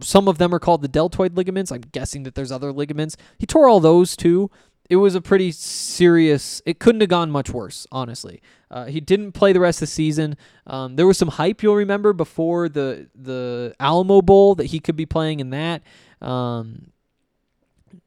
Some 0.00 0.28
of 0.28 0.38
them 0.38 0.54
are 0.54 0.58
called 0.58 0.82
the 0.82 0.88
deltoid 0.88 1.36
ligaments. 1.36 1.72
I'm 1.72 1.80
guessing 1.80 2.22
that 2.24 2.34
there's 2.34 2.52
other 2.52 2.72
ligaments. 2.72 3.16
He 3.38 3.46
tore 3.46 3.68
all 3.68 3.80
those 3.80 4.16
too. 4.16 4.50
It 4.88 4.96
was 4.96 5.14
a 5.14 5.20
pretty 5.20 5.52
serious. 5.52 6.62
It 6.64 6.78
couldn't 6.78 7.02
have 7.02 7.10
gone 7.10 7.30
much 7.30 7.50
worse, 7.50 7.86
honestly. 7.92 8.40
Uh, 8.70 8.86
he 8.86 9.00
didn't 9.00 9.32
play 9.32 9.52
the 9.52 9.60
rest 9.60 9.78
of 9.78 9.80
the 9.80 9.86
season. 9.92 10.36
Um, 10.66 10.96
there 10.96 11.06
was 11.06 11.18
some 11.18 11.28
hype 11.28 11.62
you'll 11.62 11.76
remember 11.76 12.12
before 12.12 12.68
the 12.68 13.08
the 13.14 13.74
Alamo 13.78 14.22
Bowl 14.22 14.54
that 14.54 14.66
he 14.66 14.80
could 14.80 14.96
be 14.96 15.06
playing 15.06 15.40
in 15.40 15.50
that. 15.50 15.82
Um, 16.22 16.90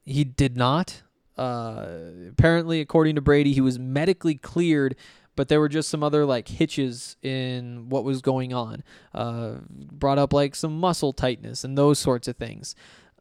he 0.06 0.24
did 0.24 0.58
not. 0.58 1.04
Uh, 1.38 1.88
apparently, 2.30 2.82
according 2.82 3.16
to 3.16 3.22
Brady, 3.22 3.54
he 3.54 3.62
was 3.62 3.80
medically 3.80 4.36
cleared, 4.36 4.96
but 5.36 5.48
there 5.48 5.60
were 5.60 5.70
just 5.70 5.90
some 5.90 6.04
other 6.04 6.26
like 6.26 6.48
hitches 6.48 7.16
in 7.22 7.90
what 7.90 8.04
was 8.04 8.22
going 8.22 8.54
on. 8.54 8.84
Uh, 9.14 9.56
brought 9.70 10.18
up 10.18 10.34
like 10.34 10.56
some 10.56 10.80
muscle 10.80 11.14
tightness 11.14 11.64
and 11.64 11.78
those 11.78 12.00
sorts 12.00 12.28
of 12.28 12.38
things. 12.38 12.76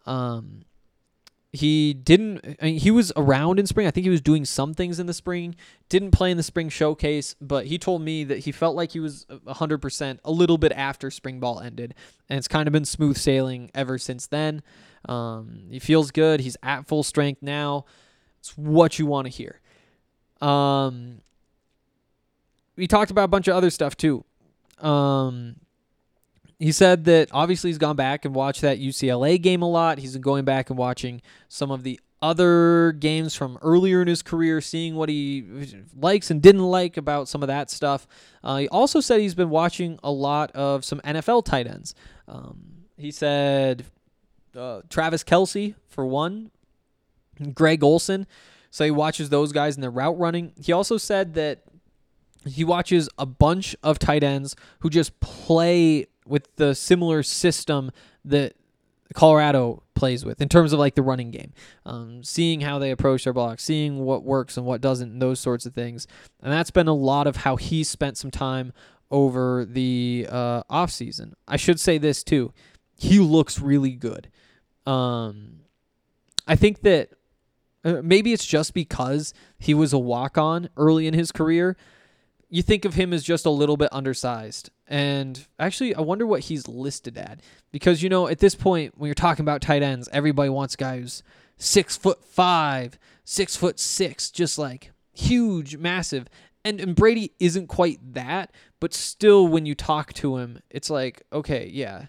Um, 0.07 0.63
he 1.53 1.95
didn't 1.95 2.59
I 2.61 2.67
mean, 2.67 2.79
he 2.79 2.91
was 2.91 3.13
around 3.17 3.59
in 3.59 3.67
spring. 3.67 3.87
I 3.87 3.91
think 3.91 4.05
he 4.05 4.11
was 4.11 4.21
doing 4.21 4.45
some 4.45 4.73
things 4.75 5.01
in 5.01 5.07
the 5.07 5.15
spring. 5.15 5.57
Didn't 5.89 6.13
play 6.13 6.31
in 6.31 6.37
the 6.37 6.43
spring 6.43 6.69
showcase 6.69 7.35
but 7.41 7.67
he 7.67 7.79
told 7.79 8.03
me 8.03 8.25
that 8.25 8.41
he 8.41 8.53
felt 8.53 8.77
like 8.77 8.93
he 8.93 9.01
was 9.01 9.27
100% 9.27 10.19
a 10.25 10.31
little 10.31 10.59
bit 10.59 10.73
after 10.73 11.11
spring 11.11 11.41
ball 11.41 11.61
ended. 11.61 11.95
And 12.29 12.39
it's 12.39 12.49
kind 12.49 12.69
of 12.69 12.73
been 12.73 12.85
smooth 12.85 13.17
sailing 13.17 13.71
ever 13.75 13.99
since 13.99 14.27
then. 14.27 14.63
Um, 15.07 15.65
he 15.71 15.79
feels 15.79 16.11
good. 16.11 16.41
He's 16.41 16.57
at 16.63 16.87
full 16.87 17.03
strength 17.03 17.43
now. 17.43 17.85
It's 18.39 18.57
what 18.57 18.99
you 18.99 19.07
want 19.07 19.27
to 19.27 19.31
hear. 19.31 19.61
Um, 20.41 21.21
we 22.77 22.87
talked 22.87 23.11
about 23.11 23.25
a 23.25 23.29
bunch 23.29 23.49
of 23.49 23.57
other 23.57 23.71
stuff 23.71 23.97
too. 23.97 24.25
Um, 24.79 25.57
he 26.61 26.73
said 26.73 27.07
that 27.07 27.31
obviously 27.33 27.71
he's 27.71 27.79
gone 27.79 27.97
back 27.97 28.27
and 28.27 28.35
watched 28.35 28.61
that 28.61 28.79
UCLA 28.79 29.41
game 29.41 29.63
a 29.63 29.69
lot. 29.69 29.99
He's 29.99 30.13
been 30.13 30.21
going 30.21 30.45
back 30.45 30.69
and 30.69 30.79
watching 30.79 31.23
some 31.49 31.71
of 31.71 31.83
the 31.83 31.99
other 32.21 32.93
games 32.93 33.35
from 33.35 33.59
earlier 33.63 34.03
in 34.03 34.09
his 34.09 34.21
career, 34.21 34.61
seeing 34.61 34.95
what 34.95 35.09
he 35.09 35.43
likes 35.97 36.31
and 36.31 36.43
didn't 36.43 36.63
like 36.63 36.99
about 36.99 37.29
some 37.29 37.43
of 37.43 37.47
that 37.47 37.71
stuff. 37.71 38.07
Uh, 38.45 38.59
he 38.59 38.69
also 38.69 39.01
said 39.01 39.21
he's 39.21 39.35
been 39.35 39.49
watching 39.49 39.99
a 40.05 40.13
lot 40.13 40.51
of 40.53 40.85
some 40.85 41.01
NFL 41.01 41.47
tight 41.47 41.67
ends. 41.67 41.95
Um, 42.29 42.85
he 42.99 43.11
said 43.11 43.87
uh, 44.55 44.83
Travis 44.91 45.25
Kelce, 45.25 45.75
for 45.89 46.05
one, 46.05 46.51
Greg 47.55 47.83
Olsen. 47.83 48.27
So 48.71 48.85
he 48.85 48.91
watches 48.91 49.31
those 49.31 49.51
guys 49.53 49.77
in 49.77 49.81
their 49.81 49.91
route 49.91 50.19
running. 50.19 50.53
He 50.63 50.73
also 50.73 50.99
said 50.99 51.33
that 51.35 51.63
he 52.47 52.65
watches 52.65 53.09
a 53.19 53.25
bunch 53.25 53.75
of 53.83 53.99
tight 53.99 54.23
ends 54.23 54.57
who 54.81 54.91
just 54.91 55.19
play 55.21 56.07
with 56.31 56.55
the 56.57 56.75
similar 56.75 57.23
system 57.23 57.91
that 58.25 58.55
Colorado 59.15 59.83
plays 59.95 60.25
with 60.25 60.41
in 60.41 60.49
terms 60.49 60.73
of 60.73 60.79
like 60.79 60.95
the 60.95 61.03
running 61.03 61.31
game, 61.31 61.53
um, 61.85 62.23
seeing 62.23 62.61
how 62.61 62.79
they 62.79 62.91
approach 62.91 63.25
their 63.25 63.33
blocks, 63.33 63.65
seeing 63.65 63.99
what 63.99 64.23
works 64.23 64.57
and 64.57 64.65
what 64.65 64.81
doesn't, 64.81 65.11
and 65.11 65.21
those 65.21 65.41
sorts 65.41 65.67
of 65.67 65.75
things. 65.75 66.07
And 66.43 66.53
that's 66.53 66.71
been 66.71 66.89
a 66.89 66.95
lot 66.95 67.27
of 67.27 67.37
how 67.37 67.57
he 67.57 67.83
spent 67.85 68.17
some 68.17 68.31
time 68.31 68.73
over 69.11 69.65
the 69.65 70.27
uh, 70.31 70.63
off 70.71 70.91
season. 70.91 71.35
I 71.49 71.57
should 71.57 71.81
say 71.81 71.99
this 71.99 72.23
too: 72.23 72.53
he 72.97 73.19
looks 73.19 73.61
really 73.61 73.93
good. 73.93 74.31
Um, 74.87 75.61
I 76.47 76.57
think 76.57 76.83
that 76.83 77.11
uh, 77.85 78.01
maybe 78.03 78.33
it's 78.33 78.47
just 78.47 78.75
because 78.75 79.35
he 79.59 79.75
was 79.75 79.93
a 79.93 79.99
walk 79.99 80.39
on 80.39 80.69
early 80.77 81.07
in 81.07 81.15
his 81.15 81.33
career 81.33 81.77
you 82.51 82.63
think 82.63 82.85
of 82.85 82.95
him 82.95 83.13
as 83.13 83.23
just 83.23 83.47
a 83.47 83.51
little 83.51 83.77
bit 83.77 83.89
undersized. 83.93 84.71
And 84.87 85.47
actually, 85.59 85.95
I 85.95 86.01
wonder 86.01 86.27
what 86.27 86.41
he's 86.41 86.67
listed 86.69 87.17
at. 87.17 87.41
Because, 87.71 88.03
you 88.03 88.09
know, 88.09 88.27
at 88.27 88.41
this 88.41 88.57
point, 88.57 88.99
when 88.99 89.07
you're 89.07 89.15
talking 89.15 89.45
about 89.45 89.63
tight 89.63 89.83
ends, 89.83 90.09
everybody 90.13 90.51
wants 90.51 90.77
guys 90.77 91.23
six 91.57 91.97
foot 91.97 92.25
five, 92.25 92.99
six 93.25 93.55
foot 93.55 93.79
six, 93.79 94.31
just 94.31 94.59
like 94.59 94.91
huge, 95.13 95.77
massive. 95.77 96.29
And, 96.65 96.81
and 96.81 96.95
Brady 96.95 97.33
isn't 97.39 97.69
quite 97.69 98.15
that, 98.15 98.53
but 98.81 98.93
still, 98.93 99.47
when 99.47 99.65
you 99.65 99.75
talk 99.75 100.13
to 100.15 100.37
him, 100.37 100.61
it's 100.69 100.91
like, 100.91 101.23
okay, 101.33 101.71
yeah, 101.73 102.07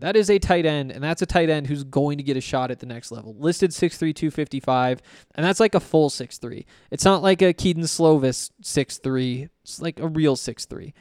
that 0.00 0.16
is 0.16 0.30
a 0.30 0.38
tight 0.38 0.66
end, 0.66 0.90
and 0.90 1.02
that's 1.02 1.22
a 1.22 1.26
tight 1.26 1.50
end 1.50 1.66
who's 1.66 1.84
going 1.84 2.18
to 2.18 2.24
get 2.24 2.36
a 2.36 2.40
shot 2.40 2.70
at 2.70 2.80
the 2.80 2.86
next 2.86 3.12
level. 3.12 3.36
Listed 3.38 3.70
6'3", 3.70 4.14
255, 4.14 5.02
and 5.34 5.44
that's 5.44 5.60
like 5.60 5.74
a 5.74 5.80
full 5.80 6.10
6'3". 6.10 6.64
It's 6.90 7.04
not 7.04 7.22
like 7.22 7.42
a 7.42 7.52
Kedon 7.52 7.84
Slovis 7.84 8.50
6'3". 8.62 9.48
It's 9.62 9.80
like 9.80 10.00
a 10.00 10.08
real 10.08 10.36
6'3". 10.36 10.92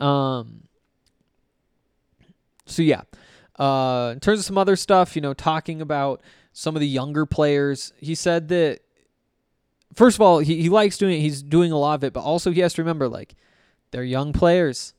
Um, 0.00 0.64
so, 2.66 2.82
yeah. 2.82 3.02
Uh, 3.58 4.12
in 4.14 4.20
terms 4.20 4.38
of 4.40 4.44
some 4.44 4.58
other 4.58 4.76
stuff, 4.76 5.14
you 5.14 5.22
know, 5.22 5.34
talking 5.34 5.80
about 5.80 6.22
some 6.52 6.74
of 6.74 6.80
the 6.80 6.88
younger 6.88 7.26
players, 7.26 7.92
he 7.98 8.14
said 8.14 8.48
that, 8.48 8.80
first 9.94 10.16
of 10.16 10.20
all, 10.22 10.38
he, 10.38 10.62
he 10.62 10.68
likes 10.68 10.96
doing 10.96 11.18
it. 11.18 11.20
He's 11.20 11.42
doing 11.42 11.72
a 11.72 11.78
lot 11.78 11.94
of 11.94 12.04
it, 12.04 12.12
but 12.12 12.20
also 12.20 12.50
he 12.50 12.60
has 12.60 12.74
to 12.74 12.82
remember, 12.82 13.08
like, 13.08 13.34
they're 13.90 14.04
young 14.04 14.32
players 14.32 14.94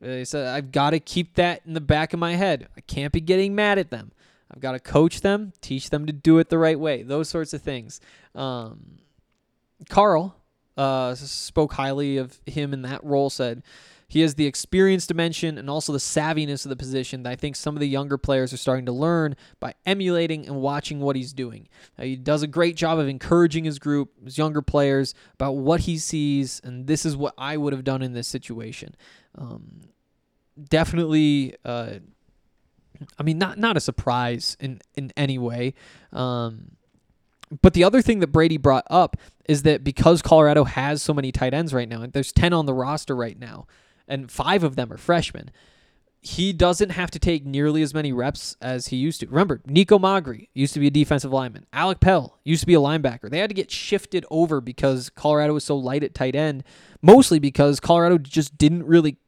he 0.00 0.24
said, 0.24 0.46
I've 0.46 0.72
got 0.72 0.90
to 0.90 1.00
keep 1.00 1.34
that 1.34 1.62
in 1.66 1.74
the 1.74 1.80
back 1.80 2.12
of 2.12 2.20
my 2.20 2.34
head. 2.34 2.68
I 2.76 2.80
can't 2.80 3.12
be 3.12 3.20
getting 3.20 3.54
mad 3.54 3.78
at 3.78 3.90
them. 3.90 4.12
I've 4.50 4.60
got 4.60 4.72
to 4.72 4.80
coach 4.80 5.22
them, 5.22 5.52
teach 5.60 5.90
them 5.90 6.06
to 6.06 6.12
do 6.12 6.38
it 6.38 6.50
the 6.50 6.58
right 6.58 6.78
way, 6.78 7.02
those 7.02 7.28
sorts 7.28 7.52
of 7.52 7.62
things. 7.62 8.00
Um, 8.34 8.98
Karl 9.88 10.36
uh, 10.76 11.14
spoke 11.14 11.72
highly 11.72 12.16
of 12.18 12.38
him 12.46 12.72
in 12.72 12.82
that 12.82 13.02
role, 13.02 13.30
said, 13.30 13.62
he 14.08 14.20
has 14.20 14.36
the 14.36 14.46
experience 14.46 15.06
dimension 15.06 15.58
and 15.58 15.68
also 15.68 15.92
the 15.92 15.98
savviness 15.98 16.64
of 16.64 16.68
the 16.68 16.76
position 16.76 17.22
that 17.24 17.30
I 17.30 17.36
think 17.36 17.56
some 17.56 17.74
of 17.74 17.80
the 17.80 17.88
younger 17.88 18.16
players 18.16 18.52
are 18.52 18.56
starting 18.56 18.86
to 18.86 18.92
learn 18.92 19.36
by 19.58 19.74
emulating 19.84 20.46
and 20.46 20.56
watching 20.56 21.00
what 21.00 21.16
he's 21.16 21.32
doing. 21.32 21.68
Uh, 21.98 22.04
he 22.04 22.16
does 22.16 22.42
a 22.42 22.46
great 22.46 22.76
job 22.76 22.98
of 22.98 23.08
encouraging 23.08 23.64
his 23.64 23.78
group, 23.78 24.12
his 24.24 24.38
younger 24.38 24.62
players, 24.62 25.14
about 25.34 25.52
what 25.52 25.80
he 25.80 25.98
sees, 25.98 26.60
and 26.62 26.86
this 26.86 27.04
is 27.04 27.16
what 27.16 27.34
I 27.36 27.56
would 27.56 27.72
have 27.72 27.84
done 27.84 28.02
in 28.02 28.12
this 28.12 28.28
situation. 28.28 28.94
Um, 29.36 29.80
definitely, 30.68 31.56
uh, 31.64 31.94
I 33.18 33.22
mean, 33.22 33.38
not 33.38 33.58
not 33.58 33.76
a 33.76 33.80
surprise 33.80 34.56
in 34.60 34.80
in 34.94 35.12
any 35.16 35.38
way. 35.38 35.74
Um, 36.12 36.76
but 37.62 37.74
the 37.74 37.84
other 37.84 38.02
thing 38.02 38.20
that 38.20 38.28
Brady 38.28 38.56
brought 38.56 38.86
up 38.90 39.16
is 39.48 39.62
that 39.62 39.84
because 39.84 40.22
Colorado 40.22 40.64
has 40.64 41.02
so 41.02 41.14
many 41.14 41.30
tight 41.30 41.54
ends 41.54 41.72
right 41.72 41.88
now, 41.88 42.02
and 42.02 42.12
there's 42.12 42.32
10 42.32 42.52
on 42.52 42.66
the 42.66 42.74
roster 42.74 43.14
right 43.14 43.38
now, 43.38 43.66
and 44.08 44.30
five 44.30 44.62
of 44.64 44.76
them 44.76 44.92
are 44.92 44.96
freshmen, 44.96 45.50
he 46.20 46.52
doesn't 46.52 46.90
have 46.90 47.10
to 47.12 47.18
take 47.18 47.46
nearly 47.46 47.82
as 47.82 47.94
many 47.94 48.12
reps 48.12 48.56
as 48.60 48.88
he 48.88 48.96
used 48.96 49.20
to. 49.20 49.28
Remember, 49.28 49.60
Nico 49.64 49.98
Magri 49.98 50.48
used 50.54 50.74
to 50.74 50.80
be 50.80 50.88
a 50.88 50.90
defensive 50.90 51.32
lineman. 51.32 51.66
Alec 51.72 52.00
Pell 52.00 52.38
used 52.42 52.62
to 52.62 52.66
be 52.66 52.74
a 52.74 52.80
linebacker. 52.80 53.30
They 53.30 53.38
had 53.38 53.50
to 53.50 53.54
get 53.54 53.70
shifted 53.70 54.26
over 54.30 54.60
because 54.60 55.08
Colorado 55.08 55.54
was 55.54 55.64
so 55.64 55.76
light 55.76 56.02
at 56.02 56.14
tight 56.14 56.34
end, 56.34 56.64
mostly 57.00 57.38
because 57.38 57.78
Colorado 57.78 58.18
just 58.18 58.58
didn't 58.58 58.86
really 58.86 59.18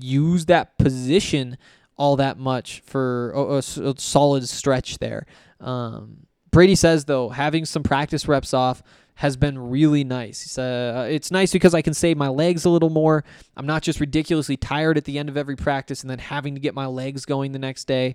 use 0.00 0.46
that 0.46 0.76
position 0.78 1.56
all 1.96 2.16
that 2.16 2.38
much 2.38 2.80
for 2.80 3.30
a, 3.32 3.40
a, 3.40 3.90
a 3.90 3.94
solid 3.98 4.48
stretch 4.48 4.98
there. 4.98 5.26
Um, 5.60 6.26
Brady 6.50 6.74
says 6.74 7.04
though, 7.04 7.28
having 7.28 7.64
some 7.64 7.82
practice 7.82 8.26
reps 8.26 8.54
off 8.54 8.82
has 9.18 9.36
been 9.36 9.58
really 9.58 10.04
nice. 10.04 10.56
Uh, 10.56 11.08
it's 11.10 11.32
nice 11.32 11.52
because 11.52 11.74
I 11.74 11.82
can 11.82 11.92
save 11.92 12.16
my 12.16 12.28
legs 12.28 12.64
a 12.64 12.70
little 12.70 12.88
more. 12.88 13.24
I'm 13.56 13.66
not 13.66 13.82
just 13.82 13.98
ridiculously 13.98 14.56
tired 14.56 14.96
at 14.96 15.06
the 15.06 15.18
end 15.18 15.28
of 15.28 15.36
every 15.36 15.56
practice 15.56 16.02
and 16.02 16.10
then 16.10 16.20
having 16.20 16.54
to 16.54 16.60
get 16.60 16.72
my 16.72 16.86
legs 16.86 17.24
going 17.24 17.50
the 17.50 17.58
next 17.58 17.86
day. 17.86 18.14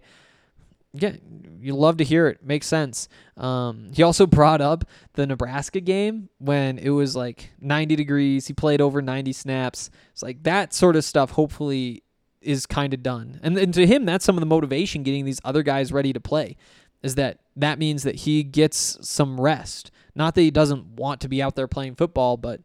Yeah, 0.94 1.12
you 1.60 1.76
love 1.76 1.98
to 1.98 2.06
hear 2.06 2.28
it. 2.28 2.42
Makes 2.42 2.68
sense. 2.68 3.10
Um, 3.36 3.92
he 3.94 4.02
also 4.02 4.26
brought 4.26 4.62
up 4.62 4.86
the 5.16 5.28
Nebraska 5.28 5.82
game 5.82 6.30
when 6.38 6.78
it 6.78 6.92
was 6.92 7.18
like 7.18 7.52
90 7.60 7.98
degrees. 7.98 8.48
He 8.48 8.54
played 8.54 8.80
over 8.80 9.02
90 9.02 9.34
snaps. 9.34 9.90
It's 10.14 10.24
like 10.24 10.44
that 10.44 10.74
sort 10.74 10.96
of 10.96 11.04
stuff. 11.04 11.32
Hopefully, 11.32 12.04
is 12.40 12.66
kind 12.66 12.94
of 12.94 13.04
done. 13.04 13.42
And, 13.44 13.58
and 13.58 13.74
to 13.74 13.86
him, 13.86 14.06
that's 14.06 14.24
some 14.24 14.38
of 14.38 14.42
the 14.42 14.46
motivation 14.46 15.04
getting 15.04 15.26
these 15.26 15.42
other 15.44 15.64
guys 15.64 15.92
ready 15.92 16.14
to 16.14 16.22
play. 16.22 16.56
Is 17.02 17.16
that 17.16 17.40
that 17.58 17.78
means 17.78 18.04
that 18.04 18.16
he 18.16 18.44
gets 18.44 18.98
some 19.02 19.42
rest. 19.42 19.92
Not 20.16 20.36
that 20.36 20.42
he 20.42 20.52
doesn't 20.52 20.96
want 20.96 21.22
to 21.22 21.28
be 21.28 21.42
out 21.42 21.56
there 21.56 21.68
playing 21.68 21.96
football, 21.96 22.38
but 22.38 22.62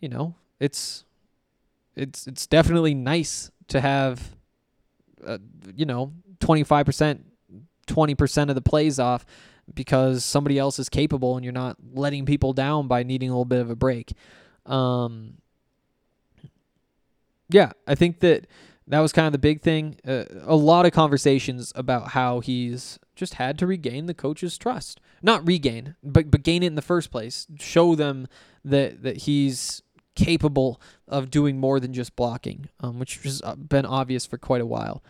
you 0.00 0.08
know, 0.08 0.34
it's 0.58 1.04
it's 1.96 2.26
it's 2.26 2.46
definitely 2.46 2.94
nice 2.94 3.50
to 3.68 3.80
have, 3.80 4.34
uh, 5.26 5.38
you 5.76 5.84
know, 5.84 6.12
25 6.40 6.86
percent 6.86 7.26
20% 7.86 8.48
of 8.48 8.54
the 8.54 8.62
plays 8.62 8.98
off 8.98 9.26
because 9.74 10.24
somebody 10.24 10.58
else 10.58 10.78
is 10.78 10.88
capable 10.88 11.36
and 11.36 11.44
you're 11.44 11.52
not 11.52 11.76
letting 11.92 12.26
people 12.26 12.52
down 12.52 12.88
by 12.88 13.02
needing 13.02 13.28
a 13.28 13.32
little 13.32 13.44
bit 13.44 13.60
of 13.60 13.70
a 13.70 13.76
break. 13.76 14.12
Um, 14.66 15.34
yeah, 17.48 17.72
I 17.86 17.94
think 17.94 18.20
that 18.20 18.46
that 18.88 19.00
was 19.00 19.12
kind 19.12 19.26
of 19.26 19.32
the 19.32 19.38
big 19.38 19.60
thing. 19.60 19.96
Uh, 20.06 20.24
a 20.42 20.56
lot 20.56 20.86
of 20.86 20.92
conversations 20.92 21.72
about 21.74 22.08
how 22.08 22.40
he's 22.40 22.98
just 23.14 23.34
had 23.34 23.58
to 23.58 23.66
regain 23.66 24.06
the 24.06 24.14
coach's 24.14 24.58
trust. 24.58 25.00
Not 25.22 25.46
regain, 25.46 25.96
but 26.02 26.30
but 26.30 26.42
gain 26.42 26.62
it 26.62 26.66
in 26.66 26.74
the 26.74 26.82
first 26.82 27.10
place. 27.10 27.46
Show 27.58 27.94
them 27.94 28.26
that 28.64 29.02
that 29.02 29.18
he's 29.18 29.82
capable 30.14 30.80
of 31.08 31.30
doing 31.30 31.58
more 31.58 31.80
than 31.80 31.92
just 31.92 32.16
blocking, 32.16 32.68
um, 32.80 32.98
which 32.98 33.22
has 33.22 33.40
uh, 33.42 33.54
been 33.54 33.86
obvious 33.86 34.26
for 34.26 34.38
quite 34.38 34.60
a 34.60 34.66
while. 34.66 35.02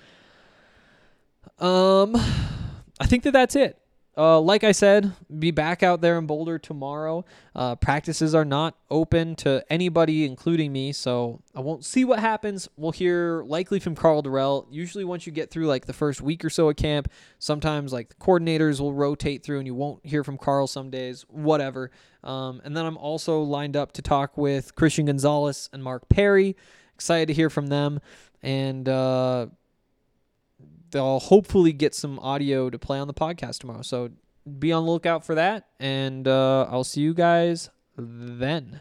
Um, 1.58 2.14
I 3.00 3.06
think 3.06 3.24
that 3.24 3.32
that's 3.32 3.56
it. 3.56 3.81
Uh, 4.14 4.38
like 4.38 4.62
I 4.62 4.72
said, 4.72 5.12
be 5.38 5.50
back 5.50 5.82
out 5.82 6.02
there 6.02 6.18
in 6.18 6.26
Boulder 6.26 6.58
tomorrow. 6.58 7.24
Uh, 7.54 7.76
practices 7.76 8.34
are 8.34 8.44
not 8.44 8.76
open 8.90 9.34
to 9.36 9.64
anybody, 9.70 10.26
including 10.26 10.70
me, 10.70 10.92
so 10.92 11.40
I 11.54 11.60
won't 11.60 11.82
see 11.82 12.04
what 12.04 12.18
happens. 12.18 12.68
We'll 12.76 12.92
hear 12.92 13.42
likely 13.44 13.80
from 13.80 13.94
Karl 13.94 14.22
Dorrell. 14.22 14.66
Usually, 14.70 15.04
once 15.04 15.26
you 15.26 15.32
get 15.32 15.50
through 15.50 15.66
like 15.66 15.86
the 15.86 15.94
first 15.94 16.20
week 16.20 16.44
or 16.44 16.50
so 16.50 16.68
of 16.68 16.76
camp, 16.76 17.10
sometimes 17.38 17.90
like 17.90 18.10
the 18.10 18.14
coordinators 18.16 18.80
will 18.80 18.92
rotate 18.92 19.42
through, 19.42 19.58
and 19.58 19.66
you 19.66 19.74
won't 19.74 20.04
hear 20.04 20.22
from 20.22 20.36
Carl 20.36 20.66
some 20.66 20.90
days. 20.90 21.24
Whatever. 21.28 21.90
Um, 22.22 22.60
and 22.64 22.76
then 22.76 22.84
I'm 22.84 22.98
also 22.98 23.40
lined 23.40 23.76
up 23.76 23.92
to 23.92 24.02
talk 24.02 24.36
with 24.36 24.74
Christian 24.74 25.06
Gonzalez 25.06 25.70
and 25.72 25.82
Mark 25.82 26.10
Perry. 26.10 26.54
Excited 26.94 27.28
to 27.28 27.34
hear 27.34 27.48
from 27.48 27.68
them, 27.68 27.98
and. 28.42 28.86
Uh, 28.86 29.46
they'll 30.92 31.20
hopefully 31.20 31.72
get 31.72 31.94
some 31.94 32.18
audio 32.20 32.70
to 32.70 32.78
play 32.78 32.98
on 32.98 33.08
the 33.08 33.14
podcast 33.14 33.58
tomorrow. 33.58 33.82
So 33.82 34.10
be 34.58 34.72
on 34.72 34.84
the 34.84 34.90
lookout 34.90 35.24
for 35.24 35.34
that, 35.34 35.68
and 35.80 36.26
uh, 36.26 36.66
I'll 36.70 36.84
see 36.84 37.00
you 37.00 37.14
guys 37.14 37.70
then. 37.96 38.80